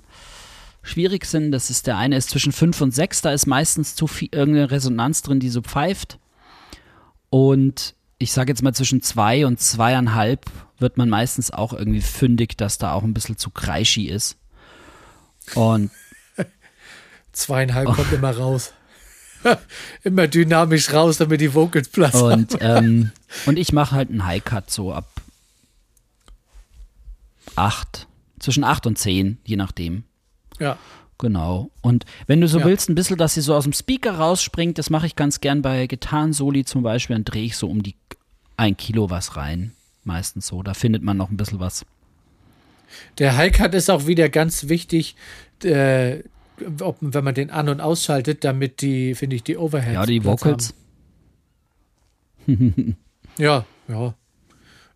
schwierig 0.81 1.25
sind. 1.25 1.51
Das 1.51 1.69
ist 1.69 1.87
der 1.87 1.97
eine 1.97 2.15
ist 2.15 2.29
zwischen 2.29 2.53
5 2.53 2.79
und 2.81 2.95
6, 2.95 3.21
da 3.21 3.31
ist 3.31 3.47
meistens 3.47 3.95
zu 3.95 4.07
viel 4.07 4.29
irgendeine 4.31 4.71
Resonanz 4.71 5.21
drin, 5.21 5.39
die 5.39 5.49
so 5.49 5.61
pfeift. 5.61 6.19
Und 7.29 7.95
ich 8.17 8.31
sage 8.31 8.51
jetzt 8.51 8.63
mal 8.63 8.73
zwischen 8.73 9.01
2 9.01 9.45
und 9.45 9.59
zweieinhalb 9.59 10.45
wird 10.77 10.97
man 10.97 11.09
meistens 11.09 11.51
auch 11.51 11.73
irgendwie 11.73 12.01
fündig, 12.01 12.55
dass 12.57 12.77
da 12.77 12.93
auch 12.93 13.03
ein 13.03 13.13
bisschen 13.13 13.37
zu 13.37 13.49
kreischi 13.49 14.07
ist. 14.07 14.37
Und 15.53 15.91
Zweieinhalb 17.31 17.87
kommt 17.87 18.11
immer 18.11 18.35
raus. 18.35 18.73
immer 20.03 20.27
dynamisch 20.27 20.91
raus, 20.93 21.17
damit 21.17 21.41
die 21.41 21.53
Vocals 21.53 21.89
Platz. 21.89 22.15
Und, 22.15 22.57
ähm, 22.61 23.11
und 23.45 23.59
ich 23.59 23.71
mache 23.73 23.95
halt 23.95 24.09
einen 24.09 24.25
High-Cut 24.25 24.71
so 24.71 24.91
ab 24.93 25.09
8. 27.55 28.07
Zwischen 28.39 28.63
8 28.63 28.87
und 28.87 28.97
10, 28.97 29.37
je 29.45 29.55
nachdem. 29.55 30.03
Ja. 30.59 30.77
Genau. 31.17 31.69
Und 31.81 32.05
wenn 32.27 32.41
du 32.41 32.47
so 32.47 32.59
Ja. 32.59 32.65
willst, 32.65 32.89
ein 32.89 32.95
bisschen, 32.95 33.17
dass 33.17 33.35
sie 33.35 33.41
so 33.41 33.55
aus 33.55 33.63
dem 33.63 33.71
Speaker 33.73 34.15
rausspringt, 34.17 34.77
das 34.77 34.89
mache 34.89 35.05
ich 35.07 35.15
ganz 35.15 35.39
gern 35.39 35.61
bei 35.61 35.87
Gitarrensoli 35.87 36.65
zum 36.65 36.83
Beispiel, 36.83 37.15
dann 37.15 37.23
drehe 37.25 37.45
ich 37.45 37.55
so 37.55 37.69
um 37.69 37.83
die 37.83 37.95
ein 38.57 38.75
Kilo 38.77 39.09
was 39.09 39.35
rein. 39.37 39.73
Meistens 40.03 40.47
so. 40.47 40.63
Da 40.63 40.73
findet 40.73 41.03
man 41.03 41.17
noch 41.17 41.29
ein 41.29 41.37
bisschen 41.37 41.59
was. 41.59 41.85
Der 43.19 43.37
High-Cut 43.37 43.73
ist 43.73 43.89
auch 43.89 44.07
wieder 44.07 44.29
ganz 44.29 44.67
wichtig, 44.69 45.15
äh, 45.63 46.19
ob, 46.81 46.97
wenn 47.01 47.23
man 47.23 47.35
den 47.35 47.49
an- 47.49 47.69
und 47.69 47.81
ausschaltet, 47.81 48.43
damit 48.43 48.81
die, 48.81 49.15
finde 49.15 49.35
ich, 49.35 49.43
die 49.43 49.57
Overheads. 49.57 49.93
Ja, 49.93 50.05
die 50.05 50.23
Vocals. 50.23 50.73
Ja, 53.37 53.65
ja. 53.87 54.15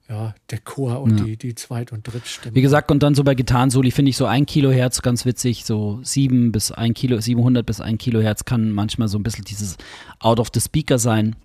Ja, 0.07 0.33
der 0.49 0.59
Chor 0.59 1.01
und 1.01 1.19
Ja. 1.19 1.23
die, 1.25 1.37
die 1.37 1.53
Zweit- 1.55 1.91
und 1.91 2.03
Drittstimme. 2.07 2.55
Wie 2.55 2.61
gesagt, 2.61 2.89
und 2.89 3.03
dann 3.03 3.13
so 3.13 3.23
bei 3.23 3.35
Gitarrensoli 3.35 3.91
finde 3.91 4.09
ich 4.09 4.17
so 4.17 4.25
ein 4.25 4.47
Kilohertz 4.47 5.03
ganz 5.03 5.23
witzig, 5.25 5.65
so 5.65 5.99
7 6.01 6.51
bis 6.51 6.71
1 6.71 6.95
Kilo, 6.97 7.19
700 7.19 7.63
bis 7.63 7.79
1 7.79 7.99
Kilohertz 7.99 8.43
kann 8.45 8.71
manchmal 8.71 9.07
so 9.07 9.19
ein 9.19 9.23
bisschen 9.23 9.45
dieses 9.45 9.77
out 10.19 10.39
of 10.39 10.47
the 10.53 10.61
speaker 10.61 10.97
sein. 10.97 11.35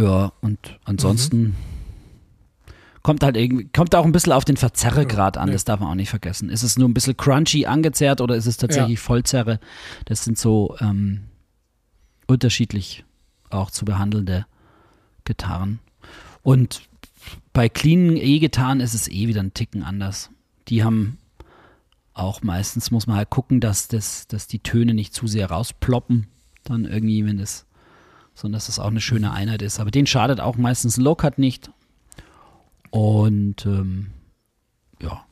Ja, 0.00 0.32
und 0.40 0.78
ansonsten 0.84 1.56
kommt 3.02 3.22
halt 3.22 3.36
irgendwie, 3.36 3.68
kommt 3.68 3.94
auch 3.94 4.04
ein 4.04 4.12
bisschen 4.12 4.32
auf 4.32 4.44
den 4.44 4.56
Verzerregrad 4.56 5.36
an, 5.38 5.46
nee. 5.46 5.52
das 5.52 5.64
darf 5.64 5.80
man 5.80 5.88
auch 5.88 5.94
nicht 5.94 6.10
vergessen. 6.10 6.50
Ist 6.50 6.62
es 6.62 6.78
nur 6.78 6.88
ein 6.88 6.94
bisschen 6.94 7.16
crunchy 7.16 7.66
angezerrt 7.66 8.20
oder 8.20 8.36
ist 8.36 8.46
es 8.46 8.56
tatsächlich 8.56 9.00
Vollzerre? 9.00 9.60
Das 10.04 10.24
sind 10.24 10.38
so 10.38 10.76
ähm, 10.80 11.22
unterschiedlich 12.26 13.04
auch 13.48 13.70
zu 13.70 13.84
behandelnde 13.84 14.46
Gitarren. 15.24 15.80
Und 16.42 16.82
bei 17.52 17.68
cleanen 17.68 18.16
E-Gitarren 18.16 18.80
ist 18.80 18.94
es 18.94 19.08
eh 19.08 19.28
wieder 19.28 19.42
ein 19.42 19.54
Ticken 19.54 19.82
anders. 19.82 20.30
Die 20.68 20.84
haben 20.84 21.18
auch 22.14 22.42
meistens, 22.42 22.90
muss 22.90 23.06
man 23.06 23.16
halt 23.16 23.30
gucken, 23.30 23.60
dass, 23.60 23.88
das, 23.88 24.26
dass 24.28 24.46
die 24.46 24.60
Töne 24.60 24.94
nicht 24.94 25.14
zu 25.14 25.26
sehr 25.26 25.50
rausploppen. 25.50 26.26
Dann 26.64 26.84
irgendwie, 26.84 27.24
wenn 27.24 27.38
das, 27.38 27.66
sondern 28.34 28.58
dass 28.58 28.66
das 28.66 28.78
auch 28.78 28.88
eine 28.88 29.00
schöne 29.00 29.32
Einheit 29.32 29.62
ist. 29.62 29.80
Aber 29.80 29.90
den 29.90 30.06
schadet 30.06 30.40
auch 30.40 30.56
meistens 30.56 30.96
ein 30.96 31.04
Low-Cut 31.04 31.38
nicht. 31.38 31.70
Und 32.90 33.64
ähm, 33.66 34.10
ja, 35.00 35.24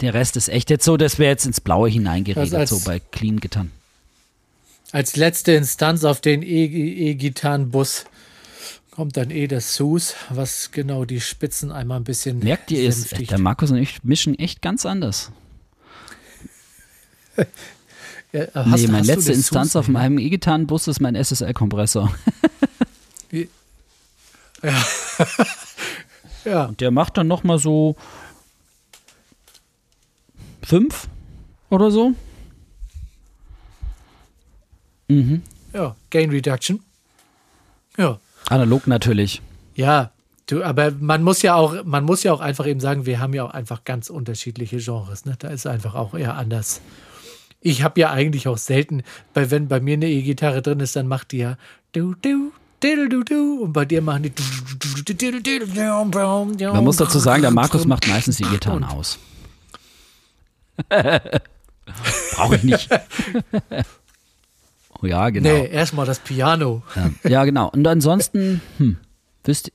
der 0.00 0.14
Rest 0.14 0.36
ist 0.36 0.48
echt 0.48 0.70
jetzt 0.70 0.84
so, 0.84 0.96
dass 0.96 1.18
wir 1.18 1.26
jetzt 1.26 1.46
ins 1.46 1.60
Blaue 1.60 1.88
hineingeredet, 1.88 2.38
Also 2.54 2.56
als- 2.56 2.70
so 2.70 2.80
bei 2.80 3.00
clean 3.00 3.40
Gitarren. 3.40 3.72
Als 4.90 5.16
letzte 5.16 5.52
Instanz 5.52 6.02
auf 6.04 6.20
den 6.22 6.42
E- 6.42 6.64
E-Gitarrenbus 7.10 8.06
kommt 8.90 9.16
dann 9.18 9.30
eh 9.30 9.46
das 9.46 9.74
Sus, 9.76 10.14
was 10.30 10.70
genau 10.72 11.04
die 11.04 11.20
Spitzen 11.20 11.70
einmal 11.70 12.00
ein 12.00 12.04
bisschen 12.04 12.38
Merkt 12.38 12.70
ihr, 12.70 12.88
ist, 12.88 13.02
sänftigt. 13.08 13.30
der 13.30 13.38
Markus 13.38 13.70
und 13.70 13.76
ich 13.76 14.02
mischen 14.02 14.38
echt 14.38 14.62
ganz 14.62 14.86
anders. 14.86 15.30
Ja, 18.32 18.42
hast- 18.52 18.66
nee, 18.82 18.86
meine 18.88 18.98
hast 18.98 19.06
letzte 19.06 19.32
Instanz 19.32 19.72
Sus 19.72 19.76
auf 19.80 19.86
ne? 19.88 19.94
meinem 19.94 20.18
E-Gitarrenbus 20.18 20.86
ist 20.86 21.00
mein 21.00 21.14
SSL-Kompressor. 21.14 22.12
Ja, 23.32 23.46
Und 26.56 26.80
der 26.80 26.90
macht 26.90 27.16
dann 27.16 27.28
noch 27.28 27.44
mal 27.44 27.58
so 27.58 27.96
fünf 30.62 31.08
oder 31.70 31.90
so. 31.90 32.14
Mhm. 35.08 35.42
ja, 35.72 35.96
Gain 36.10 36.30
Reduction. 36.30 36.80
Ja. 37.96 38.20
Analog 38.48 38.86
natürlich. 38.86 39.40
Ja, 39.74 40.12
du, 40.46 40.62
aber 40.62 40.90
man 40.92 41.22
muss 41.22 41.42
ja 41.42 41.54
auch, 41.54 41.84
man 41.84 42.04
muss 42.04 42.22
ja 42.22 42.32
auch 42.32 42.40
einfach 42.40 42.66
eben 42.66 42.80
sagen, 42.80 43.06
wir 43.06 43.20
haben 43.20 43.32
ja 43.32 43.44
auch 43.44 43.50
einfach 43.50 43.84
ganz 43.84 44.10
unterschiedliche 44.10 44.78
Genres. 44.78 45.24
Ne? 45.24 45.36
Da 45.38 45.48
ist 45.48 45.66
einfach 45.66 45.94
auch 45.94 46.14
eher 46.14 46.36
anders. 46.36 46.80
Ich 47.60 47.82
habe 47.82 48.00
ja 48.00 48.10
eigentlich 48.10 48.46
auch 48.48 48.58
selten, 48.58 49.02
bei, 49.34 49.50
wenn 49.50 49.68
bei 49.68 49.80
mir 49.80 49.94
eine 49.94 50.08
E-Gitarre 50.08 50.62
drin 50.62 50.80
ist, 50.80 50.94
dann 50.94 51.08
macht 51.08 51.32
die 51.32 51.38
ja 51.38 51.56
du, 51.92 52.14
du, 52.14 52.52
und 52.82 53.72
bei 53.72 53.84
dir 53.84 54.02
machen 54.02 54.22
die 54.24 54.32
Man 56.66 56.84
muss 56.84 56.96
dazu 56.96 57.18
sagen, 57.18 57.42
der 57.42 57.50
Markus 57.50 57.84
macht 57.86 58.06
meistens 58.08 58.36
die 58.36 58.44
Gitarren 58.44 58.84
aus. 58.84 59.18
Brauche 62.36 62.56
ich 62.56 62.62
nicht. 62.62 62.88
oh 65.02 65.06
ja, 65.06 65.30
genau. 65.30 65.48
Nee, 65.48 65.66
erstmal 65.68 66.06
das 66.06 66.20
Piano. 66.20 66.82
Ja. 66.94 67.10
ja, 67.28 67.44
genau. 67.44 67.68
Und 67.70 67.86
ansonsten, 67.86 68.60
hm, 68.78 68.96
wisst 69.44 69.68
ihr, 69.68 69.72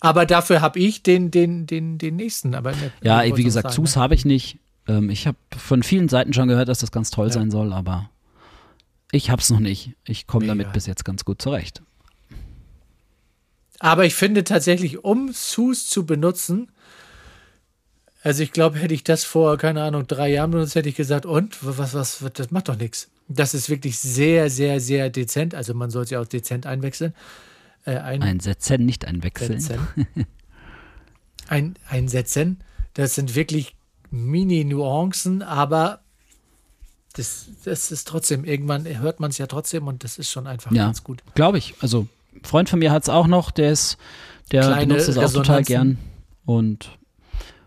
Aber 0.00 0.24
dafür 0.26 0.60
habe 0.60 0.78
ich 0.78 1.02
den, 1.02 1.30
den, 1.30 1.66
den, 1.66 1.98
den 1.98 2.16
nächsten. 2.16 2.54
Aber 2.54 2.70
nicht, 2.70 2.92
ja, 3.02 3.22
wie 3.36 3.44
gesagt, 3.44 3.72
Sus 3.72 3.96
habe 3.96 4.14
ich 4.14 4.24
nicht. 4.24 4.58
Ich 5.08 5.26
habe 5.26 5.36
von 5.56 5.82
vielen 5.82 6.08
Seiten 6.08 6.32
schon 6.32 6.48
gehört, 6.48 6.68
dass 6.68 6.80
das 6.80 6.90
ganz 6.90 7.10
toll 7.10 7.28
Ja. 7.28 7.32
sein 7.32 7.50
soll, 7.52 7.72
aber 7.72 8.10
ich 9.12 9.30
habe 9.30 9.40
es 9.40 9.50
noch 9.50 9.60
nicht. 9.60 9.92
Ich 10.04 10.26
komme 10.26 10.46
damit 10.46 10.72
bis 10.72 10.86
jetzt 10.86 11.04
ganz 11.04 11.24
gut 11.24 11.40
zurecht. 11.40 11.82
Aber 13.78 14.04
ich 14.04 14.14
finde 14.14 14.42
tatsächlich, 14.42 15.04
um 15.04 15.32
Sus 15.32 15.86
zu 15.86 16.06
benutzen, 16.06 16.72
also 18.22 18.42
ich 18.42 18.52
glaube, 18.52 18.78
hätte 18.78 18.94
ich 18.94 19.04
das 19.04 19.24
vor, 19.24 19.58
keine 19.58 19.82
Ahnung, 19.82 20.06
drei 20.06 20.30
Jahren 20.30 20.52
benutzt, 20.52 20.76
hätte 20.76 20.88
ich 20.88 20.94
gesagt, 20.94 21.26
und, 21.26 21.58
was, 21.60 21.92
was, 21.92 22.22
was 22.22 22.32
das 22.32 22.50
macht 22.50 22.68
doch 22.68 22.76
nichts. 22.76 23.10
Das 23.28 23.52
ist 23.52 23.68
wirklich 23.68 23.98
sehr, 23.98 24.48
sehr, 24.48 24.80
sehr 24.80 25.10
dezent. 25.10 25.54
Also 25.54 25.74
man 25.74 25.90
soll 25.90 26.04
es 26.04 26.10
ja 26.10 26.20
auch 26.20 26.26
dezent 26.26 26.64
einwechseln. 26.64 27.14
Äh, 27.84 27.96
ein, 27.96 28.22
Einsetzen, 28.22 28.86
nicht 28.86 29.04
einwechseln. 29.04 29.60
Setzen. 29.60 29.88
Ein, 31.48 31.74
einsetzen. 31.88 32.58
Das 32.94 33.14
sind 33.14 33.34
wirklich 33.34 33.74
Mini-Nuancen, 34.10 35.40
aber 35.40 36.02
das, 37.12 37.46
das 37.64 37.90
ist 37.90 38.08
trotzdem, 38.08 38.44
irgendwann 38.44 38.86
hört 38.86 39.20
man 39.20 39.30
es 39.30 39.38
ja 39.38 39.46
trotzdem 39.46 39.86
und 39.86 40.04
das 40.04 40.18
ist 40.18 40.30
schon 40.30 40.46
einfach 40.46 40.72
Ja, 40.72 40.84
ganz 40.86 41.04
gut. 41.04 41.22
glaube 41.34 41.58
ich. 41.58 41.74
Also, 41.80 42.06
ein 42.34 42.44
Freund 42.44 42.68
von 42.68 42.78
mir 42.78 42.90
hat 42.92 43.02
es 43.04 43.08
auch 43.08 43.26
noch, 43.26 43.50
der 43.50 43.72
ist, 43.72 43.98
der 44.50 44.62
Kleine 44.62 44.86
benutzt 44.86 45.08
es 45.08 45.18
auch 45.18 45.32
total 45.32 45.62
gern. 45.62 45.98
Und 46.44 46.90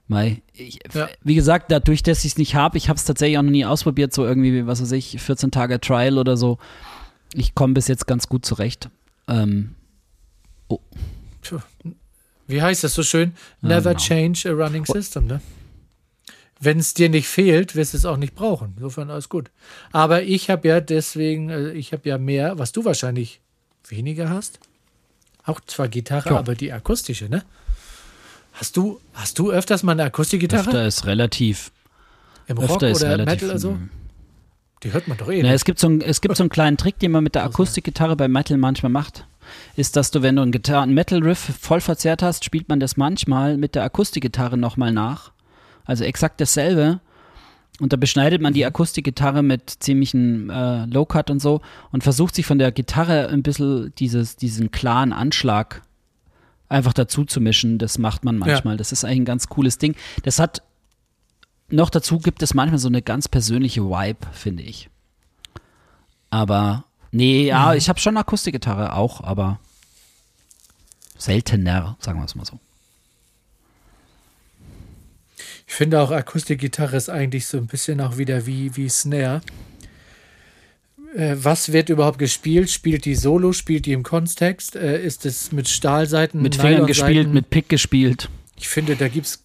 mei, 0.07 0.41
ich, 0.53 0.79
Ja. 0.93 1.07
wie 1.23 1.35
gesagt, 1.35 1.71
dadurch, 1.71 2.03
dass 2.03 2.19
ich 2.25 2.33
es 2.33 2.37
nicht 2.37 2.55
habe, 2.55 2.77
ich 2.77 2.89
habe 2.89 2.97
es 2.97 3.05
tatsächlich 3.05 3.37
auch 3.37 3.43
noch 3.43 3.51
nie 3.51 3.65
ausprobiert, 3.65 4.13
so 4.13 4.25
irgendwie, 4.25 4.65
was 4.67 4.81
weiß 4.81 4.91
ich, 4.93 5.21
14 5.21 5.51
Tage 5.51 5.79
Trial 5.79 6.17
oder 6.17 6.35
so. 6.37 6.57
Ich 7.33 7.55
komme 7.55 7.73
bis 7.73 7.87
jetzt 7.87 8.07
ganz 8.07 8.27
gut 8.27 8.45
zurecht. 8.45 8.89
Ähm, 9.27 9.75
Tja, 11.41 11.61
Wie 12.47 12.61
heißt 12.61 12.83
das 12.83 12.93
so 12.95 13.03
schön? 13.03 13.33
Never 13.61 13.91
genau. 13.91 13.99
change 14.03 14.49
a 14.49 14.53
running 14.53 14.85
system, 14.85 15.27
ne? 15.27 15.41
Wenn 16.65 16.79
es 16.79 16.93
dir 16.93 17.09
nicht 17.09 17.27
fehlt, 17.27 17.75
wirst 17.75 17.93
du 17.93 17.97
es 17.97 18.05
auch 18.05 18.17
nicht 18.17 18.35
brauchen. 18.35 18.73
Insofern 18.75 19.09
alles 19.09 19.29
gut. 19.29 19.51
Aber 19.91 20.23
ich 20.23 20.49
habe 20.49 20.67
ja 20.67 20.81
deswegen, 20.81 21.49
äh, 21.49 21.71
ich 21.71 21.93
habe 21.93 22.09
ja 22.09 22.17
mehr, 22.17 22.57
was 22.57 22.71
du 22.71 22.83
wahrscheinlich 22.83 23.39
weniger 23.87 24.29
hast. 24.29 24.59
Auch 25.45 25.61
zwar 25.61 25.87
Gitarre, 25.87 26.31
Ja. 26.31 26.37
aber 26.39 26.55
die 26.55 26.71
akustische, 26.73 27.29
ne? 27.29 27.43
Hast 28.53 28.77
du, 28.77 28.99
hast 29.13 29.37
du 29.37 29.51
öfters 29.51 29.83
mal 29.83 29.91
eine 29.91 30.05
Akustikgitarre? 30.05 30.65
öfter 30.67 30.87
ist 30.87 31.05
relativ. 31.05 31.71
Im 32.47 32.57
Rock 32.57 32.71
Öfter 32.71 32.89
ist 32.89 33.01
oder 33.01 33.11
relativ. 33.11 33.41
Metal 33.41 33.49
oder 33.49 33.59
so? 33.59 33.77
Die 34.83 34.93
hört 34.93 35.07
man 35.07 35.17
doch 35.17 35.29
eh 35.29 35.41
Na, 35.43 35.51
es, 35.51 35.65
gibt 35.65 35.79
so 35.79 35.87
ein, 35.87 36.01
es 36.01 36.21
gibt 36.21 36.35
so 36.35 36.43
einen 36.43 36.49
kleinen 36.49 36.77
Trick, 36.77 36.99
den 36.99 37.11
man 37.11 37.23
mit 37.23 37.35
der 37.35 37.43
Akustikgitarre 37.43 38.15
bei 38.15 38.27
Metal 38.27 38.57
manchmal 38.57 38.91
macht. 38.91 39.27
Ist, 39.75 39.95
dass 39.95 40.09
du, 40.09 40.21
wenn 40.23 40.35
du 40.35 40.41
einen, 40.41 40.65
einen 40.65 40.93
Metal-Riff 40.93 41.51
voll 41.59 41.81
verzerrt 41.81 42.23
hast, 42.23 42.43
spielt 42.43 42.69
man 42.69 42.79
das 42.79 42.97
manchmal 42.97 43.57
mit 43.57 43.75
der 43.75 43.83
Akustikgitarre 43.83 44.57
nochmal 44.57 44.91
nach. 44.91 45.31
Also 45.85 46.03
exakt 46.03 46.41
dasselbe. 46.41 46.99
Und 47.79 47.91
da 47.91 47.97
beschneidet 47.97 48.41
man 48.41 48.53
die 48.53 48.65
Akustikgitarre 48.65 49.43
mit 49.43 49.69
ziemlichen 49.69 50.49
äh, 50.49 50.85
Low-Cut 50.85 51.29
und 51.29 51.41
so 51.41 51.61
und 51.91 52.03
versucht 52.03 52.35
sich 52.35 52.45
von 52.45 52.57
der 52.57 52.71
Gitarre 52.71 53.27
ein 53.27 53.43
bisschen 53.43 53.93
dieses, 53.97 54.37
diesen 54.37 54.71
klaren 54.71 55.11
Anschlag 55.11 55.81
einfach 56.69 56.93
dazu 56.93 57.25
zu 57.25 57.41
mischen. 57.41 57.77
Das 57.77 57.97
macht 57.97 58.23
man 58.23 58.37
manchmal. 58.37 58.77
Das 58.77 58.91
ist 58.91 59.03
eigentlich 59.03 59.19
ein 59.19 59.25
ganz 59.25 59.47
cooles 59.47 59.77
Ding. 59.77 59.95
Das 60.23 60.39
hat 60.39 60.61
noch 61.69 61.89
dazu 61.89 62.19
gibt 62.19 62.43
es 62.43 62.53
manchmal 62.53 62.79
so 62.79 62.87
eine 62.87 63.01
ganz 63.01 63.27
persönliche 63.27 63.83
Vibe, 63.83 64.27
finde 64.31 64.63
ich. 64.63 64.89
Aber 66.29 66.85
nee, 67.11 67.47
ja, 67.47 67.73
ich 67.73 67.89
habe 67.89 67.99
schon 67.99 68.17
Akustikgitarre 68.17 68.93
auch, 68.93 69.21
aber 69.21 69.59
seltener, 71.17 71.97
sagen 71.99 72.19
wir 72.19 72.25
es 72.25 72.35
mal 72.35 72.45
so. 72.45 72.59
Ich 75.67 75.73
finde 75.73 75.99
auch 76.01 76.11
Akustikgitarre 76.11 76.95
ist 76.95 77.09
eigentlich 77.09 77.47
so 77.47 77.57
ein 77.57 77.67
bisschen 77.67 77.99
auch 78.01 78.17
wieder 78.17 78.45
wie, 78.45 78.75
wie 78.75 78.87
Snare. 78.89 79.41
Äh, 81.15 81.35
was 81.37 81.71
wird 81.71 81.89
überhaupt 81.89 82.19
gespielt? 82.19 82.69
Spielt 82.69 83.05
die 83.05 83.15
Solo? 83.15 83.51
Spielt 83.53 83.85
die 83.85 83.93
im 83.93 84.03
Kontext? 84.03 84.75
Äh, 84.75 85.03
ist 85.03 85.25
es 85.25 85.51
mit 85.51 85.67
Stahlseiten? 85.67 86.41
Mit 86.41 86.55
Fingern 86.55 86.85
gespielt, 86.85 87.33
mit 87.33 87.49
Pick 87.49 87.67
gespielt. 87.69 88.29
Ich 88.57 88.67
finde, 88.69 88.95
da 88.95 89.07
gibt's 89.07 89.41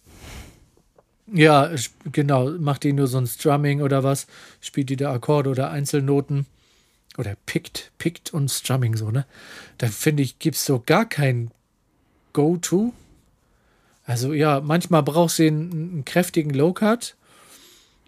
ja, 1.33 1.67
sch- 1.71 1.91
genau, 2.11 2.49
macht 2.51 2.83
die 2.83 2.91
nur 2.91 3.07
so 3.07 3.17
ein 3.17 3.25
Strumming 3.27 3.81
oder 3.81 4.03
was, 4.03 4.27
spielt 4.59 4.89
die 4.89 4.97
da 4.97 5.13
Akkorde 5.13 5.49
oder 5.49 5.71
Einzelnoten 5.71 6.45
oder 7.17 7.35
pickt, 7.45 7.91
pickt 7.99 8.33
und 8.33 8.49
Strumming 8.51 8.97
so, 8.97 9.11
ne? 9.11 9.25
Da 9.77 9.87
finde 9.87 10.23
ich, 10.23 10.39
gibt's 10.39 10.65
so 10.65 10.81
gar 10.85 11.05
kein 11.07 11.51
Go-To. 12.33 12.93
Also 14.11 14.33
ja, 14.33 14.59
manchmal 14.59 15.03
braucht 15.03 15.31
sie 15.31 15.47
einen, 15.47 15.71
einen 15.71 16.05
kräftigen 16.05 16.53
Low-Cut, 16.53 17.15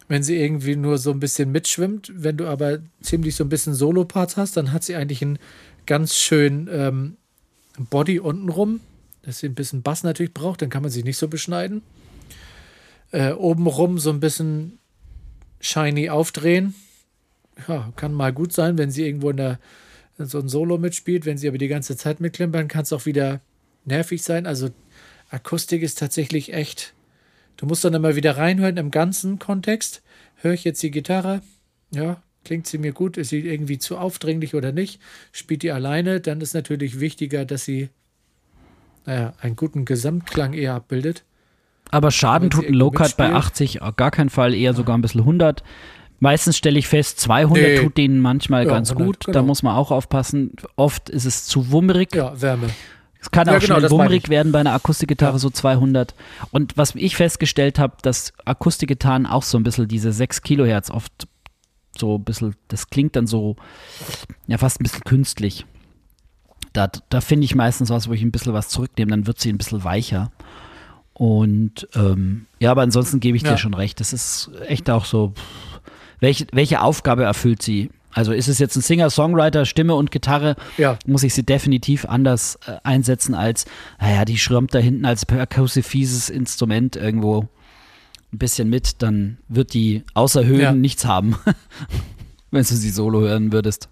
wenn 0.10 0.22
sie 0.22 0.36
irgendwie 0.36 0.76
nur 0.76 0.98
so 0.98 1.12
ein 1.12 1.22
bisschen 1.22 1.52
mitschwimmt. 1.54 2.12
Wenn 2.14 2.36
du 2.36 2.46
aber 2.48 2.80
ziemlich 3.02 3.36
so 3.36 3.46
ein 3.46 3.50
bisschen 3.50 3.74
Solo-Parts 3.74 4.36
hast, 4.36 4.58
dann 4.58 4.74
hat 4.74 4.84
sie 4.84 4.98
eigentlich 4.98 5.22
einen 5.22 5.40
ganz 5.86 6.16
schön 6.16 6.70
ähm, 6.70 7.16
Body 7.90 8.20
untenrum, 8.20 8.82
dass 9.22 9.40
sie 9.40 9.48
ein 9.48 9.56
bisschen 9.56 9.82
Bass 9.82 10.04
natürlich 10.04 10.34
braucht, 10.34 10.62
dann 10.62 10.70
kann 10.70 10.82
man 10.82 10.92
sie 10.92 11.04
nicht 11.04 11.18
so 11.18 11.30
beschneiden. 11.30 11.84
Äh, 13.12 13.32
obenrum 13.32 13.98
so 13.98 14.10
ein 14.10 14.20
bisschen 14.20 14.80
shiny 15.62 16.10
aufdrehen. 16.10 16.76
Ja, 17.70 17.94
kann 17.96 18.14
mal 18.14 18.34
gut 18.34 18.52
sein, 18.52 18.78
wenn 18.78 18.92
sie 18.92 19.06
irgendwo 19.06 19.30
in 19.30 19.38
der 19.38 19.60
in 20.18 20.26
so 20.26 20.40
ein 20.40 20.50
Solo 20.50 20.78
mitspielt. 20.78 21.26
Wenn 21.26 21.38
sie 21.38 21.48
aber 21.48 21.58
die 21.58 21.70
ganze 21.70 21.96
Zeit 21.96 22.20
mitklimpern, 22.20 22.68
kann 22.68 22.84
es 22.84 22.92
auch 22.92 23.06
wieder 23.06 23.40
nervig 23.86 24.22
sein. 24.22 24.46
Also 24.46 24.70
Akustik 25.34 25.82
ist 25.82 25.98
tatsächlich 25.98 26.54
echt. 26.54 26.94
Du 27.58 27.66
musst 27.66 27.84
dann 27.84 27.94
immer 27.94 28.16
wieder 28.16 28.38
reinhören 28.38 28.78
im 28.78 28.92
ganzen 28.92 29.40
Kontext. 29.40 30.04
Höre 30.36 30.54
ich 30.54 30.64
jetzt 30.64 30.84
die 30.84 30.92
Gitarre? 30.92 31.42
Ja, 31.92 32.22
klingt 32.46 32.68
sie 32.68 32.78
mir 32.78 32.92
gut? 32.94 33.18
Ist 33.18 33.30
sie 33.30 33.40
irgendwie 33.40 33.78
zu 33.78 33.98
aufdringlich 33.98 34.54
oder 34.54 34.72
nicht? 34.72 35.00
Spielt 35.32 35.64
die 35.64 35.72
alleine? 35.72 36.20
Dann 36.20 36.42
ist 36.42 36.54
natürlich 36.54 37.00
wichtiger, 37.00 37.46
dass 37.46 37.66
sie 37.66 37.90
naja, 39.06 39.34
einen 39.42 39.56
guten 39.56 39.86
Gesamtklang 39.86 40.54
eher 40.54 40.76
abbildet. 40.76 41.24
Aber 41.90 42.12
Schaden 42.12 42.50
tut 42.50 42.68
ein 42.68 42.74
Low-Cut 42.74 43.18
bei 43.18 43.28
mitspielt. 43.30 43.46
80 43.46 43.82
auf 43.82 43.96
gar 43.96 44.12
keinen 44.12 44.30
Fall, 44.30 44.54
eher 44.54 44.74
sogar 44.74 44.98
ein 44.98 45.02
bisschen 45.02 45.22
100. 45.22 45.64
Meistens 46.20 46.58
stelle 46.58 46.80
ich 46.80 46.88
fest, 46.88 47.20
200 47.20 47.64
Nee. 47.64 47.80
tut 47.80 47.98
denen 47.98 48.22
manchmal 48.22 48.66
Ja, 48.66 48.70
ganz 48.72 48.92
100, 48.92 49.06
gut. 49.08 49.28
Da 49.28 49.32
genau. 49.34 49.46
muss 49.46 49.62
man 49.62 49.76
auch 49.76 49.92
aufpassen. 49.92 50.54
Oft 50.76 51.10
ist 51.10 51.26
es 51.26 51.46
zu 51.46 51.72
wummerig. 51.72 52.16
Ja, 52.16 52.40
Wärme. 52.40 52.70
Es 53.24 53.32
kann 53.32 53.48
Ja, 53.48 53.56
auch 53.56 53.60
genau, 53.62 53.80
schnell 53.80 54.14
ich. 54.14 54.28
werden 54.28 54.52
bei 54.52 54.60
einer 54.60 54.74
Akustikgitarre, 54.74 55.34
Ja. 55.34 55.40
so 55.40 55.50
200. 55.50 56.14
Und 56.52 56.76
was 56.76 56.94
ich 56.96 57.16
festgestellt 57.16 57.80
habe, 57.80 57.96
dass 58.02 58.34
Akustikgitarren 58.44 59.26
auch 59.26 59.44
so 59.44 59.58
ein 59.58 59.64
bisschen 59.64 59.88
diese 59.88 60.12
6 60.12 60.42
Kilohertz 60.42 60.92
oft 60.92 61.12
so 61.98 62.18
ein 62.18 62.24
bisschen, 62.26 62.56
das 62.68 62.88
klingt 62.90 63.16
dann 63.16 63.26
so, 63.26 63.56
ja, 64.48 64.58
fast 64.58 64.82
ein 64.82 64.84
bisschen 64.84 65.04
künstlich. 65.06 65.66
Da, 66.74 66.90
da 67.10 67.22
finde 67.22 67.46
ich 67.46 67.56
meistens 67.56 67.90
was, 67.90 68.10
wo 68.10 68.14
ich 68.14 68.24
ein 68.24 68.32
bisschen 68.32 68.54
was 68.54 68.68
zurücknehme, 68.68 69.12
dann 69.12 69.26
wird 69.26 69.40
sie 69.40 69.50
ein 69.54 69.58
bisschen 69.58 69.84
weicher. 69.86 70.32
Und 71.14 71.88
ähm, 71.96 72.48
ja, 72.60 72.72
aber 72.72 72.82
ansonsten 72.82 73.20
gebe 73.22 73.38
ich 73.38 73.44
Ja. 73.44 73.52
dir 73.52 73.58
schon 73.58 73.74
recht. 73.76 74.00
Das 74.02 74.12
ist 74.12 74.50
echt 74.68 74.90
auch 74.90 75.06
so, 75.06 75.34
welche, 76.20 76.46
welche 76.52 76.82
Aufgabe 76.82 77.24
erfüllt 77.24 77.62
sie? 77.62 77.90
Also 78.14 78.32
ist 78.32 78.48
es 78.48 78.60
jetzt 78.60 78.76
ein 78.76 78.82
Singer, 78.82 79.10
Songwriter, 79.10 79.66
Stimme 79.66 79.96
und 79.96 80.12
Gitarre? 80.12 80.56
Ja. 80.78 80.98
muss 81.06 81.24
ich 81.24 81.34
sie 81.34 81.44
definitiv 81.44 82.06
anders 82.06 82.60
äh, 82.68 82.78
einsetzen 82.84 83.34
als, 83.34 83.66
naja, 84.00 84.26
die 84.26 84.38
schirmt 84.38 84.74
da 84.74 84.80
hinten 84.80 85.06
als 85.06 85.26
perkussives 85.26 86.30
Instrument 86.30 86.96
irgendwo 86.96 87.48
ein 88.32 88.38
bisschen 88.38 88.70
mit, 88.70 89.02
dann 89.02 89.38
wird 89.48 89.74
die 89.74 90.04
außer 90.14 90.46
Höhen 90.46 90.60
Ja. 90.60 90.72
nichts 90.74 91.06
haben, 91.06 91.36
wenn 92.52 92.64
du 92.64 92.76
sie 92.76 92.90
solo 92.90 93.22
hören 93.22 93.52
würdest. 93.52 93.90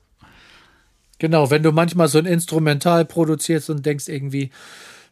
Genau, 1.20 1.52
wenn 1.52 1.62
du 1.62 1.72
manchmal 1.72 2.08
so 2.08 2.18
ein 2.18 2.26
Instrumental 2.26 3.06
produzierst 3.06 3.70
und 3.70 3.86
denkst 3.86 4.08
irgendwie, 4.08 4.50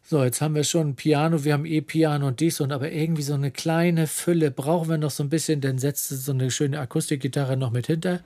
so, 0.02 0.24
jetzt 0.24 0.40
haben 0.40 0.56
wir 0.56 0.64
schon 0.64 0.88
ein 0.88 0.94
Piano, 0.96 1.44
wir 1.44 1.52
haben 1.52 1.64
E-Piano 1.64 2.26
und 2.26 2.40
dies 2.40 2.60
und 2.60 2.72
aber 2.72 2.90
irgendwie 2.90 3.22
so 3.22 3.34
eine 3.34 3.52
kleine 3.52 4.08
Fülle 4.08 4.50
brauchen 4.50 4.88
wir 4.88 4.98
noch 4.98 5.12
so 5.12 5.22
ein 5.22 5.28
bisschen, 5.28 5.60
dann 5.60 5.78
setzt 5.78 6.10
du 6.10 6.16
so 6.16 6.32
eine 6.32 6.50
schöne 6.50 6.80
Akustikgitarre 6.80 7.56
noch 7.56 7.70
mit 7.70 7.86
hinter. 7.86 8.20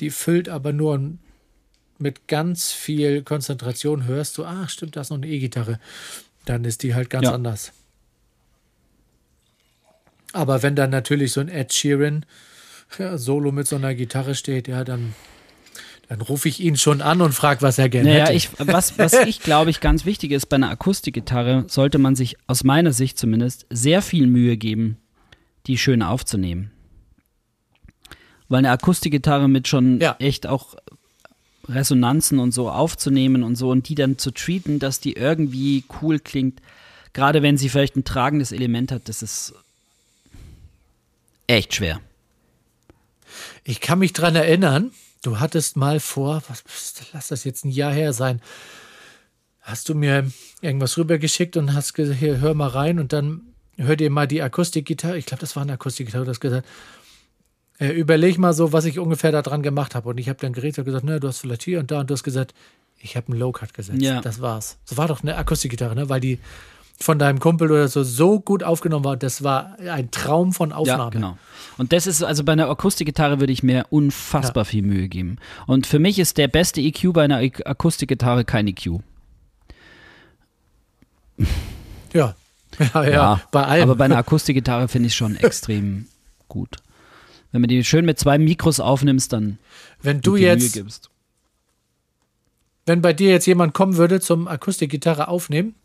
Die 0.00 0.10
füllt 0.10 0.48
aber 0.48 0.72
nur 0.72 1.00
mit 1.98 2.26
ganz 2.28 2.72
viel 2.72 3.22
Konzentration, 3.22 4.06
hörst 4.06 4.36
du, 4.38 4.44
ach 4.44 4.68
stimmt, 4.68 4.96
da 4.96 5.02
ist 5.02 5.10
noch 5.10 5.16
eine 5.18 5.28
E-Gitarre. 5.28 5.78
Dann 6.44 6.64
ist 6.64 6.82
die 6.82 6.94
halt 6.94 7.08
ganz 7.10 7.24
Ja. 7.24 7.32
anders. 7.34 7.72
Aber 10.32 10.62
wenn 10.62 10.74
dann 10.74 10.90
natürlich 10.90 11.32
so 11.32 11.40
ein 11.40 11.48
Ed 11.48 11.72
Sheeran 11.72 12.26
ja, 12.98 13.18
solo 13.18 13.52
mit 13.52 13.66
so 13.66 13.76
einer 13.76 13.94
Gitarre 13.94 14.34
steht, 14.34 14.66
ja, 14.68 14.84
dann, 14.84 15.14
dann 16.08 16.20
rufe 16.20 16.48
ich 16.48 16.60
ihn 16.60 16.76
schon 16.76 17.00
an 17.02 17.20
und 17.20 17.32
frage, 17.32 17.62
was 17.62 17.78
er 17.78 17.88
gerne 17.88 18.10
Naja, 18.10 18.24
hätte. 18.26 18.34
ich, 18.36 18.50
was, 18.58 18.98
was 18.98 19.12
ich 19.14 19.40
glaube 19.40 19.70
ich 19.70 19.80
ganz 19.80 20.04
wichtig 20.04 20.32
ist, 20.32 20.46
bei 20.46 20.56
einer 20.56 20.70
Akustikgitarre 20.70 21.64
sollte 21.68 21.98
man 21.98 22.16
sich 22.16 22.36
aus 22.48 22.64
meiner 22.64 22.92
Sicht 22.92 23.18
zumindest 23.18 23.66
sehr 23.70 24.02
viel 24.02 24.26
Mühe 24.26 24.56
geben, 24.56 24.98
die 25.66 25.78
schön 25.78 26.02
aufzunehmen. 26.02 26.70
Weil 28.48 28.58
eine 28.58 28.70
Akustikgitarre 28.70 29.48
mit 29.48 29.68
schon 29.68 30.00
Ja. 30.00 30.16
echt 30.18 30.46
auch 30.46 30.76
Resonanzen 31.68 32.38
und 32.38 32.52
so 32.52 32.70
aufzunehmen 32.70 33.42
und 33.42 33.56
so 33.56 33.70
und 33.70 33.88
die 33.88 33.94
dann 33.94 34.18
zu 34.18 34.30
treaten, 34.30 34.78
dass 34.78 35.00
die 35.00 35.14
irgendwie 35.14 35.84
cool 36.02 36.18
klingt, 36.18 36.60
gerade 37.12 37.42
wenn 37.42 37.56
sie 37.56 37.68
vielleicht 37.68 37.96
ein 37.96 38.04
tragendes 38.04 38.52
Element 38.52 38.92
hat, 38.92 39.08
das 39.08 39.22
ist 39.22 39.54
echt 41.46 41.74
schwer. 41.74 42.00
Ich 43.64 43.80
kann 43.80 43.98
mich 43.98 44.12
dran 44.12 44.36
erinnern, 44.36 44.92
du 45.22 45.40
hattest 45.40 45.76
mal 45.76 46.00
vor, 46.00 46.42
was, 46.48 46.64
lass 47.12 47.28
das 47.28 47.44
jetzt 47.44 47.64
ein 47.64 47.70
Jahr 47.70 47.92
her 47.92 48.12
sein, 48.12 48.42
hast 49.62 49.88
du 49.88 49.94
mir 49.94 50.30
irgendwas 50.60 50.98
rübergeschickt 50.98 51.56
und 51.56 51.72
hast 51.72 51.94
gesagt, 51.94 52.18
hier, 52.18 52.40
hör 52.40 52.54
mal 52.54 52.68
rein 52.68 52.98
und 52.98 53.12
dann 53.12 53.40
hör 53.76 53.96
dir 53.96 54.10
mal 54.10 54.28
die 54.28 54.42
Akustikgitarre, 54.42 55.16
ich 55.16 55.26
glaube, 55.26 55.40
das 55.40 55.56
war 55.56 55.62
eine 55.62 55.72
Akustikgitarre, 55.72 56.24
du 56.24 56.30
hast 56.30 56.40
gesagt, 56.40 56.66
äh, 57.78 57.88
überleg 57.88 58.38
mal 58.38 58.52
so, 58.52 58.72
was 58.72 58.84
ich 58.84 58.98
ungefähr 58.98 59.32
da 59.32 59.42
dran 59.42 59.62
gemacht 59.62 59.94
habe. 59.94 60.08
Und 60.08 60.18
ich 60.18 60.28
habe 60.28 60.38
dann 60.40 60.52
geredet 60.52 60.78
und 60.78 60.84
gesagt, 60.84 61.04
ne, 61.04 61.20
du 61.20 61.28
hast 61.28 61.38
vielleicht 61.38 61.62
hier 61.62 61.80
und 61.80 61.90
da 61.90 62.00
und 62.00 62.10
du 62.10 62.14
hast 62.14 62.22
gesagt, 62.24 62.54
ich 62.98 63.16
habe 63.16 63.28
einen 63.32 63.38
Low-Cut 63.40 63.74
gesetzt. 63.74 64.00
Ja. 64.02 64.20
Das 64.20 64.40
war's. 64.40 64.78
Das 64.88 64.96
war 64.96 65.08
doch 65.08 65.22
eine 65.22 65.36
Akustikgitarre, 65.36 65.94
ne? 65.94 66.08
Weil 66.08 66.20
die 66.20 66.38
von 67.00 67.18
deinem 67.18 67.40
Kumpel 67.40 67.70
oder 67.72 67.88
so 67.88 68.04
so 68.04 68.38
gut 68.38 68.62
aufgenommen 68.62 69.04
war. 69.04 69.16
Das 69.16 69.42
war 69.42 69.76
ein 69.80 70.12
Traum 70.12 70.52
von 70.52 70.72
Aufnahme. 70.72 71.02
Ja, 71.02 71.10
genau. 71.10 71.38
Und 71.76 71.92
das 71.92 72.06
ist, 72.06 72.22
also 72.22 72.44
bei 72.44 72.52
einer 72.52 72.70
Akustikgitarre 72.70 73.40
würde 73.40 73.52
ich 73.52 73.64
mir 73.64 73.86
unfassbar 73.90 74.64
viel 74.64 74.82
Mühe 74.82 75.08
geben. 75.08 75.36
Und 75.66 75.88
für 75.88 75.98
mich 75.98 76.20
ist 76.20 76.38
der 76.38 76.46
beste 76.46 76.80
EQ 76.80 77.12
bei 77.12 77.24
einer 77.24 77.38
Ak- 77.38 77.66
Akustikgitarre 77.66 78.44
kein 78.44 78.68
E 78.68 78.70
EQ. 78.70 79.00
Ja. 82.12 82.36
Ja, 82.94 83.04
ja, 83.04 83.40
bei 83.52 83.64
allem. 83.64 83.82
Aber 83.84 83.96
bei 83.96 84.04
einer 84.06 84.16
Akustikgitarre 84.16 84.88
finde 84.88 85.06
ich 85.08 85.14
schon 85.14 85.36
extrem 85.36 86.06
gut. 86.48 86.76
Wenn 87.54 87.60
man 87.60 87.68
die 87.68 87.84
schön 87.84 88.04
mit 88.04 88.18
zwei 88.18 88.36
Mikros 88.36 88.80
aufnimmst, 88.80 89.32
dann 89.32 89.58
wenn 90.02 90.20
du 90.20 90.34
jetzt, 90.34 90.72
gibst. 90.72 91.08
wenn 92.84 93.00
bei 93.00 93.12
dir 93.12 93.30
jetzt 93.30 93.46
jemand 93.46 93.74
kommen 93.74 93.96
würde 93.96 94.18
zum 94.20 94.48
Akustikgitarre 94.48 95.28
aufnehmen, 95.28 95.76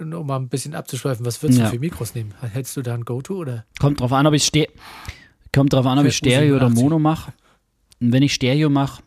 um 0.00 0.26
mal 0.26 0.34
ein 0.40 0.48
bisschen 0.48 0.74
abzuschweifen, 0.74 1.24
was 1.24 1.40
würdest 1.40 1.60
Ja. 1.60 1.66
du 1.66 1.70
für 1.74 1.78
Mikros 1.78 2.16
nehmen? 2.16 2.34
Hättest 2.40 2.76
du 2.76 2.82
da 2.82 2.94
ein 2.94 3.04
Go-To 3.04 3.36
oder? 3.36 3.64
Kommt 3.78 4.00
drauf 4.00 4.12
an, 4.12 4.26
ob 4.26 4.34
ich 4.34 4.42
Ste 4.42 4.66
kommt 5.54 5.72
drauf 5.72 5.86
an, 5.86 6.00
ob 6.00 6.06
ich 6.06 6.16
Stereo 6.16 6.56
oder 6.56 6.66
U87. 6.66 6.74
Mono 6.74 6.98
mache. 6.98 7.32
Und 8.00 8.10
wenn 8.12 8.24
ich 8.24 8.34
Stereo 8.34 8.68
mache, 8.68 9.00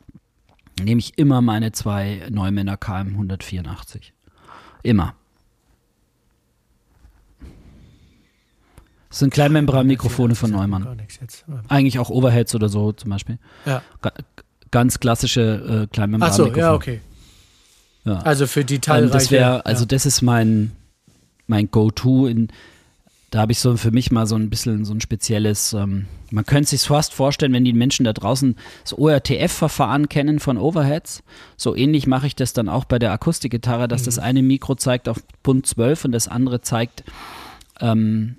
nehme 0.82 0.99
ich 0.99 1.18
immer 1.18 1.41
meine 1.41 1.74
zwei 1.74 2.26
Neumänner 2.32 2.78
KM 2.78 3.09
184. 3.09 4.13
Immer. 4.84 5.16
Das 9.16 9.20
sind 9.22 9.34
Kleinmembran-Mikrofone 9.34 10.36
von 10.36 10.51
Neumann. 10.51 10.99
Eigentlich 11.70 11.99
auch 11.99 12.09
Overheads 12.09 12.53
oder 12.53 12.68
so 12.68 12.91
zum 12.91 13.11
Beispiel. 13.11 13.38
Ja. 13.66 13.82
Ga 14.01 14.11
ganz 14.72 14.99
klassische 14.99 15.86
äh, 15.86 15.88
Kleinmembran-Mikrofone. 15.88 16.53
so, 16.53 16.59
ja, 16.59 16.74
okay. 16.74 16.99
Ja. 18.03 18.16
Also 18.20 18.45
für 18.45 18.59
Ähm, 18.59 18.66
detailreiche. 18.68 19.13
das 19.13 19.32
wäre, 19.32 19.66
also 19.66 19.84
ja. 19.84 19.88
das 19.88 20.05
ist 20.05 20.22
mein, 20.22 20.74
mein 21.47 21.72
Go-To. 21.72 22.30
Da 23.32 23.39
habe 23.39 23.53
ich 23.53 23.59
so 23.59 23.78
für 23.78 23.91
mich 23.91 24.11
mal 24.11 24.28
so 24.28 24.36
ein 24.36 24.49
bisschen 24.49 24.84
so 24.84 24.93
ein 24.93 24.99
spezielles, 24.99 25.72
ähm, 25.72 26.07
man 26.30 26.45
könnte 26.45 26.72
sich 26.72 26.82
fast 26.82 27.13
vorstellen, 27.13 27.53
wenn 27.53 27.63
die 27.63 27.72
Menschen 27.72 28.03
da 28.03 28.11
draußen 28.11 28.57
das 28.84 28.97
ORTF-Verfahren 28.97 30.09
kennen 30.09 30.41
von 30.41 30.57
Overheads. 30.57 31.24
So 31.55 31.74
ähnlich 31.74 32.05
mache 32.05 32.28
ich 32.28 32.36
das 32.36 32.51
dann 32.51 32.68
auch 32.68 32.84
bei 32.84 32.99
der 32.99 33.13
Akustikgitarre, 33.13 33.88
dass 33.88 34.01
Mhm. 34.01 34.05
das 34.07 34.20
eine 34.20 34.41
Mikro 34.41 34.76
zeigt 34.76 35.07
auf 35.07 35.24
Bund 35.41 35.66
12 35.66 36.03
und 36.03 36.11
das 36.11 36.28
andere 36.28 36.59
zeigt 36.59 37.05
ähm, 37.80 38.36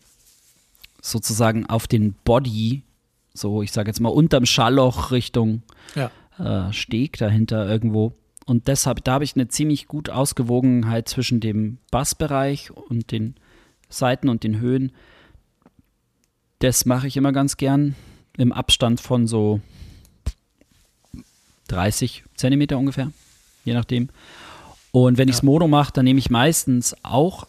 sozusagen 1.11 1.67
auf 1.67 1.87
den 1.87 2.15
Body, 2.25 2.83
so 3.33 3.63
ich 3.63 3.73
sage 3.73 3.89
jetzt 3.89 4.01
mal 4.01 4.09
unterm 4.09 4.47
Schallloch 4.47 5.11
Richtung 5.11 5.63
ja. 5.95 6.11
äh, 6.39 6.73
Steg 6.73 7.19
dahinter 7.19 7.69
irgendwo. 7.69 8.13
Und 8.45 8.69
deshalb, 8.69 9.03
da 9.05 9.15
habe 9.15 9.25
ich 9.25 9.35
eine 9.35 9.49
ziemlich 9.49 9.89
gut 9.89 10.09
Ausgewogenheit 10.09 11.09
zwischen 11.09 11.41
dem 11.41 11.79
Bassbereich 11.91 12.71
und 12.71 13.11
den 13.11 13.35
Seiten 13.89 14.29
und 14.29 14.45
den 14.45 14.61
Höhen. 14.61 14.93
Das 16.61 16.87
mache 16.87 17.07
ich 17.07 17.17
immer 17.17 17.33
ganz 17.33 17.57
gern 17.57 17.97
im 18.37 18.53
Abstand 18.53 19.01
von 19.01 19.27
so 19.27 19.61
30 21.69 22.25
Zentimeter 22.37 22.79
ungefähr, 22.79 23.11
je 23.65 23.75
nachdem. 23.75 24.09
Und 24.93 25.19
wenn 25.19 25.29
ich 25.29 25.37
ich's 25.37 25.43
Mono 25.43 25.69
mache, 25.69 25.93
dann 25.93 26.05
nehme 26.05 26.19
ich 26.19 26.31
meistens 26.31 26.97
auch 27.03 27.47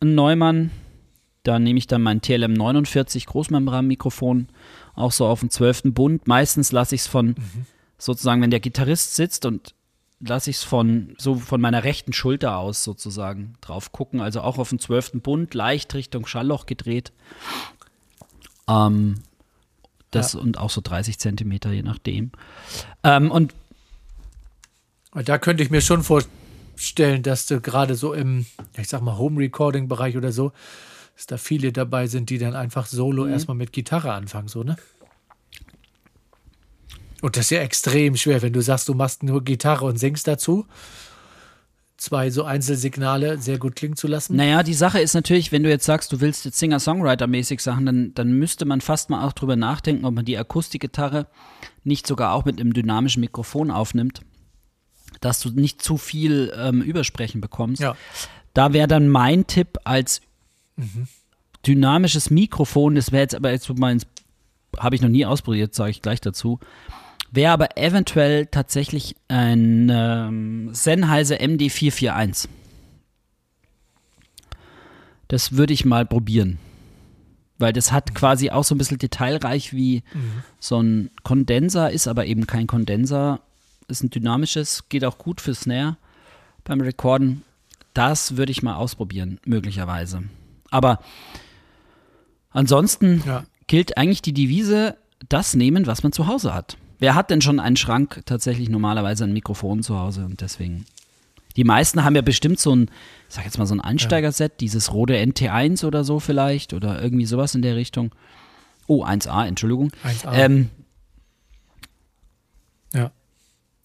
einen 0.00 0.14
Neumann. 0.14 0.70
Da 1.46 1.60
nehme 1.60 1.78
ich 1.78 1.86
dann 1.86 2.02
mein 2.02 2.22
TLM 2.22 2.54
49 2.54 3.26
Großmembran-Mikrofon, 3.26 4.48
auch 4.96 5.12
so 5.12 5.26
auf 5.26 5.40
dem 5.40 5.50
12. 5.50 5.94
Bund. 5.94 6.26
Meistens 6.26 6.72
lasse 6.72 6.96
ich 6.96 7.02
es 7.02 7.06
von, 7.06 7.36
sozusagen, 7.98 8.42
wenn 8.42 8.50
der 8.50 8.58
Gitarrist 8.58 9.14
sitzt 9.14 9.46
und 9.46 9.72
lasse 10.18 10.50
ich 10.50 10.56
es 10.56 10.64
von, 10.64 11.14
so 11.18 11.36
von 11.36 11.60
meiner 11.60 11.84
rechten 11.84 12.12
Schulter 12.12 12.56
aus 12.56 12.82
sozusagen 12.82 13.54
drauf 13.60 13.92
gucken. 13.92 14.20
Also 14.20 14.40
auch 14.40 14.58
auf 14.58 14.70
dem 14.70 14.80
12. 14.80 15.22
Bund, 15.22 15.54
leicht 15.54 15.94
Richtung 15.94 16.26
Schallloch 16.26 16.66
gedreht. 16.66 17.12
Ähm, 18.68 19.22
das 20.10 20.34
und 20.34 20.58
auch 20.58 20.70
so 20.70 20.80
30 20.80 21.16
Zentimeter, 21.20 21.70
je 21.70 21.82
nachdem. 21.82 22.32
Ähm, 23.04 23.30
und 23.30 23.54
da 25.12 25.38
könnte 25.38 25.62
ich 25.62 25.70
mir 25.70 25.80
schon 25.80 26.02
vorstellen, 26.02 27.22
dass 27.22 27.46
du 27.46 27.60
gerade 27.60 27.94
so 27.94 28.14
im, 28.14 28.46
ja, 28.74 28.82
ich 28.82 28.88
sag 28.88 29.00
mal, 29.00 29.16
Home-Recording-Bereich 29.16 30.16
oder 30.16 30.32
so, 30.32 30.50
dass 31.16 31.26
da 31.26 31.38
viele 31.38 31.72
dabei 31.72 32.06
sind, 32.06 32.30
die 32.30 32.38
dann 32.38 32.54
einfach 32.54 32.86
solo 32.86 33.24
Mhm. 33.24 33.32
erstmal 33.32 33.56
mit 33.56 33.72
Gitarre 33.72 34.12
anfangen, 34.12 34.48
so, 34.48 34.62
ne? 34.62 34.76
Und 37.22 37.36
das 37.36 37.46
ist 37.46 37.50
ja 37.50 37.60
extrem 37.60 38.16
schwer, 38.16 38.42
wenn 38.42 38.52
du 38.52 38.60
sagst, 38.60 38.88
du 38.88 38.94
machst 38.94 39.22
nur 39.22 39.42
Gitarre 39.42 39.86
und 39.86 39.98
singst 39.98 40.28
dazu. 40.28 40.66
Zwei 41.96 42.28
so 42.30 42.44
Einzelsignale 42.44 43.38
sehr 43.38 43.56
gut 43.58 43.74
klingen 43.74 43.96
zu 43.96 44.06
lassen. 44.06 44.36
Naja, 44.36 44.62
die 44.62 44.74
Sache 44.74 45.00
ist 45.00 45.14
natürlich, 45.14 45.50
wenn 45.50 45.62
du 45.62 45.70
jetzt 45.70 45.86
sagst, 45.86 46.12
du 46.12 46.20
willst 46.20 46.44
jetzt 46.44 46.58
Singer-Songwriter-mäßig 46.58 47.60
Sachen, 47.60 47.86
dann, 47.86 48.12
dann 48.14 48.32
müsste 48.32 48.66
man 48.66 48.82
fast 48.82 49.08
mal 49.08 49.26
auch 49.26 49.32
drüber 49.32 49.56
nachdenken, 49.56 50.04
ob 50.04 50.14
man 50.14 50.26
die 50.26 50.36
Akustikgitarre 50.36 51.26
nicht 51.84 52.06
sogar 52.06 52.34
auch 52.34 52.44
mit 52.44 52.60
einem 52.60 52.74
dynamischen 52.74 53.20
Mikrofon 53.20 53.70
aufnimmt, 53.70 54.20
dass 55.22 55.40
du 55.40 55.48
nicht 55.48 55.80
zu 55.80 55.96
viel 55.96 56.52
ähm, 56.54 56.82
Übersprechen 56.82 57.40
bekommst. 57.40 57.80
Ja. 57.80 57.96
Da 58.52 58.74
wäre 58.74 58.88
dann 58.88 59.08
mein 59.08 59.46
Tipp 59.46 59.78
als 59.84 60.20
dynamisches 61.66 62.30
Mikrofon, 62.30 62.94
das 62.94 63.12
wäre 63.12 63.22
jetzt 63.22 63.34
aber 63.34 63.50
jetzt 63.50 63.68
mal 63.78 63.96
habe 64.78 64.94
ich 64.94 65.02
noch 65.02 65.08
nie 65.08 65.24
ausprobiert, 65.24 65.74
sage 65.74 65.90
ich 65.90 66.02
gleich 66.02 66.20
dazu. 66.20 66.60
Wäre 67.32 67.52
aber 67.52 67.76
eventuell 67.76 68.46
tatsächlich 68.46 69.16
ein 69.28 69.90
ähm, 69.92 70.70
Sennheiser 70.72 71.36
MD441. 71.36 72.48
Das 75.28 75.52
würde 75.52 75.72
ich 75.72 75.84
mal 75.84 76.06
probieren. 76.06 76.58
Weil 77.58 77.72
das 77.72 77.90
hat 77.90 78.14
quasi 78.14 78.50
auch 78.50 78.64
so 78.64 78.74
ein 78.74 78.78
bisschen 78.78 78.98
detailreich 78.98 79.72
wie 79.72 80.02
so 80.60 80.80
ein 80.80 81.10
Kondenser, 81.22 81.90
ist 81.90 82.06
aber 82.06 82.26
eben 82.26 82.46
kein 82.46 82.66
Kondenser. 82.66 83.40
Ist 83.88 84.02
ein 84.02 84.10
dynamisches, 84.10 84.88
geht 84.88 85.04
auch 85.04 85.18
gut 85.18 85.40
für 85.40 85.54
Snare 85.54 85.96
beim 86.64 86.80
Recorden. 86.80 87.42
Das 87.94 88.36
würde 88.36 88.52
ich 88.52 88.62
mal 88.62 88.74
ausprobieren, 88.76 89.40
möglicherweise. 89.46 90.24
Aber 90.76 90.98
ansonsten 92.50 93.22
Ja. 93.26 93.44
gilt 93.66 93.96
eigentlich 93.96 94.20
die 94.20 94.34
Devise, 94.34 94.96
das 95.30 95.54
nehmen, 95.54 95.86
was 95.86 96.02
man 96.02 96.12
zu 96.12 96.26
Hause 96.26 96.52
hat. 96.52 96.76
Wer 96.98 97.14
hat 97.14 97.30
denn 97.30 97.40
schon 97.40 97.60
einen 97.60 97.76
Schrank 97.76 98.20
tatsächlich 98.26 98.68
normalerweise 98.68 99.24
ein 99.24 99.32
Mikrofon 99.32 99.82
zu 99.82 99.98
Hause 99.98 100.26
und 100.26 100.40
deswegen. 100.42 100.84
Die 101.56 101.64
meisten 101.64 102.04
haben 102.04 102.14
ja 102.14 102.20
bestimmt 102.20 102.60
so 102.60 102.74
ein, 102.76 102.90
ich 103.28 103.34
sag 103.34 103.46
jetzt 103.46 103.56
mal 103.58 103.64
so 103.66 103.74
ein 103.74 103.80
Einsteigerset, 103.80 104.60
dieses 104.60 104.92
Rode 104.92 105.16
NT1 105.16 105.86
oder 105.86 106.04
so 106.04 106.20
vielleicht 106.20 106.74
oder 106.74 107.02
irgendwie 107.02 107.24
sowas 107.24 107.54
in 107.54 107.62
der 107.62 107.76
Richtung. 107.76 108.14
Oh, 108.86 109.04
1A, 109.04 109.46
Entschuldigung. 109.46 109.90
1A. 110.04 110.32
Ähm, 110.34 110.68
Ja. 112.92 113.10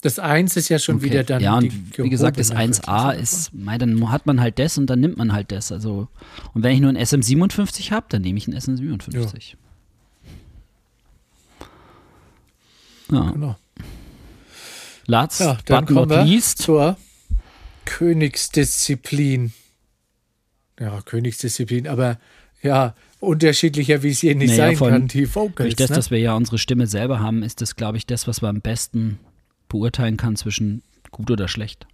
Das 0.02 0.18
Eins 0.18 0.56
ist 0.56 0.68
ja 0.68 0.78
schon 0.80 0.96
okay. 0.96 1.04
wieder 1.06 1.22
dann. 1.24 1.40
ja, 1.40 1.56
und 1.56 1.72
wie 1.96 2.10
gesagt, 2.10 2.36
das 2.38 2.50
gehobene 2.50 2.74
1A 2.74 3.04
Version 3.12 3.22
ist, 3.22 3.54
mei, 3.54 3.78
dann 3.78 4.10
hat 4.10 4.26
man 4.26 4.40
halt 4.40 4.58
das 4.58 4.76
und 4.76 4.86
dann 4.88 4.98
nimmt 5.00 5.16
man 5.16 5.32
halt 5.32 5.52
das. 5.52 5.70
Also, 5.72 6.08
und 6.54 6.62
wenn 6.64 6.74
ich 6.74 6.80
nur 6.80 6.90
ein 6.90 6.96
SM57 6.98 7.92
habe, 7.92 8.06
dann 8.08 8.22
nehme 8.22 8.36
ich 8.36 8.48
ein 8.48 8.54
SM57. 8.54 9.12
Ja. 9.14 9.20
davon. 13.10 13.32
Genau. 13.34 13.56
Last 15.06 15.40
Ja, 15.40 15.58
dann 15.66 15.84
but 15.84 15.94
kommen 15.94 16.08
not 16.08 16.10
wir 16.10 16.24
least. 16.24 16.58
zur 16.62 16.96
Königsdisziplin. 17.84 19.52
Ja, 20.80 21.00
Königsdisziplin, 21.02 21.86
aber 21.86 22.18
ja, 22.62 22.94
unterschiedlicher, 23.20 24.02
wie 24.02 24.10
es 24.10 24.20
hier 24.20 24.34
nicht 24.34 24.50
Naja, 24.50 24.68
sein 24.68 24.76
von- 24.76 24.90
kann, 24.90 25.08
die 25.08 25.22
Durch 25.22 25.34
Vocals. 25.36 25.74
das, 25.76 25.90
ne? 25.90 25.96
dass 25.96 26.10
wir 26.10 26.18
ja 26.18 26.34
unsere 26.34 26.58
Stimme 26.58 26.86
selber 26.86 27.20
haben, 27.20 27.42
ist 27.42 27.60
das, 27.60 27.76
glaube 27.76 27.98
ich, 27.98 28.06
das, 28.06 28.26
was 28.26 28.40
man 28.42 28.56
am 28.56 28.62
besten 28.62 29.18
beurteilen 29.72 30.16
kann 30.16 30.36
zwischen 30.36 30.82
gut 31.10 31.30
oder 31.30 31.48
schlecht. 31.48 31.86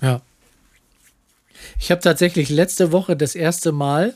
Ja. 0.00 0.20
Ich 1.78 1.90
habe 1.90 2.00
tatsächlich 2.00 2.50
letzte 2.50 2.92
Woche 2.92 3.16
das 3.16 3.34
erste 3.34 3.72
Mal 3.72 4.14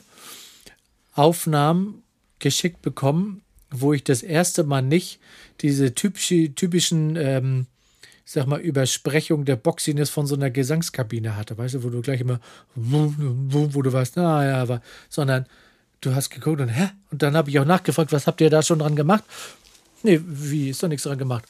Aufnahmen 1.14 2.02
geschickt 2.38 2.82
bekommen, 2.82 3.42
wo 3.70 3.92
ich 3.92 4.04
das 4.04 4.22
erste 4.22 4.62
Mal 4.64 4.82
nicht 4.82 5.18
diese 5.60 5.94
typische, 5.94 6.54
typischen, 6.54 7.16
ähm, 7.16 7.66
sag 8.24 8.46
mal, 8.46 8.60
Übersprechung 8.60 9.44
der 9.44 9.56
Boxiness 9.56 10.10
von 10.10 10.26
so 10.26 10.34
einer 10.34 10.50
Gesangskabine 10.50 11.36
hatte, 11.36 11.56
weißt 11.56 11.74
du, 11.74 11.82
wo 11.82 11.88
du 11.88 12.02
gleich 12.02 12.20
immer, 12.20 12.40
wo 12.74 13.82
du 13.82 13.92
weißt, 13.92 14.16
na 14.16 14.46
ja, 14.46 14.62
aber, 14.62 14.82
sondern 15.08 15.46
du 16.00 16.14
hast 16.14 16.30
geguckt 16.30 16.60
und 16.60 16.68
hä? 16.68 16.90
Und 17.10 17.22
dann 17.22 17.36
habe 17.36 17.50
ich 17.50 17.58
auch 17.58 17.64
nachgefragt, 17.64 18.12
was 18.12 18.26
habt 18.26 18.40
ihr 18.40 18.50
da 18.50 18.62
schon 18.62 18.78
dran 18.78 18.96
gemacht? 18.96 19.24
Nee, 20.02 20.20
wie 20.24 20.70
ist 20.70 20.82
doch 20.82 20.88
nichts 20.88 21.04
dran 21.04 21.18
gemacht? 21.18 21.44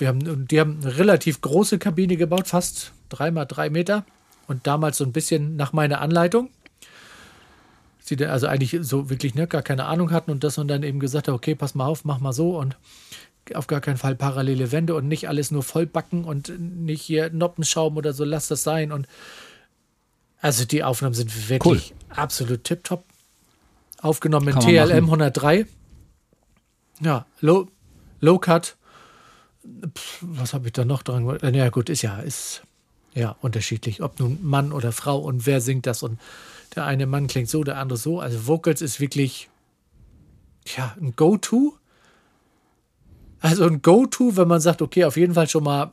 Wir 0.00 0.08
haben, 0.08 0.48
die 0.48 0.60
haben 0.60 0.80
eine 0.82 0.96
relativ 0.96 1.40
große 1.40 1.78
Kabine 1.78 2.16
gebaut, 2.16 2.48
fast 2.48 2.92
drei 3.08 3.30
mal 3.30 3.44
drei 3.44 3.70
Meter. 3.70 4.04
Und 4.46 4.66
damals 4.66 4.98
so 4.98 5.04
ein 5.04 5.12
bisschen 5.12 5.56
nach 5.56 5.72
meiner 5.72 6.00
Anleitung. 6.00 6.50
Sie 8.00 8.16
da 8.16 8.30
also 8.30 8.48
eigentlich 8.48 8.76
so 8.80 9.08
wirklich 9.08 9.36
ne, 9.36 9.46
gar 9.46 9.62
keine 9.62 9.84
Ahnung 9.84 10.10
hatten 10.10 10.32
und 10.32 10.42
das 10.42 10.58
und 10.58 10.66
dann 10.66 10.82
eben 10.82 10.98
gesagt 10.98 11.28
hat, 11.28 11.34
okay, 11.34 11.54
pass 11.54 11.76
mal 11.76 11.86
auf, 11.86 12.04
mach 12.04 12.18
mal 12.18 12.32
so 12.32 12.58
und 12.58 12.76
auf 13.54 13.66
gar 13.66 13.80
keinen 13.80 13.96
Fall 13.96 14.16
parallele 14.16 14.72
Wände 14.72 14.94
und 14.94 15.06
nicht 15.06 15.28
alles 15.28 15.50
nur 15.50 15.62
vollbacken 15.62 16.24
und 16.24 16.52
nicht 16.58 17.02
hier 17.02 17.30
Noppenschaum 17.30 17.96
oder 17.96 18.12
so, 18.12 18.24
lass 18.24 18.48
das 18.48 18.62
sein. 18.62 18.90
Und 18.90 19.06
also 20.40 20.64
die 20.64 20.82
Aufnahmen 20.82 21.14
sind 21.14 21.48
wirklich 21.48 21.94
absolut 22.08 22.64
tipptopp. 22.64 23.04
Aufgenommen 24.00 24.48
in 24.48 24.58
TLM 24.58 25.04
machen. 25.04 25.22
103. 25.22 25.66
Ja, 27.00 27.26
Low, 27.40 27.68
Low 28.20 28.38
Cut. 28.38 28.76
Pff, 29.64 30.18
was 30.22 30.54
habe 30.54 30.66
ich 30.66 30.72
da 30.72 30.84
noch 30.84 31.02
dran? 31.02 31.26
gemacht? 31.26 31.42
Ja, 31.42 31.68
gut, 31.68 31.88
ist 31.88 32.02
ja, 32.02 32.20
ist 32.20 32.62
ja 33.14 33.36
unterschiedlich, 33.40 34.02
ob 34.02 34.18
nun 34.18 34.38
Mann 34.42 34.72
oder 34.72 34.92
Frau 34.92 35.18
und 35.18 35.46
wer 35.46 35.60
singt 35.60 35.86
das 35.86 36.02
und 36.02 36.18
der 36.74 36.84
eine 36.84 37.06
Mann 37.06 37.26
klingt 37.26 37.48
so, 37.48 37.64
der 37.64 37.78
andere 37.78 37.98
so. 37.98 38.20
Also 38.20 38.46
Vocals 38.46 38.80
ist 38.80 39.00
wirklich 39.00 39.48
ja, 40.76 40.94
ein 41.00 41.14
Go-To. 41.16 41.76
Also 43.40 43.66
ein 43.66 43.82
Go-To, 43.82 44.36
wenn 44.36 44.48
man 44.48 44.60
sagt, 44.60 44.82
okay, 44.82 45.04
auf 45.04 45.16
jeden 45.16 45.34
Fall 45.34 45.48
schon 45.48 45.64
mal 45.64 45.92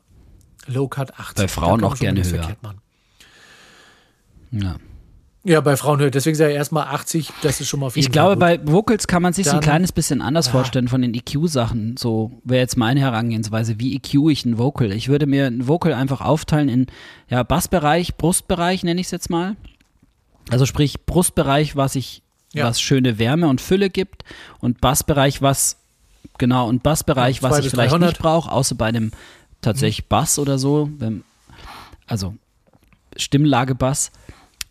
Low 0.67 0.87
Cut 0.87 1.17
80. 1.17 1.35
Bei 1.35 1.47
Frauen 1.47 1.83
auch 1.83 1.97
gerne 1.97 2.21
höher. 2.21 2.29
verkehrt. 2.29 2.57
Ja. 4.51 4.75
Ja, 5.47 5.61
bei 5.61 5.77
Frauen 5.77 5.99
höher. 6.01 6.11
Deswegen 6.11 6.35
sage 6.35 6.51
ich 6.51 6.57
erstmal 6.57 6.87
80, 6.87 7.31
das 7.41 7.61
ist 7.61 7.69
schon 7.69 7.79
mal 7.79 7.87
jeden 7.87 7.99
Ich 7.99 8.11
glaube, 8.11 8.33
gut. 8.33 8.39
bei 8.39 8.59
Vocals 8.67 9.07
kann 9.07 9.21
man 9.21 9.31
sich 9.31 9.45
so 9.45 9.53
ein 9.53 9.61
kleines 9.61 9.93
bisschen 9.93 10.21
anders 10.21 10.47
Ja. 10.47 10.51
vorstellen 10.51 10.89
von 10.89 11.01
den 11.01 11.13
EQ-Sachen. 11.13 11.95
So 11.95 12.41
wäre 12.43 12.59
jetzt 12.59 12.75
meine 12.75 12.99
Herangehensweise. 12.99 13.79
Wie 13.79 13.95
EQ 13.95 14.29
ich 14.29 14.43
ein 14.45 14.57
Vocal? 14.57 14.91
Ich 14.91 15.07
würde 15.07 15.25
mir 15.25 15.45
ein 15.47 15.67
Vocal 15.67 15.93
einfach 15.93 16.19
aufteilen 16.19 16.67
in 16.67 16.87
ja, 17.29 17.43
Bassbereich, 17.43 18.15
Brustbereich 18.17 18.83
nenne 18.83 18.99
ich 18.99 19.07
es 19.07 19.11
jetzt 19.11 19.29
mal. 19.29 19.55
Also 20.49 20.65
sprich 20.65 21.05
Brustbereich, 21.05 21.77
was 21.77 21.95
ich 21.95 22.21
Ja. 22.53 22.65
was 22.65 22.81
schöne 22.81 23.17
Wärme 23.17 23.47
und 23.47 23.61
Fülle 23.61 23.89
gibt 23.89 24.23
und 24.59 24.81
Bassbereich, 24.81 25.41
was 25.41 25.77
genau 26.37 26.67
und 26.67 26.83
Bassbereich, 26.83 27.41
was 27.41 27.59
ich 27.59 27.69
vielleicht 27.69 27.91
300. 27.93 28.09
nicht 28.09 28.21
brauche, 28.21 28.51
außer 28.51 28.75
bei 28.75 28.87
einem 28.87 29.11
tatsächlich 29.61 30.07
Bass 30.07 30.39
oder 30.39 30.57
so, 30.59 30.89
wenn, 30.97 31.23
also 32.05 32.35
Stimmlagebass. 33.15 34.11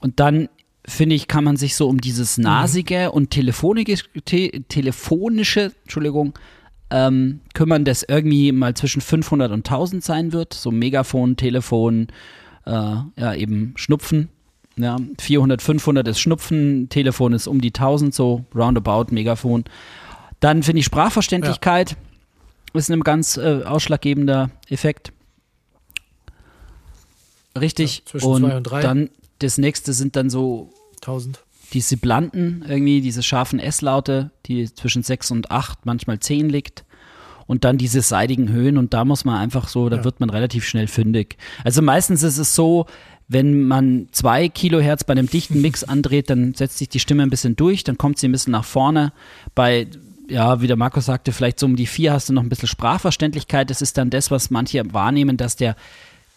Und 0.00 0.20
dann 0.20 0.48
finde 0.86 1.16
ich, 1.16 1.28
kann 1.28 1.44
man 1.44 1.56
sich 1.56 1.74
so 1.74 1.88
um 1.88 2.00
dieses 2.00 2.38
nasige 2.38 3.12
und 3.12 3.30
telefonische, 3.30 4.04
te, 4.24 4.64
telefonische, 4.68 5.72
Entschuldigung, 5.82 6.38
ähm, 6.90 7.40
kümmern, 7.54 7.84
das 7.84 8.04
irgendwie 8.04 8.52
mal 8.52 8.74
zwischen 8.74 9.00
500 9.00 9.50
und 9.50 9.66
1000 9.66 10.04
sein 10.04 10.32
wird. 10.32 10.54
So 10.54 10.70
Megafon, 10.70 11.36
Telefon, 11.36 12.08
äh, 12.64 12.70
ja 12.70 13.34
eben 13.34 13.74
Schnupfen. 13.76 14.28
Ja, 14.76 14.96
400, 15.18 15.62
500 15.62 16.06
ist 16.08 16.20
Schnupfen, 16.20 16.88
Telefon 16.90 17.32
ist 17.32 17.46
um 17.46 17.60
die 17.60 17.72
1000, 17.72 18.14
so 18.14 18.44
roundabout, 18.54 19.06
Megafon. 19.10 19.64
Dann 20.40 20.62
finde 20.62 20.80
ich 20.80 20.84
Sprachverständlichkeit 20.84 21.96
ist 22.74 22.90
ein 22.90 23.00
ganz 23.00 23.36
äh, 23.36 23.62
ausschlaggebender 23.64 24.50
Effekt. 24.68 25.12
Richtig. 27.58 27.98
Ja, 27.98 28.04
zwischen 28.04 28.26
und 28.26 28.42
zwei 28.42 28.56
und 28.56 28.62
drei. 28.64 28.80
dann 28.82 29.10
das 29.40 29.58
nächste 29.58 29.92
sind 29.92 30.16
dann 30.16 30.30
so 30.30 30.70
1000. 31.02 31.40
die 31.72 31.80
Siblanten, 31.80 32.64
irgendwie 32.68 33.00
diese 33.00 33.22
scharfen 33.22 33.58
S-Laute, 33.58 34.30
die 34.46 34.72
zwischen 34.72 35.02
6 35.02 35.30
und 35.32 35.50
8, 35.50 35.84
manchmal 35.84 36.20
10 36.20 36.48
liegt. 36.48 36.84
Und 37.48 37.64
dann 37.64 37.78
diese 37.78 38.02
seidigen 38.02 38.48
Höhen 38.48 38.76
und 38.76 38.92
da 38.92 39.04
muss 39.04 39.24
man 39.24 39.36
einfach 39.36 39.68
so, 39.68 39.88
da 39.88 39.98
Ja. 39.98 40.04
wird 40.04 40.18
man 40.18 40.30
relativ 40.30 40.64
schnell 40.66 40.88
fündig. 40.88 41.36
Also 41.62 41.80
meistens 41.80 42.24
ist 42.24 42.38
es 42.38 42.56
so, 42.56 42.86
wenn 43.28 43.62
man 43.68 44.08
zwei 44.10 44.48
Kilohertz 44.48 45.04
bei 45.04 45.12
einem 45.12 45.28
dichten 45.30 45.60
Mix 45.60 45.84
andreht, 45.84 46.28
dann 46.30 46.54
setzt 46.54 46.78
sich 46.78 46.88
die 46.88 46.98
Stimme 47.00 47.22
ein 47.22 47.30
bisschen 47.30 47.54
durch, 47.54 47.84
dann 47.84 47.98
kommt 47.98 48.18
sie 48.18 48.26
ein 48.28 48.32
bisschen 48.32 48.50
nach 48.52 48.64
vorne. 48.64 49.12
Bei, 49.54 49.86
ja, 50.28 50.60
wie 50.60 50.66
der 50.66 50.76
Markus 50.76 51.04
sagte, 51.06 51.30
vielleicht 51.30 51.60
so 51.60 51.66
um 51.66 51.76
die 51.76 51.86
vier 51.86 52.12
hast 52.12 52.28
du 52.28 52.32
noch 52.32 52.42
ein 52.42 52.48
bisschen 52.48 52.66
Sprachverständlichkeit. 52.68 53.70
Das 53.70 53.80
ist 53.80 53.96
dann 53.96 54.10
das, 54.10 54.32
was 54.32 54.50
manche 54.50 54.82
wahrnehmen, 54.92 55.36
dass 55.36 55.54
der 55.54 55.76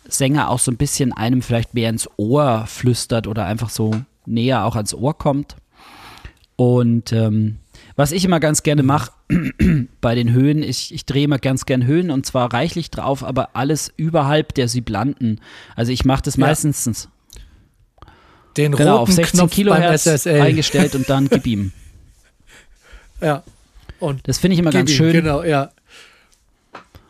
Sänger 0.10 0.50
auch 0.50 0.60
so 0.60 0.72
ein 0.72 0.78
bisschen 0.78 1.14
einem 1.14 1.42
vielleicht 1.42 1.74
mehr 1.74 1.90
ins 1.90 2.10
Ohr 2.18 2.66
flüstert 2.68 3.28
oder 3.28 3.46
einfach 3.46 3.70
so 3.70 3.92
näher 4.26 4.66
auch 4.66 4.76
ans 4.76 4.94
Ohr 4.94 5.18
kommt. 5.18 5.56
Und 6.56 7.14
ähm, 7.14 7.58
was 7.96 8.12
ich 8.12 8.26
immer 8.26 8.40
ganz 8.40 8.64
gerne 8.64 8.84
mache 8.84 9.12
bei 10.02 10.16
den 10.16 10.32
Höhen, 10.32 10.62
ich, 10.64 10.94
ich 10.94 11.06
drehe 11.06 11.24
immer 11.24 11.40
ganz 11.40 11.66
gern 11.66 11.86
Höhen 11.86 12.12
und 12.12 12.26
zwar 12.26 12.54
reichlich 12.54 12.92
drauf, 12.92 13.24
aber 13.24 13.50
alles 13.56 13.92
überhalb 13.96 14.54
der 14.56 14.68
Siblanten. 14.68 15.40
Also 15.76 15.92
ich 15.92 16.06
mache 16.06 16.24
das 16.24 16.36
Ja. 16.36 16.48
meistens 16.48 17.08
Den 18.58 18.74
genau, 18.74 18.98
roten 18.98 19.04
auf 19.04 19.12
16 19.12 19.40
Knopf 19.40 19.52
Kilohertz 19.52 20.04
SSL. 20.04 20.42
eingestellt 20.42 20.96
und 20.96 21.10
dann 21.10 21.30
gib 21.30 21.46
ihm. 21.48 21.72
Ja. 23.22 23.44
Und 24.00 24.26
Das 24.30 24.38
finde 24.38 24.54
ich 24.54 24.60
immer 24.62 24.72
ganz 24.72 24.90
ihm, 24.92 24.96
schön. 24.96 25.12
Genau, 25.12 25.44
ja. 25.44 25.72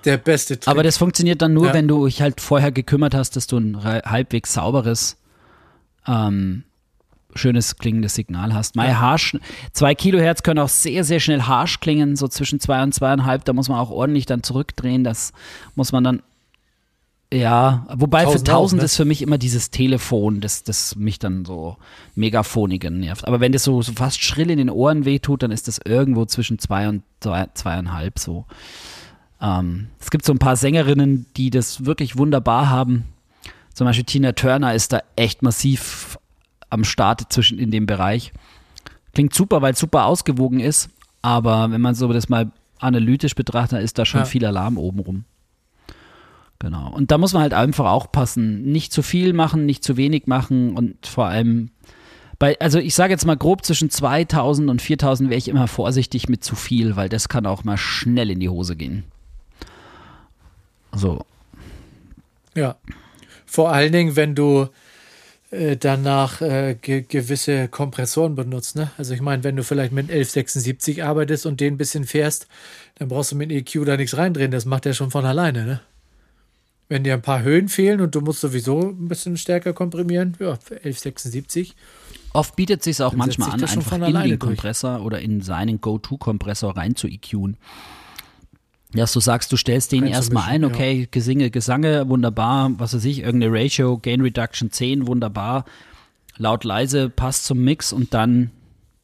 Der 0.05 0.17
beste 0.17 0.59
Trick. 0.59 0.69
Aber 0.69 0.83
das 0.83 0.97
funktioniert 0.97 1.41
dann 1.41 1.53
nur, 1.53 1.67
Ja. 1.67 1.73
wenn 1.73 1.87
du 1.87 2.05
dich 2.05 2.21
halt 2.21 2.39
vorher 2.41 2.71
gekümmert 2.71 3.13
hast, 3.13 3.35
dass 3.35 3.47
du 3.47 3.57
ein 3.57 3.83
halbwegs 3.83 4.53
sauberes, 4.53 5.17
ähm, 6.07 6.63
schönes 7.35 7.77
klingendes 7.77 8.15
Signal 8.15 8.53
hast. 8.53 8.75
Mai 8.75 8.93
harsch, 8.93 9.37
zwei 9.71 9.93
Kilohertz 9.93 10.41
können 10.43 10.59
auch 10.59 10.69
sehr, 10.69 11.03
sehr 11.03 11.19
schnell 11.19 11.43
harsch 11.43 11.79
klingen, 11.79 12.15
so 12.15 12.27
zwischen 12.27 12.59
zwei 12.59 12.81
und 12.81 12.93
zweieinhalb. 12.93 13.45
Da 13.45 13.53
muss 13.53 13.69
man 13.69 13.77
auch 13.77 13.91
ordentlich 13.91 14.25
dann 14.25 14.41
zurückdrehen. 14.41 15.03
Das 15.03 15.31
muss 15.75 15.91
man 15.91 16.03
dann, 16.03 16.23
ja, 17.31 17.85
wobei 17.93 18.21
für 18.21 18.39
1000 18.39 18.49
auch, 18.49 18.53
1000 18.53 18.81
ne? 18.81 18.85
ist 18.85 18.95
für 18.95 19.05
mich 19.05 19.21
immer 19.21 19.37
dieses 19.37 19.69
Telefon, 19.69 20.41
das, 20.41 20.63
das 20.63 20.95
mich 20.95 21.19
dann 21.19 21.45
so 21.45 21.77
megaphonigen 22.15 22.99
nervt. 22.99 23.27
Aber 23.27 23.39
wenn 23.39 23.51
das 23.51 23.63
so, 23.63 23.81
so 23.83 23.93
fast 23.93 24.23
schrill 24.23 24.49
in 24.49 24.57
den 24.57 24.69
Ohren 24.71 25.05
wehtut, 25.05 25.43
dann 25.43 25.51
ist 25.51 25.67
das 25.67 25.79
irgendwo 25.85 26.25
zwischen 26.25 26.57
zwei 26.57 26.89
und 26.89 27.03
zwei, 27.19 27.47
zweieinhalb 27.53 28.17
so. 28.17 28.45
Ähm, 29.41 29.87
es 29.99 30.09
gibt 30.11 30.25
so 30.25 30.33
ein 30.33 30.39
paar 30.39 30.55
Sängerinnen, 30.55 31.25
die 31.37 31.49
das 31.49 31.85
wirklich 31.85 32.17
wunderbar 32.17 32.69
haben. 32.69 33.05
Zum 33.73 33.85
Beispiel 33.85 34.05
Tina 34.05 34.33
Turner 34.33 34.73
ist 34.73 34.91
da 34.91 35.01
echt 35.15 35.41
massiv 35.41 36.17
am 36.69 36.83
Start 36.83 37.31
zwischen 37.31 37.57
in 37.59 37.71
dem 37.71 37.85
Bereich. 37.85 38.33
Klingt 39.13 39.33
super, 39.33 39.61
weil 39.61 39.73
es 39.73 39.79
super 39.79 40.05
ausgewogen 40.05 40.59
ist, 40.59 40.89
aber 41.21 41.71
wenn 41.71 41.81
man 41.81 41.95
so 41.95 42.11
das 42.11 42.29
mal 42.29 42.51
analytisch 42.79 43.35
betrachtet, 43.35 43.81
ist 43.81 43.97
da 43.97 44.05
schon 44.05 44.21
Ja. 44.21 44.25
viel 44.25 44.45
Alarm 44.45 44.77
oben 44.77 44.99
rum. 44.99 45.23
Genau. 46.59 46.91
Und 46.91 47.11
da 47.11 47.17
muss 47.17 47.33
man 47.33 47.41
halt 47.41 47.53
einfach 47.53 47.85
auch 47.85 48.11
passen. 48.11 48.63
Nicht 48.71 48.91
zu 48.91 49.01
viel 49.01 49.31
machen, 49.33 49.65
nicht 49.65 49.83
zu 49.83 49.95
wenig 49.95 50.27
machen 50.27 50.75
und 50.75 51.07
vor 51.07 51.25
allem 51.27 51.71
bei, 52.37 52.57
also 52.59 52.79
ich 52.79 52.95
sage 52.95 53.11
jetzt 53.11 53.25
mal 53.25 53.35
grob 53.37 53.65
zwischen 53.65 53.89
2000 53.89 54.69
und 54.69 54.81
4000 54.81 55.29
wäre 55.29 55.37
ich 55.37 55.47
immer 55.47 55.67
vorsichtig 55.67 56.29
mit 56.29 56.43
zu 56.43 56.55
viel, 56.55 56.95
weil 56.95 57.09
das 57.09 57.27
kann 57.29 57.45
auch 57.45 57.63
mal 57.63 57.77
schnell 57.77 58.29
in 58.31 58.39
die 58.39 58.49
Hose 58.49 58.75
gehen. 58.75 59.03
So. 60.95 61.25
Ja. 62.55 62.75
Vor 63.45 63.71
allen 63.71 63.91
Dingen, 63.91 64.15
wenn 64.15 64.35
du 64.35 64.69
äh, 65.51 65.77
danach 65.77 66.41
äh, 66.41 66.75
ge 66.79 67.03
gewisse 67.07 67.67
Kompressoren 67.67 68.35
benutzt. 68.35 68.75
Ne? 68.75 68.91
Also 68.97 69.15
ich 69.15 69.21
meine, 69.21 69.43
wenn 69.43 69.55
du 69.55 69.63
vielleicht 69.63 69.91
mit 69.91 70.09
1176 70.09 71.03
arbeitest 71.03 71.47
und 71.47 71.59
den 71.59 71.73
ein 71.73 71.77
bisschen 71.77 72.05
fährst, 72.05 72.47
dann 72.95 73.07
brauchst 73.07 73.31
du 73.31 73.35
mit 73.35 73.51
EQ 73.51 73.85
da 73.85 73.97
nichts 73.97 74.15
reindrehen. 74.15 74.51
Das 74.51 74.65
macht 74.65 74.85
er 74.85 74.93
schon 74.93 75.09
von 75.09 75.25
alleine. 75.25 75.65
Ne? 75.65 75.81
Wenn 76.87 77.03
dir 77.03 77.13
ein 77.13 77.23
paar 77.23 77.41
Höhen 77.41 77.67
fehlen 77.67 78.01
und 78.01 78.13
du 78.13 78.21
musst 78.21 78.41
sowieso 78.41 78.89
ein 78.89 79.07
bisschen 79.07 79.37
stärker 79.37 79.73
komprimieren, 79.73 80.37
ja, 80.39 80.55
für 80.55 80.75
1176. 80.75 81.75
Oft 82.33 82.55
bietet 82.55 82.83
sich 82.83 83.01
auch 83.01 83.13
manchmal 83.13 83.51
an, 83.51 83.63
einfach 83.63 83.81
von 83.81 84.03
in 84.03 84.13
den 84.13 84.29
durch. 84.29 84.39
Kompressor 84.39 85.03
oder 85.03 85.19
in 85.19 85.41
seinen 85.41 85.81
Go-To-Kompressor 85.81 86.77
rein 86.77 86.95
zu 86.95 87.07
EQen. 87.07 87.57
Dass 88.91 89.13
du 89.13 89.19
sagst, 89.19 89.51
du 89.51 89.57
stellst 89.57 89.91
den 89.91 90.07
erstmal 90.07 90.49
ein, 90.49 90.65
okay, 90.65 91.07
Gesinge, 91.11 91.51
Gesange, 91.51 92.09
wunderbar, 92.09 92.71
was 92.79 92.95
weiß 92.95 93.05
ich, 93.05 93.19
irgendeine 93.19 93.53
Ratio, 93.53 93.99
Gain 93.99 94.21
Reduction 94.21 94.71
10, 94.71 95.05
wunderbar, 95.05 95.65
laut, 96.37 96.63
leise, 96.63 97.09
passt 97.09 97.45
zum 97.45 97.63
Mix 97.63 97.93
und 97.93 98.15
dann 98.15 98.49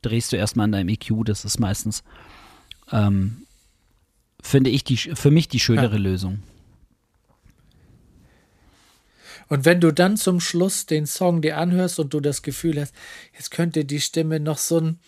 drehst 0.01 0.31
du 0.31 0.37
erstmal 0.37 0.65
an 0.65 0.71
deinem 0.71 0.89
EQ, 0.89 1.23
das 1.25 1.45
ist 1.45 1.59
meistens, 1.59 2.03
ähm, 2.91 3.45
finde 4.41 4.71
ich, 4.71 4.83
die, 4.83 4.97
für 4.97 5.29
mich 5.29 5.47
die 5.49 5.59
schönere 5.59 5.97
Lösung. 5.97 6.39
Und 9.47 9.65
wenn 9.65 9.79
du 9.79 9.91
dann 9.91 10.17
zum 10.17 10.39
Schluss 10.39 10.85
den 10.85 11.05
Song 11.05 11.41
dir 11.41 11.57
anhörst 11.57 11.99
und 11.99 12.13
du 12.13 12.19
das 12.19 12.41
Gefühl 12.41 12.81
hast, 12.81 12.93
jetzt 13.33 13.51
könnte 13.51 13.85
die 13.85 14.01
Stimme 14.01 14.39
noch 14.39 14.57
so 14.57 14.77
einen, 14.77 14.99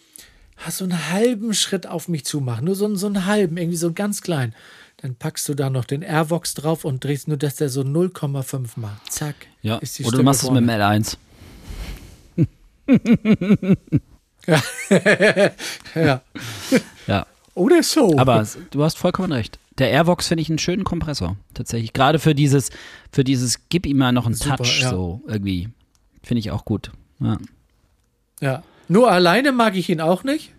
so 0.69 0.83
einen 0.83 1.09
halben 1.11 1.53
Schritt 1.53 1.87
auf 1.87 2.07
mich 2.07 2.25
zumachen, 2.25 2.65
nur 2.65 2.75
so, 2.75 2.85
einen- 2.85 2.95
so 2.97 3.07
einen 3.07 3.25
halben, 3.25 3.57
irgendwie 3.57 3.77
so 3.77 3.93
ganz 3.93 4.21
klein, 4.21 4.53
dann 4.97 5.15
packst 5.15 5.47
du 5.47 5.53
da 5.53 5.69
noch 5.69 5.85
den 5.85 6.01
Airvox 6.01 6.53
drauf 6.55 6.83
und 6.85 7.03
drehst 7.03 7.27
nur, 7.27 7.37
dass 7.37 7.55
der 7.57 7.69
so 7.69 7.81
0,5 7.81 8.69
macht. 8.77 9.11
Zack. 9.11 9.35
Ja, 9.61 9.77
ist 9.77 9.99
die 9.99 10.03
oder 10.03 10.11
du 10.11 10.17
Stimme 10.17 10.23
machst 10.23 10.43
es 10.43 10.49
mit 10.49 10.61
dem 10.61 10.67
vorne. 10.67 11.03
L1. 11.03 11.17
Ja. 15.95 16.21
Ja. 17.07 17.25
Oder 17.53 17.83
so. 17.83 18.17
Aber 18.17 18.47
du 18.71 18.83
hast 18.83 18.97
vollkommen 18.97 19.31
recht. 19.33 19.59
Der 19.77 19.89
Airvox 19.91 20.27
finde 20.27 20.41
ich 20.41 20.49
einen 20.49 20.57
schönen 20.59 20.83
Kompressor, 20.83 21.35
tatsächlich. 21.53 21.91
Gerade 21.93 22.17
für 22.19 22.33
dieses, 22.33 22.69
für 23.11 23.23
dieses, 23.23 23.59
gib 23.69 23.85
ihm 23.85 23.97
mal 23.97 24.11
noch 24.11 24.25
einen 24.25 24.35
Super, 24.35 24.57
Touch, 24.57 24.81
ja. 24.81 24.89
so 24.89 25.21
irgendwie. 25.27 25.69
Finde 26.23 26.39
ich 26.39 26.51
auch 26.51 26.65
gut. 26.65 26.91
Ja. 27.19 27.37
Ja. 28.41 28.63
Nur 28.87 29.11
alleine 29.11 29.51
mag 29.51 29.75
ich 29.75 29.89
ihn 29.89 30.01
auch 30.01 30.23
nicht. 30.23 30.53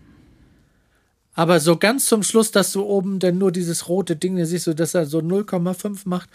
Aber 1.34 1.60
so 1.60 1.76
ganz 1.76 2.06
zum 2.06 2.22
Schluss, 2.22 2.50
dass 2.50 2.72
du 2.72 2.82
oben 2.82 3.20
dann 3.20 3.38
nur 3.38 3.52
dieses 3.52 3.88
rote 3.88 4.16
Ding, 4.16 4.36
da 4.36 4.44
siehst 4.44 4.66
du, 4.66 4.74
dass 4.74 4.94
er 4.94 5.06
so 5.06 5.20
0,5 5.20 6.00
macht. 6.04 6.28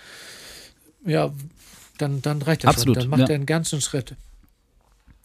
Ja, 1.05 1.33
dann, 1.97 2.21
dann 2.21 2.41
reicht 2.41 2.63
das 2.63 2.69
Absolut, 2.69 2.95
schon. 2.95 3.01
Dann 3.01 3.19
macht 3.19 3.27
ja. 3.29 3.33
er 3.33 3.35
einen 3.35 3.45
ganzen 3.45 3.81
Schritt. 3.81 4.15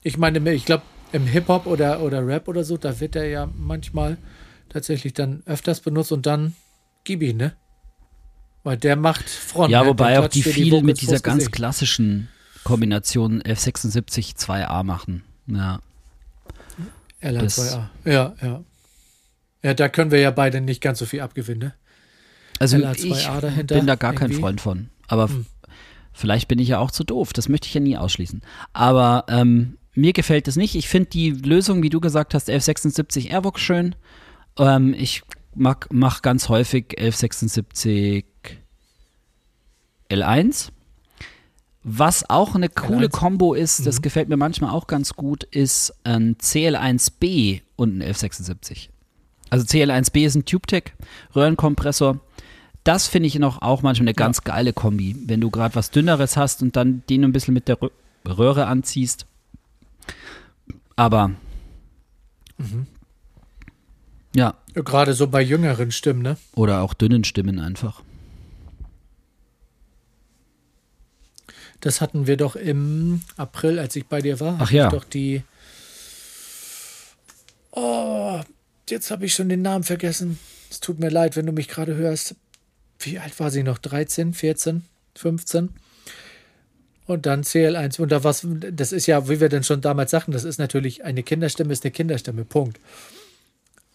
Ich 0.02 0.18
meine, 0.18 0.52
ich 0.52 0.64
glaube, 0.64 0.82
im 1.12 1.26
Hip-Hop 1.26 1.66
oder, 1.66 2.02
oder 2.02 2.26
Rap 2.26 2.48
oder 2.48 2.64
so, 2.64 2.76
da 2.76 2.98
wird 3.00 3.16
er 3.16 3.28
ja 3.28 3.48
manchmal 3.56 4.18
tatsächlich 4.68 5.14
dann 5.14 5.42
öfters 5.46 5.80
benutzt 5.80 6.12
und 6.12 6.26
dann 6.26 6.54
gib 7.04 7.22
ihn, 7.22 7.36
ne? 7.36 7.56
Weil 8.64 8.76
der 8.76 8.96
macht 8.96 9.30
Front. 9.30 9.70
Ja, 9.70 9.86
wobei 9.86 10.18
auch 10.18 10.28
die 10.28 10.42
viel 10.42 10.72
Vocals 10.72 10.84
mit 10.84 11.00
dieser 11.00 11.20
ganz 11.20 11.50
klassischen 11.50 12.28
Kombination 12.64 13.42
F76 13.42 14.36
2A 14.36 14.82
machen. 14.82 15.22
Ja. 15.46 15.80
LR2A. 17.22 17.88
Ja, 18.04 18.34
ja. 18.42 18.64
Ja, 19.62 19.74
da 19.74 19.88
können 19.88 20.10
wir 20.10 20.20
ja 20.20 20.30
beide 20.30 20.60
nicht 20.60 20.80
ganz 20.80 20.98
so 21.00 21.06
viel 21.06 21.20
abgewinnen, 21.20 21.58
ne? 21.60 21.74
Also 22.60 22.76
LA2A 22.76 23.58
ich 23.60 23.66
bin 23.66 23.86
da 23.86 23.94
gar 23.96 24.12
kein 24.12 24.30
irgendwie. 24.30 24.34
Hm. 24.36 24.40
Freund 24.40 24.60
von. 24.60 24.88
Aber 25.08 25.24
f- 25.24 25.36
vielleicht 26.12 26.48
bin 26.48 26.58
ich 26.58 26.68
ja 26.68 26.78
auch 26.78 26.90
zu 26.90 27.04
doof. 27.04 27.32
Das 27.32 27.48
möchte 27.48 27.66
ich 27.66 27.74
ja 27.74 27.80
nie 27.80 27.96
ausschließen. 27.96 28.42
Aber 28.72 29.24
ähm, 29.28 29.78
mir 29.94 30.12
gefällt 30.12 30.46
es 30.48 30.56
nicht. 30.56 30.74
Ich 30.76 30.88
finde 30.88 31.10
die 31.10 31.30
Lösung, 31.30 31.82
wie 31.82 31.90
du 31.90 32.00
gesagt 32.00 32.34
hast, 32.34 32.48
1176 32.48 33.30
Airvox 33.30 33.60
schön. 33.60 33.94
Ähm, 34.58 34.94
ich 34.96 35.22
mag 35.54 35.88
mach 35.90 36.22
ganz 36.22 36.48
häufig 36.48 36.96
1176 36.98 38.24
L1. 40.10 40.68
Was 41.84 42.28
auch 42.28 42.54
eine 42.54 42.68
coole 42.68 43.06
L1. 43.06 43.10
Kombo 43.10 43.54
ist, 43.54 43.80
Mhm. 43.80 43.84
das 43.84 44.02
gefällt 44.02 44.28
mir 44.28 44.36
manchmal 44.36 44.70
auch 44.70 44.86
ganz 44.86 45.14
gut, 45.14 45.44
ist 45.44 45.94
ein 46.04 46.36
CL1B 46.36 47.62
und 47.76 47.98
ein 47.98 48.02
1176. 48.02 48.90
Also 49.50 49.64
CL1B 49.64 50.26
ist 50.26 50.34
ein 50.34 50.44
TubeTech 50.44 50.92
Röhrenkompressor. 51.34 52.20
Das 52.84 53.06
finde 53.06 53.26
ich 53.28 53.38
noch 53.38 53.62
auch 53.62 53.82
manchmal 53.82 54.08
eine 54.08 54.14
ganz 54.14 54.38
ja. 54.38 54.52
geile 54.52 54.72
Kombi, 54.72 55.16
wenn 55.26 55.40
du 55.40 55.50
gerade 55.50 55.74
was 55.74 55.90
dünneres 55.90 56.36
hast 56.36 56.62
und 56.62 56.76
dann 56.76 57.02
den 57.08 57.24
ein 57.24 57.32
bisschen 57.32 57.54
mit 57.54 57.68
der 57.68 57.78
Röhre 58.26 58.66
anziehst. 58.66 59.26
Aber 60.96 61.28
mhm. 62.58 62.86
ja. 64.34 64.54
Gerade 64.74 65.14
so 65.14 65.26
bei 65.28 65.42
jüngeren 65.42 65.90
Stimmen, 65.92 66.22
ne? 66.22 66.36
Oder 66.54 66.82
auch 66.82 66.94
dünnen 66.94 67.24
Stimmen 67.24 67.58
einfach. 67.58 68.02
Das 71.80 72.00
hatten 72.00 72.26
wir 72.26 72.36
doch 72.36 72.56
im 72.56 73.22
April, 73.36 73.78
als 73.78 73.94
ich 73.96 74.06
bei 74.06 74.20
dir 74.20 74.40
war. 74.40 74.58
Ach 74.60 74.70
ja. 74.70 74.88
doch 74.88 75.04
die. 75.04 75.42
Oh, 77.70 78.40
jetzt 78.88 79.10
habe 79.10 79.26
ich 79.26 79.34
schon 79.34 79.48
den 79.48 79.62
Namen 79.62 79.84
vergessen. 79.84 80.38
Es 80.70 80.80
tut 80.80 80.98
mir 80.98 81.10
leid, 81.10 81.36
wenn 81.36 81.46
du 81.46 81.52
mich 81.52 81.68
gerade 81.68 81.94
hörst. 81.94 82.34
Wie 82.98 83.18
alt 83.18 83.38
war 83.38 83.50
sie 83.50 83.62
noch? 83.62 83.78
13, 83.78 84.34
14, 84.34 84.84
15? 85.14 85.70
Und 87.06 87.26
dann 87.26 87.42
CL1. 87.42 88.00
Und 88.00 88.10
da 88.10 88.24
was, 88.24 88.46
das 88.72 88.92
ist 88.92 89.06
ja, 89.06 89.28
wie 89.28 89.40
wir 89.40 89.48
denn 89.48 89.62
schon 89.64 89.80
damals 89.80 90.10
sagten, 90.10 90.32
das 90.32 90.44
ist 90.44 90.58
natürlich 90.58 91.04
eine 91.04 91.22
Kinderstimme, 91.22 91.72
ist 91.72 91.84
eine 91.84 91.92
Kinderstimme. 91.92 92.44
Punkt. 92.44 92.80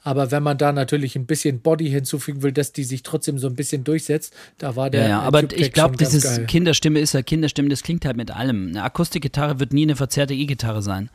Aber 0.03 0.31
wenn 0.31 0.43
man 0.43 0.57
da 0.57 0.73
natürlich 0.73 1.15
ein 1.15 1.25
bisschen 1.25 1.61
Body 1.61 1.89
hinzufügen 1.89 2.43
will, 2.43 2.51
dass 2.51 2.73
die 2.73 2.83
sich 2.83 3.03
trotzdem 3.03 3.39
so 3.39 3.47
ein 3.47 3.55
bisschen 3.55 3.85
durchsetzt, 3.85 4.33
da 4.57 4.75
war 4.75 4.89
der. 4.89 5.03
Ja, 5.03 5.07
ja 5.07 5.19
aber 5.21 5.51
ich 5.51 5.71
glaube, 5.71 5.95
dieses 5.95 6.45
Kinderstimme 6.45 6.99
ist 6.99 7.13
ja 7.13 7.21
Kinderstimme, 7.21 7.69
das 7.69 7.83
klingt 7.83 8.05
halt 8.05 8.17
mit 8.17 8.29
allem. 8.29 8.67
Eine 8.69 8.83
Akustikgitarre 8.83 9.61
wird 9.61 9.71
nie 9.71 9.83
eine 9.83 9.95
verzerrte 9.95 10.33
E-Gitarre 10.33 10.81
sein. 10.81 11.09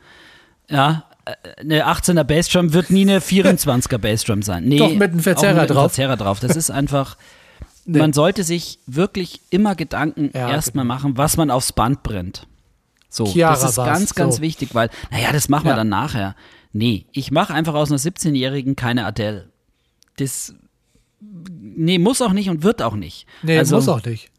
Ja, 0.69 1.05
äh, 1.25 1.61
eine 1.61 1.87
18er 1.87 2.23
Bassdrum 2.23 2.73
wird 2.73 2.89
nie 2.89 3.03
eine 3.03 3.19
24er 3.21 3.99
Bassdrum 3.99 4.41
sein. 4.41 4.65
Nee, 4.65 4.79
Doch 4.79 4.91
mit 4.91 5.11
einem 5.11 5.19
Verzerrer 5.19 5.61
mit 5.61 5.69
drauf. 5.69 5.93
Verzerrer 5.93 6.17
drauf. 6.17 6.39
Das 6.39 6.55
ist 6.55 6.71
einfach. 6.71 7.15
nee. 7.85 7.99
Man 7.99 8.11
sollte 8.13 8.43
sich 8.43 8.79
wirklich 8.87 9.41
immer 9.51 9.75
Gedanken 9.75 10.31
ja, 10.33 10.49
erstmal 10.49 10.83
genau. 10.83 10.95
machen, 10.95 11.17
was 11.17 11.37
man 11.37 11.51
aufs 11.51 11.73
Band 11.73 12.01
brennt. 12.01 12.47
So, 13.11 13.25
Chiara 13.25 13.53
das 13.53 13.71
ist 13.71 13.75
ganz, 13.75 14.15
ganz 14.15 14.37
so. 14.37 14.41
wichtig, 14.41 14.73
weil, 14.73 14.89
naja, 15.11 15.31
das 15.31 15.49
machen 15.49 15.65
wir 15.65 15.71
ja. 15.71 15.77
dann 15.77 15.89
nachher. 15.89 16.35
Nee, 16.71 17.05
ich 17.11 17.31
mache 17.31 17.53
einfach 17.53 17.73
aus 17.73 17.91
einer 17.91 17.99
17-Jährigen 17.99 18.75
keine 18.75 19.05
Adele. 19.05 19.49
Das, 20.17 20.53
nee, 21.19 21.97
muss 21.97 22.21
auch 22.21 22.33
nicht 22.33 22.49
und 22.49 22.63
wird 22.63 22.81
auch 22.81 22.95
nicht. 22.95 23.25
Nee, 23.41 23.57
also, 23.57 23.75
muss 23.75 23.87
auch 23.87 24.03
nicht. 24.03 24.29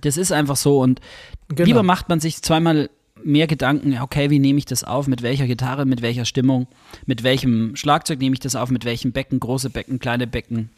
Das 0.00 0.16
ist 0.16 0.32
einfach 0.32 0.56
so 0.56 0.80
und 0.80 1.00
genau. 1.48 1.66
lieber 1.66 1.82
macht 1.82 2.08
man 2.08 2.20
sich 2.20 2.42
zweimal 2.42 2.90
mehr 3.24 3.46
Gedanken, 3.48 3.98
okay, 4.00 4.30
wie 4.30 4.38
nehme 4.38 4.58
ich 4.58 4.64
das 4.64 4.84
auf, 4.84 5.08
mit 5.08 5.22
welcher 5.22 5.46
Gitarre, 5.46 5.86
mit 5.86 6.02
welcher 6.02 6.24
Stimmung, 6.24 6.68
mit 7.06 7.24
welchem 7.24 7.74
Schlagzeug 7.74 8.20
nehme 8.20 8.34
ich 8.34 8.40
das 8.40 8.54
auf, 8.54 8.70
mit 8.70 8.84
welchem 8.84 9.12
Becken, 9.12 9.40
große 9.40 9.70
Becken, 9.70 9.98
kleine 9.98 10.26
Becken. 10.26 10.70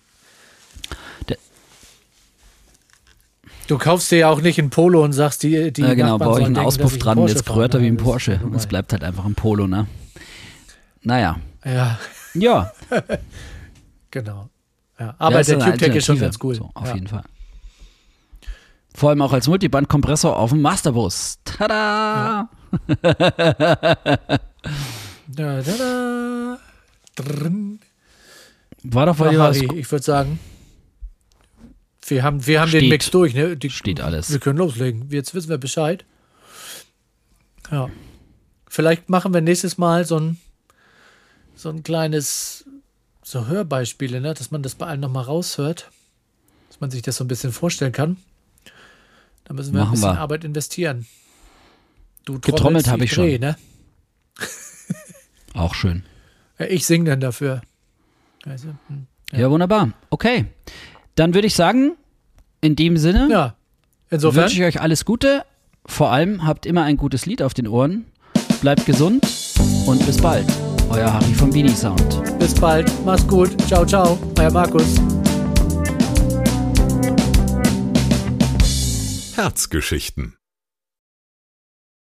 Du 3.70 3.78
kaufst 3.78 4.10
dir 4.10 4.18
ja 4.18 4.30
auch 4.30 4.40
nicht 4.40 4.58
ein 4.58 4.68
Polo 4.68 5.04
und 5.04 5.12
sagst, 5.12 5.44
die, 5.44 5.72
die 5.72 5.82
Ja, 5.82 5.94
genau, 5.94 6.18
baue 6.18 6.40
ich 6.40 6.46
einen 6.46 6.54
denken, 6.54 6.66
Auspuff 6.66 6.98
dran 6.98 7.18
und 7.18 7.28
jetzt 7.28 7.46
kröter 7.46 7.80
wie 7.80 7.86
ein 7.86 7.98
Porsche. 7.98 8.40
Und 8.42 8.56
es 8.56 8.66
bleibt 8.66 8.92
halt 8.92 9.04
einfach 9.04 9.24
ein 9.24 9.36
Polo, 9.36 9.68
ne? 9.68 9.86
Naja. 11.02 11.40
Ja. 11.64 11.98
Ja. 12.34 12.72
genau. 14.10 14.48
Ja. 14.98 15.14
Aber 15.18 15.42
der 15.42 15.58
Tube-Tech 15.58 15.94
ist 15.94 16.06
schon 16.06 16.18
ganz 16.18 16.38
cool. 16.42 16.54
So, 16.54 16.70
auf 16.74 16.88
ja. 16.88 16.94
jeden 16.94 17.06
Fall. 17.06 17.24
Vor 18.94 19.10
allem 19.10 19.22
auch 19.22 19.32
als 19.32 19.48
Multiband-Kompressor 19.48 20.36
auf 20.36 20.50
dem 20.50 20.60
Masterbus. 20.60 21.38
Tada! 21.44 22.48
Ja. 22.48 22.50
da, 25.26 25.62
da, 25.62 25.62
da. 25.62 26.58
War 28.82 29.06
doch 29.06 29.16
bei 29.16 29.38
was. 29.38 29.56
Ich 29.56 29.90
würde 29.90 30.04
sagen, 30.04 30.38
wir 32.06 32.22
haben, 32.22 32.46
wir 32.46 32.60
haben 32.60 32.68
steht, 32.68 32.82
den 32.82 32.88
Mix 32.88 33.10
durch. 33.10 33.34
Ne? 33.34 33.56
Die, 33.56 33.70
steht 33.70 34.00
alles. 34.00 34.30
Wir 34.30 34.38
können 34.38 34.58
loslegen. 34.58 35.08
Jetzt 35.10 35.34
wissen 35.34 35.48
wir 35.48 35.58
Bescheid. 35.58 36.04
Ja. 37.70 37.88
Vielleicht 38.68 39.08
machen 39.08 39.32
wir 39.32 39.40
nächstes 39.40 39.78
Mal 39.78 40.04
so 40.04 40.18
ein 40.18 40.40
so 41.60 41.68
ein 41.68 41.82
kleines, 41.82 42.64
so 43.22 43.46
Hörbeispiele, 43.46 44.20
ne? 44.20 44.32
dass 44.34 44.50
man 44.50 44.62
das 44.62 44.74
bei 44.74 44.86
allen 44.86 45.00
nochmal 45.00 45.24
raushört, 45.24 45.90
dass 46.68 46.80
man 46.80 46.90
sich 46.90 47.02
das 47.02 47.16
so 47.16 47.24
ein 47.24 47.28
bisschen 47.28 47.52
vorstellen 47.52 47.92
kann. 47.92 48.16
Da 49.44 49.54
müssen 49.54 49.74
wir 49.74 49.80
Machen 49.80 49.90
ein 49.90 49.92
bisschen 49.92 50.12
wir. 50.14 50.20
Arbeit 50.20 50.44
investieren. 50.44 51.06
Du 52.24 52.40
Getrommelt 52.40 52.88
habe 52.88 53.04
ich 53.04 53.12
Dreh, 53.12 53.32
schon. 53.32 53.40
Ne? 53.40 53.56
Auch 55.54 55.74
schön. 55.74 56.04
Ja, 56.58 56.66
ich 56.66 56.86
singe 56.86 57.10
dann 57.10 57.20
dafür. 57.20 57.60
Also, 58.46 58.68
hm, 58.86 59.06
ja. 59.32 59.40
ja. 59.40 59.50
wunderbar. 59.50 59.92
Okay. 60.08 60.46
Dann 61.14 61.34
würde 61.34 61.46
ich 61.46 61.54
sagen, 61.54 61.96
in 62.60 62.76
dem 62.76 62.96
Sinne 62.96 63.28
ja. 63.30 63.56
Insofern. 64.08 64.44
wünsche 64.44 64.56
ich 64.56 64.62
euch 64.62 64.80
alles 64.80 65.04
Gute. 65.04 65.44
Vor 65.84 66.10
allem 66.10 66.46
habt 66.46 66.64
immer 66.64 66.84
ein 66.84 66.96
gutes 66.96 67.26
Lied 67.26 67.42
auf 67.42 67.52
den 67.52 67.66
Ohren. 67.66 68.06
Bleibt 68.60 68.86
gesund 68.86 69.26
und 69.86 70.06
bis 70.06 70.18
bald. 70.18 70.46
Euer 70.90 71.12
Harry 71.12 71.32
vom 71.34 71.50
Beanie 71.50 71.70
Sound. 71.70 72.38
Bis 72.38 72.54
bald. 72.54 72.90
Mach's 73.04 73.26
gut. 73.26 73.50
Ciao, 73.66 73.84
ciao. 73.86 74.18
Euer 74.38 74.50
Markus. 74.50 74.96
Herzgeschichten 79.36 80.34